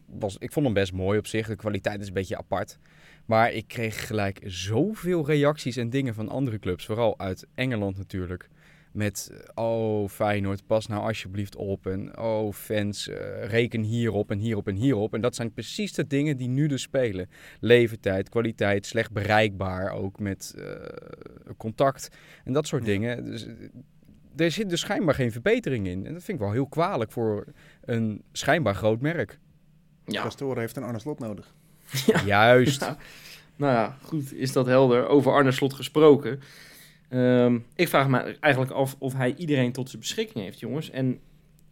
Was, 0.07 0.37
ik 0.39 0.53
vond 0.53 0.65
hem 0.67 0.75
best 0.75 0.93
mooi 0.93 1.19
op 1.19 1.27
zich, 1.27 1.47
de 1.47 1.57
kwaliteit 1.57 2.01
is 2.01 2.07
een 2.07 2.13
beetje 2.13 2.37
apart. 2.37 2.79
Maar 3.27 3.53
ik 3.53 3.69
kreeg 3.69 4.07
gelijk 4.07 4.41
zoveel 4.45 5.27
reacties 5.27 5.77
en 5.77 5.91
dingen 5.91 6.15
van 6.15 6.29
andere 6.29 6.59
clubs, 6.59 6.87
vooral 6.87 7.19
uit 7.19 7.47
Engeland 7.55 7.97
natuurlijk. 7.97 8.49
Met, 8.97 9.31
oh 9.55 10.09
Feyenoord, 10.09 10.67
pas 10.67 10.87
nou 10.87 11.03
alsjeblieft 11.03 11.57
op. 11.57 11.87
En 11.87 12.19
oh 12.19 12.53
fans, 12.53 13.09
eh, 13.09 13.45
reken 13.49 13.83
hierop 13.83 14.31
en 14.31 14.39
hierop 14.39 14.69
en 14.69 14.75
hierop. 14.77 15.15
En 15.15 15.21
dat 15.21 15.35
zijn 15.35 15.53
precies 15.53 15.93
de 15.93 16.07
dingen 16.07 16.37
die 16.37 16.49
nu 16.49 16.67
dus 16.67 16.83
spelen. 16.83 17.29
Leeftijd, 17.61 18.29
kwaliteit, 18.29 18.87
slecht 18.87 19.13
bereikbaar 19.13 19.91
ook 19.93 20.19
met 20.19 20.55
eh, 20.59 20.65
contact 21.57 22.09
en 22.45 22.53
dat 22.53 22.67
soort 22.67 22.83
Ja. 22.85 22.89
dingen. 22.89 23.25
Dus, 23.25 23.47
eh, 23.47 23.53
er 24.37 24.51
zit 24.51 24.71
dus 24.71 24.81
schijnbaar 24.81 25.15
geen 25.15 25.33
verbetering 25.33 25.87
in. 25.87 26.07
En 26.07 26.13
dat 26.13 26.23
vind 26.23 26.39
ik 26.39 26.45
wel 26.45 26.53
heel 26.53 26.67
kwalijk 26.67 27.13
voor 27.13 27.45
een 27.85 28.23
schijnbaar 28.33 28.75
groot 28.75 29.01
merk. 29.01 29.39
Ja, 30.05 30.23
Pastoren 30.23 30.61
heeft 30.61 30.77
een 30.77 30.83
Arne 30.83 30.99
Slot 30.99 31.19
nodig. 31.19 31.55
Juist. 32.27 32.81
Ja. 32.81 32.97
nou 33.57 33.73
ja, 33.73 33.97
goed, 34.03 34.35
is 34.35 34.53
dat 34.53 34.67
helder. 34.67 35.07
Over 35.07 35.33
Arne 35.33 35.53
Slot 35.53 35.75
gesproken. 35.75 36.41
Ehm, 37.09 37.59
ik 37.75 37.89
vraag 37.89 38.09
me 38.09 38.19
eigenlijk 38.41 38.73
af 38.75 38.97
of 38.99 39.15
hij 39.15 39.35
iedereen 39.37 39.73
tot 39.73 39.89
zijn 39.89 40.01
beschikking 40.03 40.45
heeft, 40.45 40.61
jongens. 40.61 40.91
En, 40.91 41.19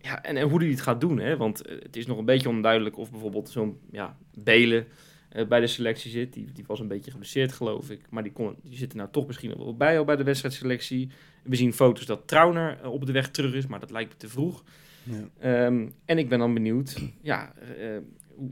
ja, 0.01 0.23
en, 0.23 0.37
en 0.37 0.49
hoe 0.49 0.61
hij 0.63 0.71
het 0.71 0.81
gaat 0.81 1.01
doen, 1.01 1.19
hè? 1.19 1.37
Want 1.37 1.63
eh, 1.67 1.79
het 1.83 1.97
is 1.97 2.07
nog 2.07 2.19
een 2.19 2.25
beetje 2.25 2.49
onduidelijk 2.49 2.99
of 2.99 3.11
bijvoorbeeld 3.11 3.49
zo'n 3.51 3.79
ja, 3.91 4.17
Belen 4.39 4.87
eh, 5.29 5.47
bij 5.47 5.61
de 5.61 5.67
selectie 5.67 6.11
zit. 6.11 6.33
Die, 6.33 6.53
die 6.53 6.65
was 6.67 6.81
een 6.81 6.89
beetje 6.89 7.11
geblesseerd, 7.11 7.53
geloof 7.53 7.91
ik. 7.91 8.01
Maar 8.11 8.23
die, 8.23 8.33
kon, 8.33 8.57
die 8.63 8.77
zit 8.77 8.91
er 8.91 8.97
nou 8.97 9.09
toch 9.13 9.27
misschien 9.27 9.55
wel 9.57 9.77
bij 9.77 9.99
al 9.99 10.05
bij 10.05 10.17
de 10.17 10.25
wedstrijdselectie. 10.25 11.11
We 11.43 11.57
zien 11.57 11.73
foto's 11.73 12.07
dat 12.07 12.27
Trauner 12.29 12.79
eh, 12.83 12.93
op 12.93 13.07
de 13.07 13.13
weg 13.13 13.31
terug 13.31 13.55
is, 13.55 13.67
maar 13.67 13.81
dat 13.81 13.91
lijkt 13.91 14.11
me 14.13 14.17
te 14.17 14.29
vroeg. 14.29 14.65
Ja. 15.03 15.29
Ehm, 15.67 15.89
en 16.05 16.19
ik 16.19 16.29
ben 16.29 16.39
dan 16.39 16.55
benieuwd, 16.55 16.97
ja, 17.23 17.53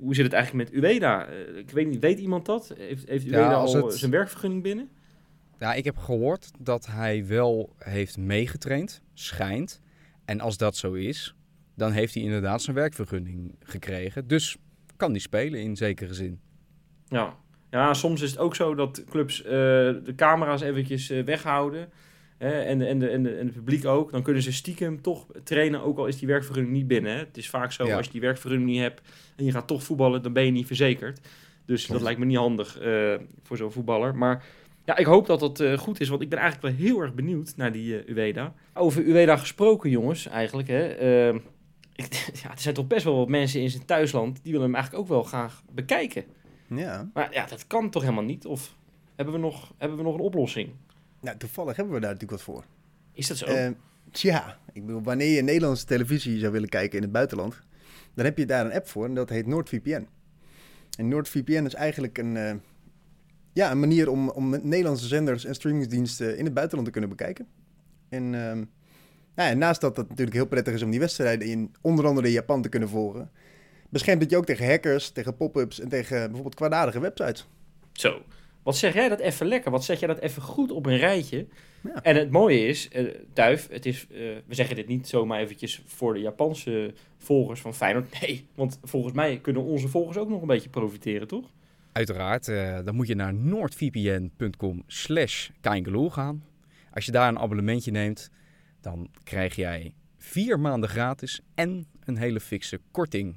hoe- 0.00 0.14
zit 0.14 0.24
het 0.24 0.32
eigenlijk 0.32 0.70
met 0.70 0.82
Ueda? 0.82 1.26
Ik 1.56 1.70
weet 1.70 1.88
niet, 1.88 1.98
weet 2.00 2.18
iemand 2.18 2.46
dat? 2.46 2.74
Heeft, 2.78 3.08
heeft 3.08 3.24
Ueda 3.24 3.52
al 3.54 3.66
het- 3.76 3.94
zijn 3.98 4.10
werkvergunning 4.10 4.62
binnen? 4.62 4.88
Ja, 5.62 5.74
ik 5.74 5.84
heb 5.84 5.98
gehoord 5.98 6.50
dat 6.58 6.86
hij 6.86 7.26
wel 7.26 7.74
heeft 7.78 8.16
meegetraind, 8.16 9.02
schijnt. 9.14 9.80
En 10.24 10.40
als 10.40 10.56
dat 10.56 10.76
zo 10.76 10.92
is, 10.92 11.34
dan 11.74 11.92
heeft 11.92 12.14
hij 12.14 12.22
inderdaad 12.22 12.62
zijn 12.62 12.76
werkvergunning 12.76 13.54
gekregen. 13.60 14.26
Dus 14.26 14.56
kan 14.96 15.10
hij 15.10 15.20
spelen 15.20 15.60
in 15.60 15.76
zekere 15.76 16.14
zin. 16.14 16.40
Ja. 17.08 17.36
ja, 17.70 17.94
soms 17.94 18.20
is 18.20 18.30
het 18.30 18.38
ook 18.38 18.54
zo 18.54 18.74
dat 18.74 19.04
clubs 19.10 19.42
eh, 19.42 19.50
de 19.50 20.12
camera's 20.16 20.60
eventjes 20.60 21.10
eh, 21.10 21.24
weghouden. 21.24 21.88
Hè, 22.38 22.50
en, 22.62 22.78
de, 22.78 22.86
en, 22.86 22.98
de, 22.98 23.08
en, 23.08 23.22
de, 23.22 23.36
en 23.36 23.46
het 23.46 23.54
publiek 23.54 23.84
ook. 23.84 24.12
Dan 24.12 24.22
kunnen 24.22 24.42
ze 24.42 24.52
stiekem 24.52 25.02
toch 25.02 25.26
trainen, 25.44 25.82
ook 25.82 25.98
al 25.98 26.06
is 26.06 26.18
die 26.18 26.28
werkvergunning 26.28 26.74
niet 26.74 26.86
binnen. 26.86 27.12
Hè. 27.12 27.18
Het 27.18 27.36
is 27.36 27.50
vaak 27.50 27.72
zo, 27.72 27.86
Ja. 27.86 27.96
als 27.96 28.06
je 28.06 28.12
die 28.12 28.20
werkvergunning 28.20 28.70
niet 28.70 28.80
hebt 28.80 29.00
en 29.36 29.44
je 29.44 29.52
gaat 29.52 29.66
toch 29.66 29.82
voetballen, 29.82 30.22
dan 30.22 30.32
ben 30.32 30.44
je 30.44 30.50
niet 30.50 30.66
verzekerd. 30.66 31.20
Dus 31.64 31.86
dat 31.86 32.00
lijkt 32.00 32.18
me 32.18 32.26
niet 32.26 32.36
handig 32.36 32.78
eh, 32.78 33.14
voor 33.42 33.56
zo'n 33.56 33.72
voetballer. 33.72 34.16
Maar 34.16 34.44
ja, 34.84 34.96
ik 34.96 35.06
hoop 35.06 35.26
dat 35.26 35.40
dat 35.40 35.60
eh, 35.60 35.78
goed 35.78 36.00
is, 36.00 36.08
want 36.08 36.22
ik 36.22 36.28
ben 36.28 36.38
eigenlijk 36.38 36.76
wel 36.76 36.86
heel 36.86 37.00
erg 37.00 37.14
benieuwd 37.14 37.56
naar 37.56 37.72
die 37.72 38.02
eh, 38.02 38.16
Ueda. 38.16 38.54
Over 38.74 39.04
Ueda 39.04 39.36
gesproken, 39.36 39.90
jongens, 39.90 40.26
eigenlijk. 40.26 40.68
Hè. 40.68 40.88
Ehm, 40.88 41.36
ik, 41.94 42.30
ja, 42.42 42.50
er 42.50 42.60
zijn 42.60 42.74
toch 42.74 42.86
best 42.86 43.04
wel 43.04 43.16
wat 43.16 43.28
mensen 43.28 43.60
in 43.60 43.70
zijn 43.70 43.84
thuisland, 43.84 44.42
die 44.42 44.52
willen 44.52 44.66
hem 44.66 44.74
eigenlijk 44.74 45.04
ook 45.04 45.10
wel 45.10 45.22
graag 45.22 45.62
bekijken. 45.72 46.24
Ja. 46.66 47.10
Maar 47.14 47.32
ja, 47.32 47.46
dat 47.46 47.66
kan 47.66 47.90
toch 47.90 48.02
helemaal 48.02 48.24
niet? 48.24 48.46
Of 48.46 48.76
hebben 49.16 49.34
we 49.34 49.40
nog, 49.40 49.72
hebben 49.78 49.96
we 49.98 50.02
nog 50.04 50.14
een 50.14 50.20
oplossing? 50.20 50.70
Nou, 51.20 51.36
toevallig 51.36 51.76
hebben 51.76 51.94
we 51.94 52.00
daar 52.00 52.12
natuurlijk 52.12 52.44
wat 52.44 52.54
voor. 52.54 52.64
Is 53.12 53.26
dat 53.26 53.36
zo? 53.36 53.46
Eh, 53.46 53.70
tja, 54.10 54.58
ik 54.72 54.86
bedoel, 54.86 55.02
wanneer 55.02 55.34
je 55.34 55.42
Nederlandse 55.42 55.86
televisie 55.86 56.38
zou 56.38 56.52
willen 56.52 56.68
kijken 56.68 56.96
in 56.96 57.02
het 57.02 57.12
buitenland, 57.12 57.60
dan 58.14 58.24
heb 58.24 58.38
je 58.38 58.46
daar 58.46 58.64
een 58.64 58.72
app 58.72 58.88
voor 58.88 59.04
en 59.04 59.14
dat 59.14 59.28
heet 59.28 59.46
NordVPN. 59.46 60.06
En 60.98 61.08
NordVPN 61.08 61.64
is 61.64 61.74
eigenlijk 61.74 62.18
een, 62.18 62.36
eh, 62.36 62.54
ja, 63.52 63.70
een 63.70 63.80
manier 63.80 64.10
om, 64.10 64.30
om 64.30 64.50
Nederlandse 64.62 65.06
zenders 65.06 65.44
en 65.44 65.54
streamingsdiensten 65.54 66.38
in 66.38 66.44
het 66.44 66.54
buitenland 66.54 66.86
te 66.86 66.92
kunnen 66.92 67.10
bekijken. 67.10 67.46
En 68.08 68.22
ehm, 68.34 68.64
nou 69.34 69.50
ja, 69.50 69.54
naast 69.54 69.80
dat 69.80 69.96
het 69.96 70.08
natuurlijk 70.08 70.36
heel 70.36 70.46
prettig 70.46 70.74
is 70.74 70.82
om 70.82 70.90
die 70.90 71.00
wedstrijden 71.00 71.48
in 71.48 71.74
onder 71.80 72.06
andere 72.06 72.26
in 72.26 72.32
Japan 72.32 72.62
te 72.62 72.68
kunnen 72.68 72.88
volgen, 72.88 73.30
beschermt 73.88 74.22
het 74.22 74.30
je 74.30 74.36
ook 74.36 74.46
tegen 74.46 74.66
hackers, 74.66 75.10
tegen 75.10 75.36
pop-ups 75.36 75.80
en 75.80 75.88
tegen 75.88 76.18
bijvoorbeeld 76.18 76.54
kwaadaardige 76.54 77.00
websites. 77.00 77.46
Zo. 77.92 78.22
Wat 78.62 78.76
zeg 78.76 78.94
jij 78.94 79.08
dat 79.08 79.20
even 79.20 79.46
lekker? 79.46 79.70
Wat 79.70 79.84
zeg 79.84 79.98
jij 79.98 80.08
dat 80.08 80.18
even 80.18 80.42
goed 80.42 80.70
op 80.70 80.86
een 80.86 80.96
rijtje? 80.96 81.46
Ja. 81.80 82.02
En 82.02 82.16
het 82.16 82.30
mooie 82.30 82.66
is, 82.66 82.88
eh 82.88 83.04
Duif, 83.32 83.68
het 83.70 83.86
is, 83.86 84.06
eh, 84.10 84.18
we 84.46 84.54
zeggen 84.54 84.76
dit 84.76 84.88
niet 84.88 85.08
zomaar 85.08 85.40
eventjes 85.40 85.82
voor 85.86 86.14
de 86.14 86.20
Japanse 86.20 86.94
volgers 87.18 87.60
van 87.60 87.74
Feyenoord. 87.74 88.06
Nee, 88.20 88.46
want 88.54 88.78
volgens 88.82 89.14
mij 89.14 89.38
kunnen 89.38 89.62
onze 89.62 89.88
volgers 89.88 90.16
ook 90.16 90.28
nog 90.28 90.40
een 90.40 90.46
beetje 90.46 90.68
profiteren, 90.68 91.28
toch? 91.28 91.50
Uiteraard, 91.92 92.48
eh, 92.48 92.78
dan 92.84 92.94
moet 92.94 93.06
je 93.06 93.14
naar 93.14 93.34
noordvpn.com 93.34 94.82
slash 94.86 95.48
gaan. 96.08 96.44
Als 96.92 97.04
je 97.04 97.12
daar 97.12 97.28
een 97.28 97.38
abonnementje 97.38 97.90
neemt, 97.90 98.30
dan 98.80 99.10
krijg 99.24 99.54
jij 99.56 99.94
vier 100.18 100.60
maanden 100.60 100.88
gratis 100.88 101.40
en 101.54 101.86
een 102.04 102.16
hele 102.16 102.40
fikse 102.40 102.80
korting. 102.90 103.36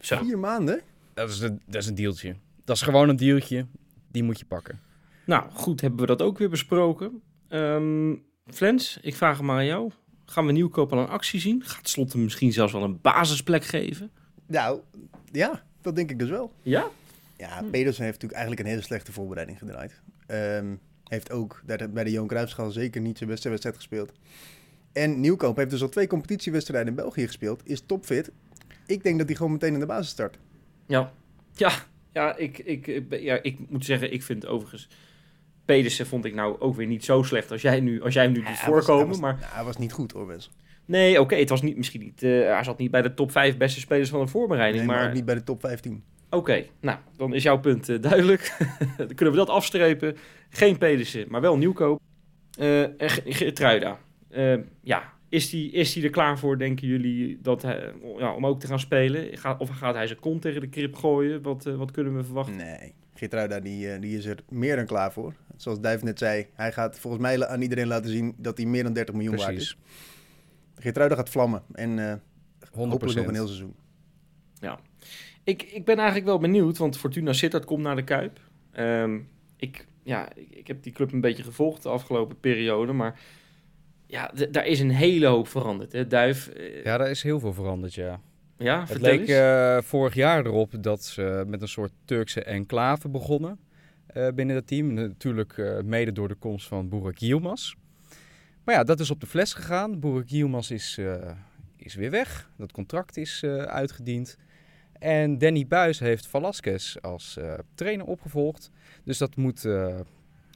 Zo. 0.00 0.16
Vier 0.16 0.38
maanden? 0.38 0.80
Dat 1.14 1.30
is, 1.30 1.40
een, 1.40 1.62
dat 1.66 1.82
is 1.82 1.88
een 1.88 1.94
deeltje. 1.94 2.36
Dat 2.64 2.76
is 2.76 2.82
gewoon 2.82 3.08
een 3.08 3.16
deeltje. 3.16 3.66
Die 4.10 4.22
moet 4.22 4.38
je 4.38 4.44
pakken. 4.44 4.80
Nou, 5.26 5.50
goed, 5.52 5.80
hebben 5.80 6.00
we 6.00 6.06
dat 6.06 6.22
ook 6.22 6.38
weer 6.38 6.50
besproken. 6.50 7.22
Ehm, 7.48 8.14
Flens, 8.46 8.98
ik 9.02 9.16
vraag 9.16 9.36
het 9.36 9.46
maar 9.46 9.56
aan 9.56 9.66
jou. 9.66 9.90
Gaan 10.24 10.46
we 10.46 10.52
Nieuwkoop 10.52 10.92
al 10.92 10.98
een 10.98 11.08
actie 11.08 11.40
zien? 11.40 11.62
Gaat 11.64 11.88
Slot 11.88 12.12
hem 12.12 12.22
misschien 12.22 12.52
zelfs 12.52 12.72
wel 12.72 12.82
een 12.82 13.00
basisplek 13.00 13.64
geven? 13.64 14.10
Nou, 14.46 14.80
ja, 15.32 15.62
dat 15.80 15.96
denk 15.96 16.10
ik 16.10 16.18
dus 16.18 16.28
wel. 16.28 16.52
Ja? 16.62 16.90
Ja, 17.36 17.62
Pedersen 17.70 18.04
heeft 18.04 18.22
natuurlijk 18.22 18.32
eigenlijk 18.32 18.60
een 18.60 18.66
hele 18.66 18.82
slechte 18.82 19.12
voorbereiding 19.12 19.58
gedraaid. 19.58 20.00
Ehm, 20.26 20.74
heeft 21.04 21.30
ook 21.32 21.62
bij 21.90 22.04
de 22.04 22.10
Johan 22.10 22.28
Cruijffschaal 22.28 22.70
zeker 22.70 23.00
niet 23.00 23.18
zijn 23.18 23.30
beste 23.30 23.48
wedstrijd 23.48 23.76
gespeeld. 23.76 24.12
En 24.92 25.20
Nieuwkoop 25.20 25.56
heeft 25.56 25.70
dus 25.70 25.82
al 25.82 25.88
twee 25.88 26.06
competitiewedstrijden 26.06 26.88
in 26.88 26.94
België 26.94 27.26
gespeeld. 27.26 27.62
Is 27.68 27.82
topfit. 27.86 28.30
Ik 28.86 29.02
denk 29.02 29.18
dat 29.18 29.26
hij 29.26 29.36
gewoon 29.36 29.52
meteen 29.52 29.72
in 29.74 29.80
de 29.80 29.86
basis 29.86 30.08
start. 30.10 30.38
Ja. 30.86 31.12
Ja, 31.52 31.72
ja, 32.12 32.36
ik, 32.36 32.58
ik, 32.58 33.04
ja, 33.10 33.42
ik 33.42 33.58
moet 33.70 33.84
zeggen, 33.84 34.12
ik 34.12 34.22
vind 34.22 34.46
overigens... 34.46 34.88
Pedersen 35.64 36.06
vond 36.06 36.24
ik 36.24 36.34
nou 36.34 36.60
ook 36.60 36.76
weer 36.76 36.86
niet 36.86 37.04
zo 37.04 37.22
slecht 37.22 37.50
als 37.50 37.62
jij, 37.62 37.80
nu, 37.80 38.02
als 38.02 38.14
jij 38.14 38.22
hem 38.22 38.32
nu 38.32 38.38
doet 38.38 38.46
Hij 38.46 38.54
was- 38.54 38.84
voorkomen. 38.84 38.98
hij 38.98 39.06
was, 39.08 39.20
maar 39.20 39.36
nou, 39.40 39.52
hij 39.54 39.64
was 39.64 39.76
niet 39.76 39.92
goed 39.92 40.12
hoor, 40.12 40.26
Wes. 40.26 40.50
nee, 40.84 41.20
oké, 41.20 41.36
het 41.36 41.48
was 41.48 41.62
niet, 41.62 41.76
misschien 41.76 42.00
niet... 42.00 42.22
eh, 42.22 42.30
hij 42.30 42.64
zat 42.64 42.78
niet 42.78 42.90
bij 42.90 43.02
de 43.02 43.14
top 43.14 43.30
5 43.30 43.56
beste 43.56 43.80
spelers 43.80 44.08
van 44.10 44.20
de 44.20 44.26
voorbereiding. 44.26 44.78
Nee, 44.78 44.86
maar 44.92 44.96
maar 45.00 45.08
ook 45.08 45.14
niet 45.14 45.24
bij 45.24 45.34
de 45.34 45.44
top 45.44 45.60
15. 45.60 46.04
Oké, 46.30 46.66
nou, 46.80 46.98
dan 47.16 47.34
is 47.34 47.42
jouw 47.42 47.60
punt 47.60 47.88
eh, 47.88 48.00
duidelijk. 48.00 48.56
dan 48.96 49.14
kunnen 49.14 49.34
we 49.34 49.40
dat 49.40 49.48
afstrepen. 49.48 50.16
Geen 50.48 50.78
Pedersen, 50.78 51.26
maar 51.28 51.40
wel 51.40 51.56
nieuwkoop. 51.56 52.00
En. 54.28 54.56
Eh, 54.56 54.64
ja, 54.82 55.12
is 55.28 55.50
die, 55.50 55.70
is 55.70 55.92
die 55.92 56.04
er 56.04 56.10
klaar 56.10 56.38
voor, 56.38 56.58
denken 56.58 56.88
jullie, 56.88 57.38
dat 57.42 57.62
hij, 57.62 57.92
ja, 58.18 58.34
om 58.34 58.46
ook 58.46 58.60
te 58.60 58.66
gaan 58.66 58.80
spelen? 58.80 59.38
Gaat, 59.38 59.60
of 59.60 59.68
gaat 59.68 59.94
hij 59.94 60.06
zijn 60.06 60.20
kont 60.20 60.42
tegen 60.42 60.60
de 60.60 60.68
krip 60.68 60.94
gooien? 60.94 61.42
Wat, 61.42 61.64
wat 61.64 61.90
kunnen 61.90 62.16
we 62.16 62.24
verwachten? 62.24 62.56
Nee, 62.56 62.94
Geertruida 63.14 63.60
die, 63.60 63.98
die 63.98 64.18
is 64.18 64.24
er 64.24 64.38
meer 64.48 64.76
dan 64.76 64.86
klaar 64.86 65.12
voor. 65.12 65.34
Zoals 65.56 65.80
Duif 65.80 66.02
net 66.02 66.18
zei, 66.18 66.46
hij 66.54 66.72
gaat 66.72 66.98
volgens 66.98 67.22
mij 67.22 67.46
aan 67.46 67.62
iedereen 67.62 67.86
laten 67.86 68.10
zien 68.10 68.34
dat 68.36 68.56
hij 68.56 68.66
meer 68.66 68.82
dan 68.82 68.92
30 68.92 69.14
miljoen 69.14 69.36
waard 69.36 69.56
is. 69.56 69.78
Geertruida 70.78 71.14
gaat 71.14 71.30
vlammen 71.30 71.62
en 71.72 71.98
eh 71.98 72.14
100%. 72.76 72.78
hopelijk 72.90 73.16
nog 73.16 73.26
een 73.26 73.34
heel 73.34 73.46
seizoen. 73.46 73.74
Ik, 75.46 75.62
ik 75.62 75.84
ben 75.84 75.96
eigenlijk 75.96 76.26
wel 76.26 76.38
benieuwd, 76.38 76.78
want 76.78 76.98
Fortuna 76.98 77.32
Sittard 77.32 77.64
komt 77.64 77.82
naar 77.82 77.96
de 77.96 78.04
Kuip. 78.04 78.40
Ehm, 78.72 79.18
ik, 79.56 79.86
ja, 80.02 80.28
ik, 80.34 80.50
ik 80.50 80.66
heb 80.66 80.82
die 80.82 80.92
club 80.92 81.12
een 81.12 81.20
beetje 81.20 81.42
gevolgd 81.42 81.82
de 81.82 81.88
afgelopen 81.88 82.40
periode, 82.40 82.92
maar 82.92 83.20
ja, 84.06 84.30
daar 84.50 84.66
is 84.66 84.80
een 84.80 84.90
hele 84.90 85.26
hoop 85.26 85.48
veranderd. 85.48 85.92
Hè? 85.92 86.06
Duif, 86.06 86.48
eh, 86.48 86.84
Ja, 86.84 86.98
daar 86.98 87.10
is 87.10 87.22
heel 87.22 87.40
veel 87.40 87.52
veranderd, 87.52 87.94
ja. 87.94 88.20
ja, 88.58 88.80
Het 88.80 88.90
vertel 88.90 89.16
leek 89.16 89.28
eh, 89.28 89.78
vorig 89.82 90.14
jaar 90.14 90.46
erop 90.46 90.82
dat 90.82 91.04
ze 91.04 91.44
met 91.46 91.62
een 91.62 91.68
soort 91.68 91.92
Turkse 92.04 92.42
enclave 92.42 93.08
begonnen 93.08 93.58
eh, 94.06 94.28
binnen 94.34 94.56
dat 94.56 94.66
team. 94.66 94.92
Natuurlijk 94.92 95.82
mede 95.84 96.12
door 96.12 96.28
de 96.28 96.34
komst 96.34 96.66
van 96.66 96.88
Burak 96.88 97.18
Yilmaz. 97.18 97.74
Maar 98.64 98.74
ja, 98.74 98.84
dat 98.84 99.00
is 99.00 99.10
op 99.10 99.20
de 99.20 99.26
fles 99.26 99.54
gegaan. 99.54 100.00
Burak 100.00 100.28
Yilmaz 100.28 100.70
is, 100.70 101.00
is 101.76 101.94
weer 101.94 102.10
weg. 102.10 102.50
Dat 102.56 102.72
contract 102.72 103.16
is 103.16 103.44
uitgediend. 103.66 104.36
En 104.98 105.38
Danny 105.38 105.66
Buis 105.66 105.98
heeft 105.98 106.26
Velasquez 106.26 106.96
als 106.96 107.36
eh, 107.36 107.54
trainer 107.74 108.06
opgevolgd. 108.06 108.70
Dus 109.04 109.18
dat 109.18 109.36
moet 109.36 109.64
eh, 109.64 109.98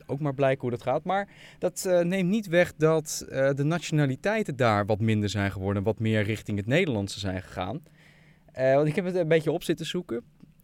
ook 0.06 0.20
maar 0.20 0.34
blijken 0.34 0.60
hoe 0.60 0.70
dat 0.70 0.82
gaat. 0.82 1.04
Maar 1.04 1.28
dat 1.58 1.84
eh, 1.84 2.00
neemt 2.00 2.28
niet 2.28 2.46
weg 2.46 2.74
dat 2.76 3.24
de 3.28 3.64
nationaliteiten 3.64 4.56
daar 4.56 4.86
wat 4.86 5.00
minder 5.00 5.28
zijn 5.28 5.52
geworden. 5.52 5.82
Wat 5.82 5.98
meer 5.98 6.22
richting 6.22 6.58
het 6.58 6.66
Nederlandse 6.66 7.18
zijn 7.18 7.42
gegaan. 7.42 7.82
Want 8.54 8.88
ik 8.88 8.96
heb 8.96 9.04
het 9.04 9.14
een 9.14 9.28
beetje 9.28 9.52
op 9.52 9.62
zitten 9.62 9.86
zoeken. 9.86 10.22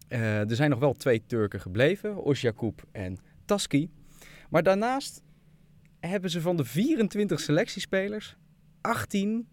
Er 0.09 0.57
zijn 0.57 0.71
nog 0.71 0.79
wel 0.79 0.93
twee 0.93 1.23
Turken 1.27 1.61
gebleven. 1.61 2.23
Osjakoub 2.23 2.83
en 2.93 3.19
Taski. 3.45 3.91
Maar 4.51 4.62
daarnaast 4.62 5.23
hebben 6.01 6.31
ze 6.31 6.41
van 6.41 6.57
de 6.57 6.65
24 6.65 7.41
selectiespelers 7.41 8.37
18 8.81 9.49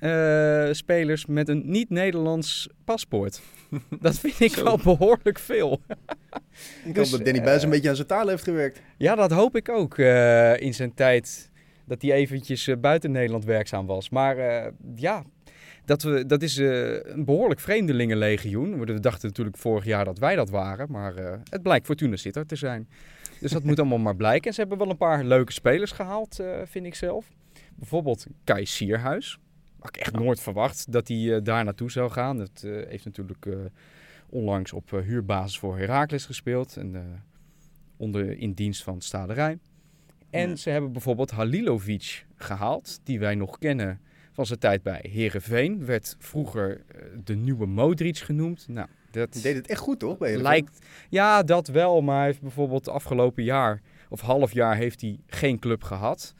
eh, 0.00 0.68
spelers 0.72 1.26
met 1.26 1.48
een 1.48 1.62
niet-Nederlands 1.64 2.68
paspoort. 2.84 3.40
Dat 4.00 4.18
vind 4.18 4.40
ik 4.40 4.54
wel 4.54 4.78
behoorlijk 4.84 5.38
veel. 5.38 5.80
Ik 6.84 6.94
Dus, 6.94 7.10
hoop 7.10 7.16
dat 7.18 7.24
Danny 7.24 7.38
eh, 7.38 7.44
Buis 7.44 7.62
een 7.62 7.70
beetje 7.70 7.88
aan 7.88 7.94
zijn 7.96 8.06
taal 8.08 8.28
heeft 8.28 8.44
gewerkt. 8.44 8.80
Ja, 8.96 9.14
dat 9.14 9.30
hoop 9.30 9.56
ik 9.56 9.68
ook 9.68 9.98
eh, 9.98 10.60
in 10.60 10.74
zijn 10.74 10.94
tijd 10.94 11.50
dat 11.86 12.02
hij 12.02 12.12
eventjes 12.12 12.66
eh, 12.66 12.76
buiten 12.76 13.10
Nederland 13.10 13.44
werkzaam 13.44 13.86
was. 13.86 14.10
Maar 14.10 14.38
eh, 14.38 14.72
ja, 14.94 15.22
dat, 15.84 16.02
we, 16.02 16.26
dat 16.26 16.42
is 16.42 16.58
eh, 16.58 16.92
een 17.02 17.24
behoorlijk 17.24 17.60
vreemdelingenlegioen. 17.60 18.84
We 18.84 19.00
dachten 19.00 19.28
natuurlijk 19.28 19.56
vorig 19.56 19.84
jaar 19.84 20.04
dat 20.04 20.18
wij 20.18 20.36
dat 20.36 20.50
waren, 20.50 20.86
maar 20.90 21.14
eh, 21.14 21.38
het 21.50 21.62
blijkt 21.62 21.86
Fortuna 21.86 22.16
Sittard 22.16 22.48
te 22.48 22.56
zijn. 22.56 22.88
Dus 23.40 23.50
dat 23.52 23.62
moet 23.64 23.78
allemaal 23.80 23.98
maar 23.98 24.16
blijken. 24.16 24.46
En 24.48 24.54
ze 24.54 24.60
hebben 24.60 24.78
wel 24.78 24.90
een 24.90 24.96
paar 24.96 25.24
leuke 25.24 25.52
spelers 25.52 25.90
gehaald, 25.92 26.38
eh, 26.38 26.46
vind 26.64 26.86
ik 26.86 26.94
zelf. 26.94 27.26
Bijvoorbeeld 27.74 28.26
Kai 28.44 28.66
Sierhuis. 28.66 29.38
Had 29.80 29.96
ik 29.96 30.02
echt 30.02 30.12
nooit 30.14 30.40
verwacht 30.40 30.92
dat 30.92 31.08
hij 31.08 31.34
eh, 31.34 31.44
daar 31.44 31.64
naartoe 31.64 31.90
zou 31.90 32.10
gaan. 32.10 32.38
Dat 32.38 32.62
eh, 32.64 32.70
heeft 32.88 33.04
natuurlijk 33.04 33.46
eh, 33.46 33.54
onlangs 34.28 34.72
op 34.72 34.90
huurbasis 34.90 35.58
voor 35.58 35.78
Heracles 35.78 36.24
gespeeld. 36.26 36.76
En 36.76 37.22
onder 37.96 38.38
in 38.38 38.52
dienst 38.52 38.82
van 38.82 39.00
Staderij. 39.00 39.58
En 40.30 40.48
Ja. 40.48 40.56
ze 40.56 40.70
hebben 40.70 40.92
bijvoorbeeld 40.92 41.30
Halilovic 41.30 42.26
gehaald, 42.36 43.00
die 43.04 43.18
wij 43.18 43.34
nog 43.34 43.58
kennen 43.58 44.00
van 44.32 44.46
zijn 44.46 44.58
tijd 44.58 44.82
bij 44.82 45.04
Herenveen. 45.10 45.84
Werd 45.84 46.16
vroeger 46.18 46.84
de 47.24 47.34
nieuwe 47.34 47.66
Modric 47.66 48.18
genoemd. 48.18 48.68
Nou, 48.68 48.88
dat 49.10 49.32
Die 49.32 49.42
deed 49.42 49.56
het 49.56 49.66
echt 49.66 49.80
goed, 49.80 49.98
toch? 49.98 50.18
Bij 50.18 50.36
lijkt. 50.36 50.78
Ja, 51.08 51.42
dat 51.42 51.68
wel. 51.68 52.00
Maar 52.00 52.16
hij 52.16 52.26
heeft 52.26 52.40
bijvoorbeeld 52.40 52.88
afgelopen 52.88 53.44
jaar 53.44 53.80
of 54.08 54.20
half 54.20 54.52
jaar 54.52 54.76
heeft 54.76 55.00
hij 55.00 55.18
geen 55.26 55.58
club 55.58 55.82
gehad. 55.82 56.34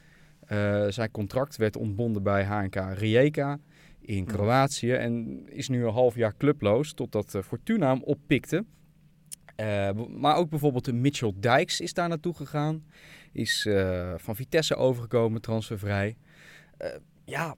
Eh, 0.51 0.85
zijn 0.89 1.11
contract 1.11 1.55
werd 1.55 1.77
ontbonden 1.77 2.23
bij 2.23 2.43
HNK 2.43 2.75
Rijeka 2.75 3.59
in 4.01 4.15
Ja. 4.17 4.23
Kroatië 4.23 4.91
en 4.91 5.43
is 5.49 5.69
nu 5.69 5.83
een 5.85 5.91
half 5.93 6.15
jaar 6.15 6.37
clubloos 6.37 6.93
totdat 6.93 7.35
eh, 7.35 7.41
Fortuna 7.41 7.87
hem 7.93 8.03
oppikte. 8.03 8.65
Eh, 9.55 9.89
maar 10.09 10.35
ook 10.35 10.49
bijvoorbeeld 10.49 10.85
de 10.85 10.93
Mitchell 10.93 11.33
Dijks 11.39 11.79
is 11.81 11.93
daar 11.93 12.09
naartoe 12.09 12.33
gegaan. 12.35 12.83
Is 13.33 13.67
van 14.17 14.35
Vitesse 14.35 14.75
overgekomen, 14.75 15.41
transfervrij. 15.41 16.17
Ja, 17.25 17.55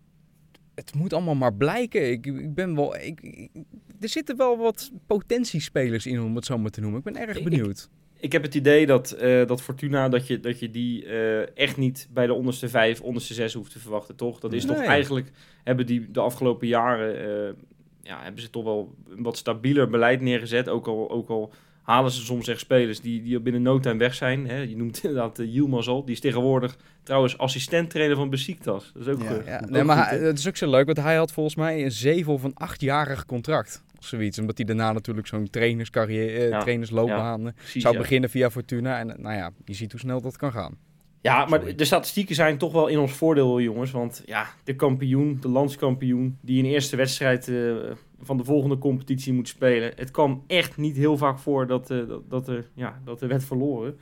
het 0.75 0.95
moet 0.95 1.13
allemaal 1.13 1.35
maar 1.35 1.53
blijken. 1.53 2.11
Ik, 2.11 2.25
ik 2.25 2.53
ben 2.53 2.75
wel, 2.75 2.95
ik, 2.95 3.21
ik- 3.21 3.51
er 3.99 4.09
zitten 4.09 4.37
wel 4.37 4.57
wat 4.57 4.91
potentiespelers 5.07 6.05
in, 6.05 6.21
om 6.21 6.35
het 6.35 6.45
zo 6.45 6.57
maar 6.57 6.71
te 6.71 6.81
noemen. 6.81 6.99
Ik 6.99 7.13
ben 7.13 7.27
erg 7.27 7.43
benieuwd. 7.43 7.89
Ik 8.23 8.31
heb 8.31 8.43
het 8.43 8.55
idee 8.55 8.85
dat, 8.85 9.11
eh, 9.11 9.45
dat 9.47 9.61
Fortuna, 9.61 10.09
dat 10.09 10.27
je, 10.27 10.39
dat 10.39 10.59
je 10.59 10.71
die 10.71 11.05
eh, 11.05 11.57
echt 11.57 11.77
niet 11.77 12.07
bij 12.13 12.25
de 12.25 12.33
onderste 12.33 12.69
vijf, 12.69 13.01
onderste 13.01 13.33
zes 13.33 13.53
hoeft 13.53 13.71
te 13.71 13.79
verwachten, 13.79 14.15
toch? 14.15 14.39
Dat 14.39 14.53
is 14.53 14.65
toch 14.65 14.77
eigenlijk, 14.77 15.31
hebben 15.63 15.85
die 15.85 16.11
de 16.11 16.19
afgelopen 16.19 16.67
jaren, 16.67 17.19
eh, 17.19 17.53
ja, 18.01 18.23
hebben 18.23 18.41
ze 18.41 18.49
toch 18.49 18.63
wel 18.63 18.95
een 19.09 19.23
wat 19.23 19.37
stabieler 19.37 19.89
beleid 19.89 20.21
neergezet. 20.21 20.69
Ook 20.69 20.87
al, 20.87 21.11
ook 21.11 21.29
al 21.29 21.53
halen 21.81 22.11
ze 22.11 22.21
soms 22.21 22.47
echt 22.47 22.59
spelers 22.59 23.01
die, 23.01 23.23
die 23.23 23.39
binnen 23.39 23.61
no 23.61 23.79
time 23.79 23.99
weg 23.99 24.13
zijn. 24.13 24.47
Hè? 24.47 24.57
Je 24.57 24.77
noemt 24.77 24.99
inderdaad 25.03 25.39
uh, 25.39 25.53
Yilmaz 25.53 25.87
al, 25.87 26.05
die 26.05 26.13
is 26.15 26.19
tegenwoordig 26.21 26.77
trouwens 27.03 27.37
assistent-trainer 27.37 28.15
van 28.15 28.29
Besiktas. 28.29 28.91
Dat 28.93 29.07
is 29.07 29.13
ook, 29.13 29.21
Ja. 29.21 29.41
Ja, 29.45 29.59
ook 29.63 29.69
nee, 29.69 29.83
maar 29.83 29.97
goed, 29.97 30.05
hij- 30.09 30.19
hè? 30.19 30.25
het 30.25 30.39
is 30.39 30.47
ook 30.47 30.57
zo 30.57 30.69
leuk, 30.69 30.85
want 30.85 30.97
hij 30.97 31.15
had 31.15 31.31
volgens 31.31 31.55
mij 31.55 31.83
een 31.83 31.91
zeven 31.91 32.33
of 32.33 32.43
een 32.43 32.55
achtjarig 32.55 33.25
contract. 33.25 33.83
Of 34.03 34.09
zoiets, 34.09 34.39
omdat 34.39 34.57
hij 34.57 34.65
daarna 34.65 34.91
natuurlijk 34.91 35.27
zo'n 35.27 35.49
trainerscarrière, 35.49 36.39
eh, 36.39 36.49
Ja, 36.49 36.59
trainersloopbaan 36.59 37.53
Precies, 37.55 37.81
zou 37.81 37.97
beginnen 37.97 38.29
via 38.29 38.49
Fortuna. 38.49 38.99
En 38.99 39.11
eh, 39.11 39.17
nou 39.17 39.35
ja, 39.35 39.51
je 39.65 39.73
ziet 39.73 39.91
hoe 39.91 39.99
snel 39.99 40.21
dat 40.21 40.37
kan 40.37 40.51
gaan. 40.51 40.77
Ja, 41.21 41.45
maar 41.45 41.59
Sorry. 41.59 41.75
de 41.75 41.85
statistieken 41.85 42.35
zijn 42.35 42.57
toch 42.57 42.71
wel 42.71 42.87
in 42.87 42.99
ons 42.99 43.11
voordeel, 43.11 43.61
jongens. 43.61 43.91
Want 43.91 44.23
ja, 44.25 44.47
de 44.63 44.75
kampioen, 44.75 45.37
de 45.41 45.47
landskampioen, 45.47 46.37
die 46.41 46.59
een 46.63 46.69
eerste 46.69 46.95
wedstrijd 46.95 47.47
eh, 47.47 47.75
van 48.21 48.37
de 48.37 48.43
volgende 48.43 48.77
competitie 48.77 49.33
moet 49.33 49.47
spelen. 49.47 49.91
Het 49.95 50.11
kwam 50.11 50.43
echt 50.47 50.77
niet 50.77 50.95
heel 50.95 51.17
vaak 51.17 51.39
voor 51.39 51.67
dat, 51.67 51.91
eh, 51.91 52.07
dat, 52.07 52.29
dat, 52.29 52.47
er, 52.47 52.69
ja, 52.73 53.01
dat 53.05 53.21
er 53.21 53.27
werd 53.27 53.43
verloren. 53.43 53.97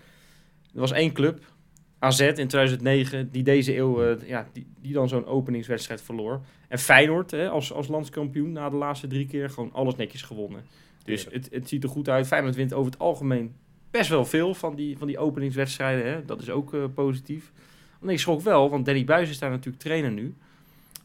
Er 0.74 0.80
was 0.80 0.91
één 0.91 1.12
club, 1.12 1.45
AZ 2.04 2.20
in 2.20 2.34
2009, 2.47 3.32
die 3.32 3.43
deze 3.43 3.78
eeuw 3.78 4.04
eh, 4.04 4.28
ja, 4.28 4.47
die, 4.54 4.68
die 4.82 4.93
dan 4.93 5.10
zo'n 5.10 5.26
openingswedstrijd 5.26 6.02
verloor. 6.02 6.41
En 6.68 6.80
Feyenoord 6.80 7.32
hè, 7.32 7.49
als, 7.49 7.74
als 7.74 7.88
landskampioen 7.88 8.52
na 8.52 8.70
de 8.70 8.76
laatste 8.76 9.08
drie 9.08 9.28
keer 9.28 9.49
gewoon 9.49 9.74
alles 9.74 9.95
netjes 9.95 10.22
gewonnen. 10.22 10.64
Dus 11.04 11.28
het, 11.32 11.47
het 11.52 11.70
ziet 11.70 11.84
er 11.84 11.89
goed 11.89 12.10
uit. 12.10 12.28
Feyenoord 12.28 12.56
wint 12.56 12.74
over 12.74 12.91
het 12.91 12.99
algemeen 12.99 13.56
best 13.91 14.10
wel 14.10 14.26
veel 14.26 14.54
van 14.54 14.76
die, 14.76 14.97
van 14.97 15.08
die 15.08 15.18
openingswedstrijden. 15.18 16.12
Hè? 16.12 16.26
Dat 16.26 16.41
is 16.41 16.49
ook 16.49 16.74
eh, 16.74 16.84
positief. 16.93 17.52
Want 17.99 18.12
ik 18.12 18.20
schrok 18.20 18.41
wel, 18.41 18.70
want 18.70 18.86
Danny 18.86 19.04
Buis 19.04 19.30
is 19.30 19.39
daar 19.39 19.49
natuurlijk 19.49 19.84
trainer 19.84 20.12
nu. 20.12 20.36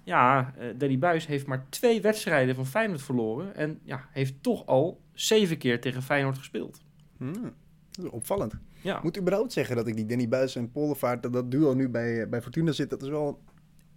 Ja, 0.05 0.55
eh, 0.59 0.66
Danny 0.76 0.99
Buis 0.99 1.26
heeft 1.26 1.47
maar 1.47 1.66
twee 1.68 2.01
wedstrijden 2.01 2.55
van 2.55 2.66
Feyenoord 2.66 3.03
verloren. 3.03 3.55
En 3.55 3.80
ja, 3.82 4.09
heeft 4.11 4.34
toch 4.40 4.66
al 4.66 5.01
zeven 5.12 5.59
keer 5.59 5.80
tegen 5.80 6.03
Feyenoord 6.03 6.38
gespeeld. 6.38 6.80
Hmm, 7.16 7.53
dat 7.90 8.05
is 8.05 8.11
opvallend. 8.11 8.55
Ja, 8.87 8.97
Ik 8.97 9.03
moet 9.03 9.18
überhaupt 9.18 9.53
zeggen 9.53 9.76
dat 9.76 9.87
ik 9.87 9.97
die 9.97 10.07
Danny 10.07 10.28
Buis 10.28 10.57
en 10.57 10.70
Pollevaart, 10.70 11.22
dat, 11.22 11.32
dat 11.32 11.51
duo 11.51 11.74
nu 11.74 11.89
bij, 11.89 12.22
eh, 12.22 12.28
bij 12.28 12.43
Fortuna 12.43 12.72
zit, 12.72 12.91
dat 12.91 13.03
is 13.03 13.09
wel... 13.09 13.41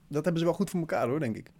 Dat 0.07 0.23
hebben 0.23 0.39
ze 0.41 0.47
wel 0.47 0.55
goed 0.57 0.69
voor 0.69 0.79
elkaar 0.79 1.07
hoor, 1.07 1.19
denk 1.19 1.37
ik. 1.37 1.51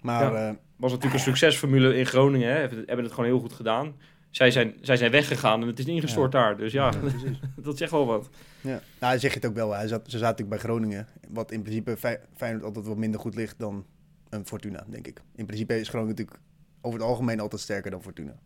Maar 0.00 0.32
Ja. 0.32 0.48
eh, 0.48 0.54
was 0.76 0.90
natuurlijk 0.92 1.14
een 1.18 1.26
succesformule 1.26 1.96
in 1.96 2.06
Groningen. 2.06 2.48
Hè? 2.52 2.58
Hebben 2.60 3.02
het 3.02 3.10
gewoon 3.12 3.24
heel 3.30 3.40
goed 3.40 3.52
gedaan. 3.52 3.94
zij 4.30 4.50
zijn, 4.50 4.74
zij 4.80 4.96
zijn 4.96 5.10
weggegaan 5.10 5.60
en 5.62 5.66
het 5.66 5.78
is 5.78 5.84
ingestort 5.86 6.32
daar. 6.32 6.56
Dus 6.56 6.72
ja, 6.72 6.92
dat 7.56 7.78
zegt 7.78 7.90
wel 7.90 8.06
wat. 8.06 8.28
Ja. 8.60 8.80
Nou, 9.00 9.18
zeg 9.18 9.30
je 9.32 9.36
het 9.38 9.46
ook 9.48 9.54
wel. 9.54 9.72
Hij 9.74 9.88
zat, 9.88 10.00
ze 10.04 10.18
zaten 10.18 10.20
natuurlijk 10.28 10.48
bij 10.48 10.58
Groningen. 10.58 11.06
Wat 11.28 11.52
in 11.52 11.62
principe 11.62 11.96
Fey- 11.96 12.20
Feyenoord 12.36 12.64
altijd 12.64 12.86
wat 12.86 12.96
minder 12.96 13.20
goed 13.20 13.34
ligt 13.34 13.58
dan 13.58 13.84
een 14.28 14.46
Fortuna, 14.46 14.84
denk 14.88 15.06
ik. 15.06 15.20
In 15.34 15.46
principe 15.46 15.80
is 15.80 15.88
Groningen 15.88 16.14
natuurlijk 16.16 16.40
over 16.80 16.98
het 16.98 17.08
algemeen 17.08 17.40
altijd 17.40 17.60
sterker 17.60 17.90
dan 17.90 18.02
Fortuna. 18.02 18.38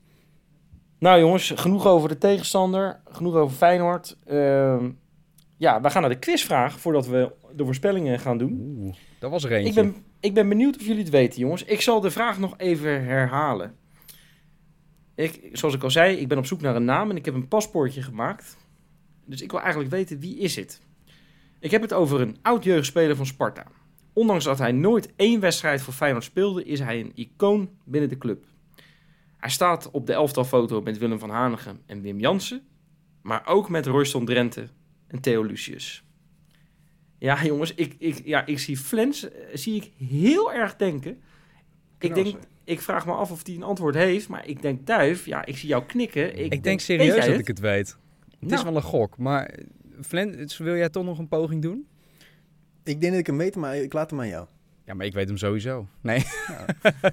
Nou 1.03 1.20
jongens, 1.20 1.53
genoeg 1.55 1.86
over 1.86 2.09
de 2.09 2.18
tegenstander. 2.18 3.00
Genoeg 3.05 3.34
over 3.34 3.57
Feyenoord. 3.57 4.16
Ehm, 4.24 4.90
ja, 5.57 5.80
we 5.80 5.90
gaan 5.90 6.00
naar 6.00 6.11
de 6.11 6.18
quizvraag 6.18 6.80
voordat 6.80 7.07
we 7.07 7.32
de 7.57 7.64
voorspellingen 7.64 8.18
gaan 8.18 8.38
doen. 8.38 8.76
Oeh, 8.78 8.94
dat 9.18 9.30
was 9.30 9.44
er 9.44 9.53
eentje. 9.53 9.68
Ik 9.68 9.74
ben, 9.74 10.05
ik 10.20 10.34
ben 10.34 10.48
benieuwd 10.48 10.76
of 10.76 10.86
jullie 10.86 11.03
het 11.03 11.11
weten, 11.11 11.40
jongens. 11.40 11.64
Ik 11.64 11.80
zal 11.80 12.00
de 12.00 12.11
vraag 12.11 12.38
nog 12.38 12.55
even 12.57 13.05
herhalen. 13.05 13.74
Ik, 15.14 15.48
zoals 15.53 15.74
ik 15.74 15.82
al 15.82 15.90
zei, 15.90 16.16
ik 16.16 16.28
ben 16.28 16.38
op 16.38 16.46
zoek 16.46 16.61
naar 16.61 16.76
een 16.76 16.84
naam 16.84 17.11
en 17.11 17.16
ik 17.16 17.24
heb 17.24 17.34
een 17.34 17.48
paspoortje 17.48 18.03
gemaakt. 18.03 18.57
Dus 19.24 19.40
ik 19.40 19.50
wil 19.50 19.61
eigenlijk 19.61 19.90
weten 19.90 20.18
wie 20.18 20.38
is 20.38 20.57
het. 20.57 20.80
Ik 21.61 21.70
heb 21.70 21.82
het 21.82 21.92
over 21.92 22.20
een 22.20 22.36
oud 22.42 22.64
jeugdspeler 22.64 23.16
van 23.16 23.26
Sparta. 23.26 23.66
Ondanks 24.12 24.44
dat 24.44 24.59
hij 24.59 24.72
nooit 24.72 25.12
één 25.16 25.40
wedstrijd 25.40 25.82
voor 25.82 25.92
Feyenoord 25.92 26.24
speelde, 26.24 26.64
is 26.64 26.80
hij 26.80 27.00
een 27.00 27.12
icoon 27.14 27.70
binnen 27.84 28.11
de 28.11 28.18
club. 28.18 28.44
Hij 29.43 29.51
staat 29.51 29.90
op 29.90 30.07
de 30.07 30.12
elftalfoto 30.12 30.80
met 30.80 30.99
Willem 30.99 31.18
van 31.18 31.30
Hanegem 31.30 31.80
en 31.86 32.01
Wim 32.01 32.18
Jansen, 32.20 32.62
maar 33.22 33.47
ook 33.47 33.68
met 33.68 33.86
Royston 33.86 34.24
Drenthe 34.24 34.68
en 35.07 35.20
Theo 35.20 35.43
Lucius. 35.43 36.05
Ja, 37.18 37.45
jongens, 37.45 37.74
ik, 37.74 37.95
ik, 37.99 38.20
ja, 38.24 38.47
ik 38.47 38.59
zie 38.59 38.76
Flens 38.76 39.30
eh, 39.30 39.40
zie 39.53 39.74
ik 39.74 40.07
heel 40.09 40.53
erg 40.53 40.76
denken. 40.76 41.20
Ik, 41.99 42.14
denk, 42.14 42.36
ik 42.64 42.80
vraag 42.80 43.07
me 43.07 43.12
af 43.12 43.30
of 43.30 43.47
hij 43.47 43.55
een 43.55 43.62
antwoord 43.62 43.95
heeft, 43.95 44.28
maar 44.28 44.47
ik 44.47 44.62
denk 44.62 44.86
Duif, 44.86 45.26
ja, 45.26 45.45
ik 45.45 45.57
zie 45.57 45.68
jou 45.68 45.84
knikken. 45.84 46.38
Ik, 46.38 46.53
Ik 46.53 46.62
denk 46.62 46.80
serieus 46.80 47.26
dat 47.26 47.38
ik 47.38 47.47
het 47.47 47.61
weet. 47.61 47.97
Het 48.40 48.51
is 48.51 48.51
Nou. 48.51 48.64
wel 48.64 48.76
een 48.76 48.82
gok, 48.82 49.18
maar 49.18 49.47
eh, 49.47 49.64
Flens, 50.03 50.59
wil 50.59 50.76
jij 50.76 50.88
toch 50.88 51.05
nog 51.05 51.18
een 51.18 51.28
poging 51.28 51.62
doen? 51.62 51.86
Ik 52.84 53.01
denk 53.01 53.12
dat 53.12 53.20
ik 53.20 53.26
hem 53.26 53.38
weet, 53.38 53.57
maar 53.57 53.76
ik 53.76 53.93
laat 53.93 54.11
hem 54.11 54.20
aan 54.20 54.28
jou. 54.28 54.47
Ja, 54.87 54.95
maar 54.95 55.07
ik 55.07 55.12
weet 55.12 55.28
hem 55.28 55.37
sowieso. 55.37 55.87
Nee, 56.01 56.24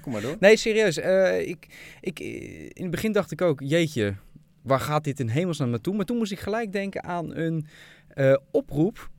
Kom 0.00 0.12
maar 0.12 0.20
door. 0.20 0.36
nee 0.40 0.56
serieus. 0.56 0.96
eh, 0.98 1.48
ik, 1.48 1.66
ik, 2.00 2.20
eh, 2.20 2.62
in 2.62 2.82
het 2.82 2.90
begin 2.90 3.12
dacht 3.12 3.30
ik 3.30 3.42
ook, 3.42 3.60
jeetje, 3.64 4.14
waar 4.62 4.80
gaat 4.80 5.04
dit 5.04 5.20
in 5.20 5.28
hemelsnaam 5.28 5.70
naartoe? 5.70 5.94
Maar 5.96 6.04
toen 6.04 6.16
moest 6.16 6.32
ik 6.32 6.38
gelijk 6.40 6.72
denken 6.72 7.04
aan 7.04 7.36
een 7.36 7.66
eh, 8.08 8.36
oproep 8.50 9.10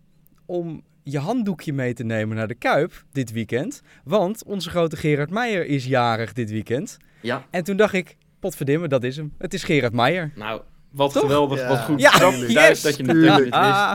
om 0.46 0.82
je 1.04 1.20
handdoekje 1.20 1.74
mee 1.74 1.94
te 1.94 2.04
nemen 2.04 2.36
naar 2.38 2.48
de 2.48 2.56
Kuip 2.56 3.04
dit 3.12 3.32
weekend. 3.32 3.82
Want 4.04 4.44
onze 4.44 4.70
grote 4.70 4.96
Gerard 4.96 5.30
Meijer 5.30 5.66
is 5.66 5.86
jarig 5.86 6.34
dit 6.34 6.52
weekend. 6.52 6.98
Ja, 7.22 7.46
En 7.50 7.64
toen 7.64 7.78
dacht 7.78 7.94
ik, 7.94 8.16
potverdimme, 8.40 8.88
dat 8.88 9.04
is 9.04 9.16
hem. 9.18 9.34
Het 9.38 9.54
is 9.54 9.64
Gerard 9.64 9.94
Meijer. 9.94 10.32
nou, 10.36 10.62
wat 10.92 11.14
Toch? 11.14 11.22
geweldig, 11.22 11.60
Ja. 11.60 11.68
wat 11.68 11.80
goed. 11.80 12.00
Ja. 12.00 12.18
Duif, 12.20 12.50
yes! 12.52 12.82
dat 12.82 12.98
je 12.98 13.04
het 13.04 13.12
het 13.30 13.40
wist. 13.40 13.52
Ah, 13.54 13.94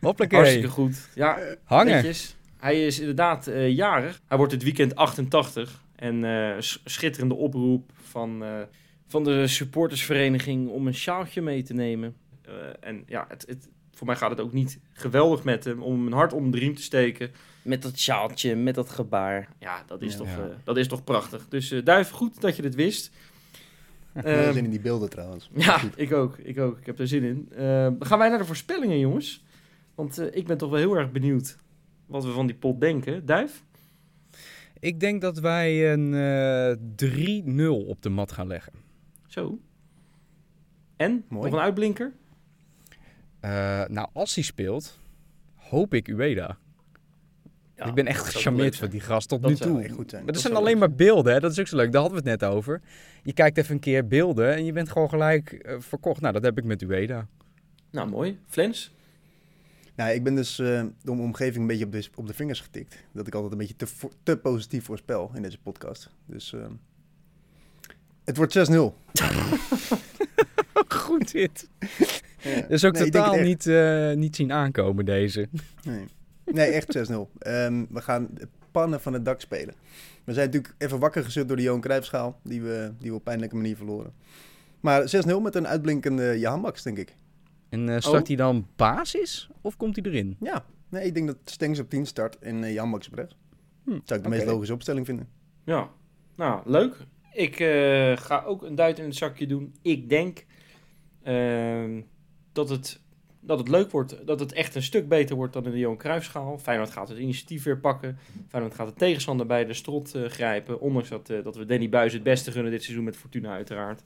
hoppakee. 0.00 0.38
Hartstikke 0.38 0.68
goed. 0.68 1.08
Ja, 1.14 1.38
Hangen. 1.64 1.94
netjes. 1.94 2.36
Hij 2.60 2.86
is 2.86 2.98
inderdaad 3.00 3.46
eh, 3.46 3.68
jarig. 3.70 4.20
Hij 4.26 4.36
wordt 4.36 4.52
dit 4.52 4.62
weekend 4.62 4.94
88. 4.94 5.82
En 5.96 6.24
eh, 6.24 6.54
schitterende 6.84 7.34
oproep 7.34 7.90
van, 8.02 8.44
eh, 8.44 8.50
van 9.06 9.24
de 9.24 9.46
supportersvereniging 9.46 10.68
om 10.68 10.86
een 10.86 10.94
sjaaltje 10.94 11.40
mee 11.42 11.62
te 11.62 11.74
nemen. 11.74 12.16
Eh, 12.42 12.52
en 12.80 13.02
ja, 13.06 13.24
het, 13.28 13.44
het, 13.48 13.68
voor 13.94 14.06
mij 14.06 14.16
gaat 14.16 14.30
het 14.30 14.40
ook 14.40 14.52
niet 14.52 14.78
geweldig 14.92 15.44
met 15.44 15.64
hem 15.64 15.82
om 15.82 16.06
een 16.06 16.12
hart 16.12 16.32
om 16.32 16.50
de 16.50 16.58
riem 16.58 16.74
te 16.74 16.82
steken. 16.82 17.30
Met 17.62 17.82
dat 17.82 17.98
sjaaltje, 17.98 18.56
met 18.56 18.74
dat 18.74 18.90
gebaar. 18.90 19.48
Ja, 19.58 19.82
dat 19.86 20.02
is, 20.02 20.12
Ja. 20.12 20.18
toch, 20.18 20.26
Ja. 20.28 20.38
eh, 20.38 20.44
dat 20.64 20.76
is 20.76 20.88
toch 20.88 21.04
prachtig. 21.04 21.48
Dus 21.48 21.70
eh 21.70 21.84
Duif, 21.84 22.10
goed 22.10 22.40
dat 22.40 22.56
je 22.56 22.62
dit 22.62 22.74
wist. 22.74 23.10
Ik 24.14 24.24
Ehm, 24.24 24.38
heb 24.38 24.52
zin 24.54 24.64
in 24.64 24.70
die 24.70 24.80
beelden 24.80 25.10
trouwens. 25.10 25.50
ja, 25.66 25.80
ik 25.96 26.12
ook. 26.12 26.38
Ik 26.38 26.58
ook. 26.58 26.78
Ik 26.78 26.86
heb 26.86 26.98
er 26.98 27.08
zin 27.08 27.22
in. 27.22 27.48
Eh, 27.56 27.88
gaan 27.98 28.18
wij 28.18 28.28
naar 28.28 28.38
de 28.38 28.44
voorspellingen, 28.44 28.98
jongens? 28.98 29.44
Want 29.94 30.18
eh, 30.18 30.26
ik 30.36 30.46
ben 30.46 30.58
toch 30.58 30.70
wel 30.70 30.78
heel 30.78 30.94
erg 30.96 31.12
benieuwd 31.12 31.56
wat 32.10 32.24
we 32.24 32.30
van 32.30 32.46
die 32.46 32.56
pot 32.56 32.80
denken. 32.80 33.26
Duif? 33.26 33.64
Ik 34.78 35.00
denk 35.00 35.20
dat 35.20 35.38
wij 35.38 35.92
een 35.92 36.14
eh 36.14 37.84
3-0 37.84 37.86
op 37.86 38.02
de 38.02 38.08
mat 38.08 38.32
gaan 38.32 38.46
leggen. 38.46 38.72
Zo. 39.26 39.58
En? 40.96 41.24
Mooi. 41.28 41.44
Nog 41.50 41.58
een 41.58 41.64
uitblinker? 41.64 42.12
Eh, 43.40 43.84
nou, 43.88 44.08
als 44.12 44.34
hij 44.34 44.44
speelt, 44.44 44.98
hoop 45.54 45.94
ik 45.94 46.08
Ueda. 46.08 46.58
Ja, 47.76 47.86
ik 47.86 47.94
ben 47.94 48.06
echt 48.06 48.26
gecharmeerd 48.26 48.76
van 48.76 48.88
die 48.88 49.00
gast 49.00 49.28
tot 49.28 49.42
Dat 49.42 49.50
nu 49.50 49.56
toe. 49.56 49.88
Goed. 49.88 50.12
Maar 50.12 50.24
dat, 50.24 50.34
dat 50.34 50.42
zijn 50.42 50.54
alleen 50.54 50.70
leuk 50.70 50.78
maar 50.78 50.94
beelden, 50.94 51.32
hè? 51.32 51.40
dat 51.40 51.50
is 51.50 51.58
ook 51.58 51.66
zo 51.66 51.76
leuk. 51.76 51.92
Daar 51.92 52.00
hadden 52.00 52.22
we 52.22 52.30
het 52.30 52.40
net 52.40 52.50
over. 52.50 52.80
Je 53.22 53.32
kijkt 53.32 53.58
even 53.58 53.74
een 53.74 53.80
keer 53.80 54.06
beelden 54.06 54.54
en 54.54 54.64
je 54.64 54.72
bent 54.72 54.90
gewoon 54.90 55.08
gelijk 55.08 55.52
eh, 55.52 55.74
verkocht. 55.78 56.20
Nou, 56.20 56.32
dat 56.32 56.42
heb 56.42 56.58
ik 56.58 56.64
met 56.64 56.82
Ueda. 56.82 57.26
Nou, 57.90 58.08
mooi. 58.08 58.38
Flens? 58.46 58.92
Nou, 60.00 60.12
ik 60.12 60.24
ben 60.24 60.34
dus 60.34 60.58
eh, 60.58 60.82
door 61.02 61.14
mijn 61.14 61.28
omgeving 61.28 61.56
een 61.56 61.66
beetje 61.66 61.84
op 61.84 61.92
de, 61.92 62.08
op 62.14 62.26
de 62.26 62.34
vingers 62.34 62.60
getikt. 62.60 62.96
Dat 63.12 63.26
ik 63.26 63.34
altijd 63.34 63.52
een 63.52 63.58
beetje 63.58 63.76
te, 63.76 63.86
te 64.22 64.36
positief 64.36 64.84
voorspel 64.84 65.30
in 65.34 65.42
deze 65.42 65.58
podcast. 65.58 66.10
Dus 66.26 66.52
eh, 66.52 66.66
het 68.24 68.36
wordt 68.36 68.58
6-0. 68.58 68.72
Goed 70.88 71.32
dit. 71.32 71.68
Ja. 72.42 72.68
Is 72.68 72.84
ook 72.84 72.92
Nee, 72.92 73.10
totaal 73.10 73.40
niet, 73.40 73.66
eh, 73.66 74.12
niet 74.12 74.36
zien 74.36 74.52
aankomen, 74.52 75.04
deze. 75.04 75.48
Nee, 75.82 76.04
nee 76.44 76.70
echt 76.70 76.96
6-0. 76.96 77.30
Ehm, 77.38 77.84
we 77.90 78.00
gaan 78.00 78.28
de 78.34 78.48
pannen 78.70 79.00
van 79.00 79.12
het 79.12 79.24
dak 79.24 79.40
spelen. 79.40 79.74
We 80.24 80.32
zijn 80.32 80.46
natuurlijk 80.46 80.74
even 80.78 80.98
wakker 80.98 81.24
gezet 81.24 81.48
door 81.48 81.56
de 81.56 81.62
Johan 81.62 81.80
Cruijffschaal, 81.80 82.40
die 82.42 82.62
we, 82.62 82.92
die 82.98 83.10
we 83.10 83.16
op 83.16 83.24
pijnlijke 83.24 83.56
manier 83.56 83.76
verloren. 83.76 84.12
Maar 84.80 85.24
6-0 85.26 85.40
met 85.42 85.54
een 85.54 85.66
uitblinkende 85.66 86.38
Jan 86.38 86.60
Max, 86.60 86.82
denk 86.82 86.98
ik. 86.98 87.14
En 87.70 87.88
eh, 87.88 88.00
start 88.00 88.22
Oh. 88.22 88.26
hij 88.26 88.36
dan 88.36 88.66
basis 88.76 89.50
of 89.60 89.76
komt 89.76 89.96
hij 89.96 90.04
erin? 90.04 90.36
Ja, 90.40 90.64
nee, 90.88 91.04
ik 91.04 91.14
denk 91.14 91.26
dat 91.26 91.36
Stengs 91.44 91.78
op 91.78 91.90
10 91.90 92.06
start 92.06 92.38
en 92.38 92.64
eh, 92.64 92.72
Jan 92.72 92.88
Max 92.88 93.06
op 93.06 93.14
rechts. 93.14 93.36
Hm, 93.84 93.90
Zou 94.04 94.18
ik 94.20 94.22
de 94.22 94.28
meest 94.28 94.46
logische 94.46 94.74
opstelling 94.74 95.06
vinden. 95.06 95.28
Ja. 95.64 95.90
Nou, 96.36 96.62
leuk. 96.70 96.96
Ik 97.32 97.60
eh, 97.60 98.16
ga 98.16 98.42
ook 98.46 98.62
een 98.62 98.74
duit 98.74 98.98
in 98.98 99.04
het 99.04 99.16
zakje 99.16 99.46
doen. 99.46 99.74
Ik 99.82 100.08
denk 100.08 100.44
ehm, 101.22 102.00
dat, 102.52 102.68
het, 102.68 103.00
dat 103.40 103.58
het 103.58 103.68
leuk 103.68 103.90
wordt. 103.90 104.26
Dat 104.26 104.40
het 104.40 104.52
echt 104.52 104.74
een 104.74 104.82
stuk 104.82 105.08
beter 105.08 105.36
wordt 105.36 105.52
dan 105.52 105.64
in 105.64 105.70
de 105.70 105.78
Johan 105.78 105.96
Cruijffschaal. 105.96 106.58
Feyenoord 106.58 106.90
gaat 106.90 107.08
het 107.08 107.18
initiatief 107.18 107.62
weer 107.62 107.78
pakken. 107.78 108.18
Feyenoord 108.48 108.74
gaat 108.74 108.88
de 108.88 108.94
tegenstander 108.94 109.46
bij 109.46 109.64
de 109.64 109.74
strot 109.74 110.14
eh, 110.14 110.24
grijpen. 110.24 110.80
Ondanks 110.80 111.08
dat, 111.08 111.30
eh, 111.30 111.44
dat 111.44 111.56
we 111.56 111.64
Danny 111.64 111.88
Buis 111.88 112.12
het 112.12 112.22
beste 112.22 112.52
gunnen 112.52 112.72
dit 112.72 112.82
seizoen 112.82 113.04
met 113.04 113.16
Fortuna 113.16 113.52
uiteraard. 113.52 114.02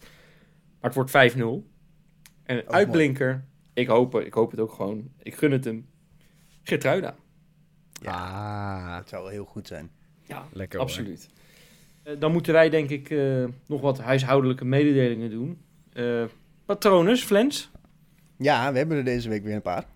Maar 0.81 0.93
het 0.93 0.95
wordt 0.95 1.11
5-0. 1.11 1.65
En 2.43 2.57
een 2.57 2.67
Ook 2.67 2.73
uitblinker. 2.73 3.45
Ik 3.75 3.87
hoop, 3.87 4.21
ik 4.21 4.35
hoop 4.35 4.51
het 4.51 4.61
ook 4.61 4.73
gewoon. 4.73 5.11
Ik 5.23 5.35
gun 5.35 5.51
het 5.51 5.65
hem. 5.65 5.87
Gertruida. 6.63 7.15
Ah, 8.05 8.97
Dat 8.97 9.09
zou 9.09 9.23
wel 9.23 9.31
heel 9.33 9.45
goed 9.45 9.67
zijn. 9.67 9.91
Ja, 10.23 10.47
lekker 10.53 10.79
hoor. 10.79 10.89
Absoluut. 10.89 11.29
Eh, 12.03 12.15
dan 12.19 12.33
moeten 12.33 12.53
wij 12.53 12.71
denk 12.71 12.91
ik 12.91 13.11
eh, 13.11 13.45
nog 13.67 13.81
wat 13.81 13.99
huishoudelijke 13.99 14.65
mededelingen 14.65 15.31
doen. 15.31 15.59
Eh 15.93 16.25
patronus, 16.65 17.23
Flens. 17.25 17.71
Ja, 18.37 18.73
we 18.73 18.79
hebben 18.79 18.97
er 18.97 19.05
deze 19.05 19.29
week 19.29 19.45
weer 19.45 19.55
een 19.55 19.63
paar. 19.63 19.87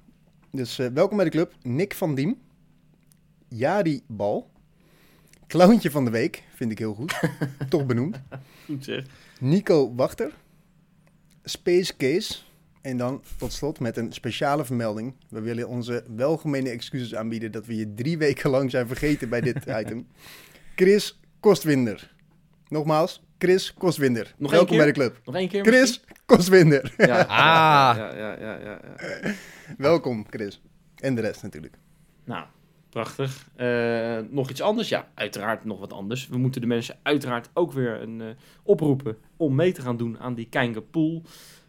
Dus 0.52 0.78
eh, 0.78 0.86
welkom 0.86 1.16
bij 1.16 1.24
de 1.24 1.30
club. 1.32 1.54
Nick 1.62 1.94
van 1.94 2.14
Diem. 2.14 2.38
Jari 3.48 4.02
Bal. 4.06 4.50
Clowntje 5.46 5.90
van 5.90 6.04
de 6.04 6.10
week, 6.10 6.42
vind 6.54 6.70
ik 6.70 6.78
heel 6.78 6.94
goed. 6.94 7.20
Toch 7.68 7.86
benoemd. 7.86 8.20
Goed 8.64 8.84
zeg. 8.84 9.04
Nico 9.40 9.94
Wachter. 9.94 10.32
Space 11.44 11.96
Case. 11.96 12.38
En 12.80 12.96
dan 12.96 13.22
tot 13.38 13.52
slot 13.52 13.80
met 13.80 13.96
een 13.96 14.12
speciale 14.12 14.64
vermelding. 14.64 15.14
We 15.28 15.40
willen 15.40 15.68
onze 15.68 16.04
welgemene 16.16 16.70
excuses 16.70 17.14
aanbieden 17.14 17.52
dat 17.52 17.66
we 17.66 17.76
je 17.76 17.94
drie 17.94 18.18
weken 18.18 18.50
lang 18.50 18.70
zijn 18.70 18.86
vergeten 18.86 19.28
bij 19.28 19.40
dit 19.40 19.56
item. 19.80 20.06
Chris 20.76 21.20
Kostwinder. 21.40 22.14
Nogmaals, 22.68 23.22
Chris 23.38 23.74
Kostwinder. 23.74 24.34
Nog 24.38 24.50
welkom 24.50 24.76
bij 24.76 24.86
de 24.86 24.92
club. 24.92 25.20
Nog 25.24 25.34
één 25.34 25.48
keer 25.48 25.64
Chris 25.64 26.04
Kostwinder. 26.26 26.94
Ja, 26.96 27.20
Ah. 27.20 27.26
Ja, 27.98 28.14
ja, 28.16 28.40
ja, 28.40 28.58
ja, 28.58 28.80
ja. 28.98 29.34
welkom, 29.78 30.26
Chris. 30.30 30.60
En 30.96 31.14
de 31.14 31.20
rest 31.20 31.42
natuurlijk. 31.42 31.74
Nou, 32.24 32.44
prachtig. 32.90 33.48
Eh, 33.56 34.18
nog 34.30 34.50
iets 34.50 34.60
anders? 34.62 34.88
Ja, 34.88 35.08
uiteraard 35.14 35.64
nog 35.64 35.78
wat 35.78 35.92
anders. 35.92 36.28
We 36.28 36.38
moeten 36.38 36.60
de 36.60 36.66
mensen 36.66 36.96
uiteraard 37.02 37.48
ook 37.54 37.72
weer 37.72 38.02
een, 38.02 38.20
eh, 38.20 38.26
oproepen 38.62 39.16
om 39.36 39.54
mee 39.54 39.72
te 39.72 39.82
gaan 39.82 39.96
doen 39.96 40.18
aan 40.18 40.34
die 40.34 40.48
Keinge 40.48 40.80
Pool. 40.80 41.22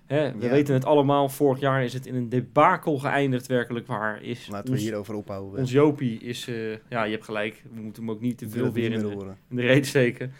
Hè, 0.09 0.31
we 0.37 0.43
Ja. 0.45 0.49
weten 0.51 0.73
het 0.73 0.85
allemaal, 0.85 1.29
vorig 1.29 1.59
jaar 1.59 1.83
is 1.83 1.93
het 1.93 2.05
in 2.05 2.15
een 2.15 2.29
debakel 2.29 2.97
geëindigd, 2.97 3.47
werkelijk 3.47 3.87
waar. 3.87 4.21
Is 4.23 4.47
Laten 4.47 4.73
we 4.73 4.79
hierover 4.79 5.15
ophouden. 5.15 5.59
ons 5.59 5.71
Jopie 5.71 6.19
is, 6.19 6.47
eh, 6.47 6.71
ja, 6.89 7.03
je 7.03 7.11
hebt 7.11 7.23
gelijk, 7.25 7.63
we 7.73 7.81
moeten 7.81 8.03
hem 8.03 8.11
ook 8.11 8.21
niet 8.21 8.37
te 8.37 8.49
veel 8.49 8.71
weer 8.71 8.91
in 8.91 8.99
de, 8.99 9.05
horen. 9.13 9.37
in 9.49 9.55
de 9.55 9.61
reet 9.61 9.87
steken. 9.87 10.31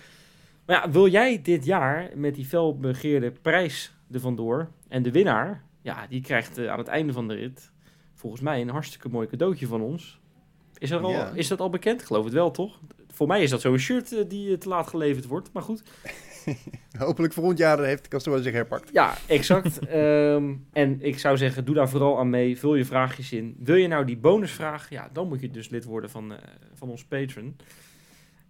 Maar 0.65 0.76
ja, 0.86 0.91
wil 0.91 1.07
jij 1.07 1.41
dit 1.41 1.65
jaar 1.65 2.09
met 2.15 2.36
die 2.36 2.45
felbegeerde 2.45 3.32
prijs 3.41 3.93
er 4.11 4.20
vandoor 4.20 4.67
en 4.88 5.03
de 5.03 5.11
winnaar, 5.11 5.63
ja, 5.82 6.05
die 6.09 6.22
krijgt 6.22 6.57
eh, 6.57 6.67
aan 6.70 6.78
het 6.78 6.88
einde 6.88 7.13
van 7.13 7.28
de 7.28 7.34
rit 7.34 7.72
volgens 8.13 8.41
mij 8.41 8.61
een 8.61 8.70
hartstikke 8.70 9.09
mooi 9.09 9.28
cadeautje 9.28 9.67
van 9.67 9.82
ons. 9.82 10.20
Is 10.78 10.89
dat 10.89 11.01
al, 11.01 11.11
Ja. 11.11 11.32
is 11.34 11.47
dat 11.47 11.59
al 11.59 11.70
bekend? 11.70 12.03
Geloof 12.05 12.24
het 12.24 12.34
wel, 12.34 12.51
toch? 12.51 12.80
Voor 13.07 13.28
mij 13.28 13.41
is 13.43 13.49
dat 13.49 13.61
zo'n 13.61 13.78
shirt 13.78 14.11
eh, 14.13 14.24
die 14.28 14.57
te 14.57 14.70
laat 14.70 14.88
geleverd 14.88 15.26
wordt, 15.26 15.49
maar 15.53 15.63
goed. 15.63 15.84
Hopelijk 16.97 17.34
volgend 17.34 17.58
jaar 17.58 17.84
heeft 17.84 18.08
Castro 18.08 18.41
zich 18.41 18.54
herpakt. 18.54 18.89
Ja, 18.93 19.14
exact. 19.28 19.80
Ehm, 19.88 20.54
en 20.74 21.02
ik 21.02 21.20
zou 21.20 21.38
zeggen, 21.38 21.66
doe 21.66 21.76
daar 21.76 21.89
vooral 21.89 22.20
aan 22.20 22.30
mee. 22.30 22.60
Vul 22.60 22.76
je 22.76 22.86
vraagjes 22.86 23.32
in. 23.32 23.56
Wil 23.60 23.76
je 23.76 23.88
nou 23.88 24.06
die 24.06 24.18
bonusvraag? 24.18 24.89
Ja, 24.89 25.10
dan 25.14 25.28
moet 25.28 25.41
je 25.41 25.52
dus 25.52 25.70
lid 25.70 25.84
worden 25.84 26.10
van, 26.10 26.32
eh, 26.34 26.38
van 26.74 26.89
ons 26.89 27.06
patron. 27.06 27.56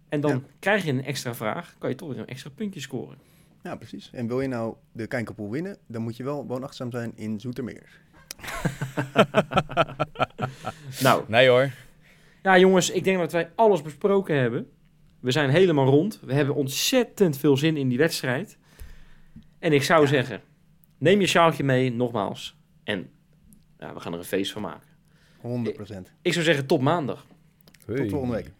En 0.08 0.20
dan 0.20 0.30
Ja. 0.30 0.40
krijg 0.58 0.84
je 0.84 0.90
een 0.92 1.04
extra 1.04 1.34
vraag. 1.34 1.74
Kan 1.78 1.90
je 1.90 1.96
toch 1.96 2.08
weer 2.08 2.18
een 2.18 2.26
extra 2.26 2.50
puntje 2.50 2.80
scoren. 2.80 3.16
Ja, 3.62 3.76
precies. 3.76 4.10
En 4.12 4.26
wil 4.26 4.40
je 4.40 4.48
nou 4.48 4.74
de 4.92 5.06
Kijkerpool 5.06 5.50
winnen, 5.50 5.76
dan 5.86 6.02
moet 6.02 6.16
je 6.16 6.24
wel 6.24 6.46
woonachtig 6.46 6.90
zijn 6.90 7.12
in 7.16 7.40
Zoetermeer. 7.40 8.00
Nou, 11.02 11.24
Nee 11.28 11.48
hoor. 11.48 11.70
ja 12.42 12.58
jongens, 12.58 12.90
ik 12.90 13.04
denk 13.04 13.18
dat 13.18 13.32
wij 13.32 13.50
alles 13.54 13.82
besproken 13.82 14.36
hebben. 14.36 14.70
We 15.20 15.30
zijn 15.30 15.50
helemaal 15.50 15.86
rond. 15.86 16.20
We 16.20 16.32
hebben 16.32 16.54
ontzettend 16.54 17.36
veel 17.36 17.56
zin 17.56 17.76
in 17.76 17.88
die 17.88 17.98
wedstrijd. 17.98 18.58
En 19.58 19.72
ik 19.72 19.82
zou 19.82 20.06
zeggen, 20.06 20.40
neem 20.98 21.20
je 21.20 21.26
sjaaltje 21.26 21.64
mee, 21.64 21.92
nogmaals. 21.92 22.56
En 22.84 23.10
ja, 23.78 23.94
we 23.94 24.00
gaan 24.00 24.12
er 24.12 24.18
een 24.18 24.24
feest 24.24 24.52
van 24.52 24.62
maken. 24.62 24.88
100%. 25.38 25.42
Ik 26.22 26.32
zou 26.32 26.44
zeggen, 26.44 26.66
tot 26.66 26.80
maandag. 26.80 27.26
Tot 27.86 28.10
volgende 28.10 28.34
week. 28.34 28.52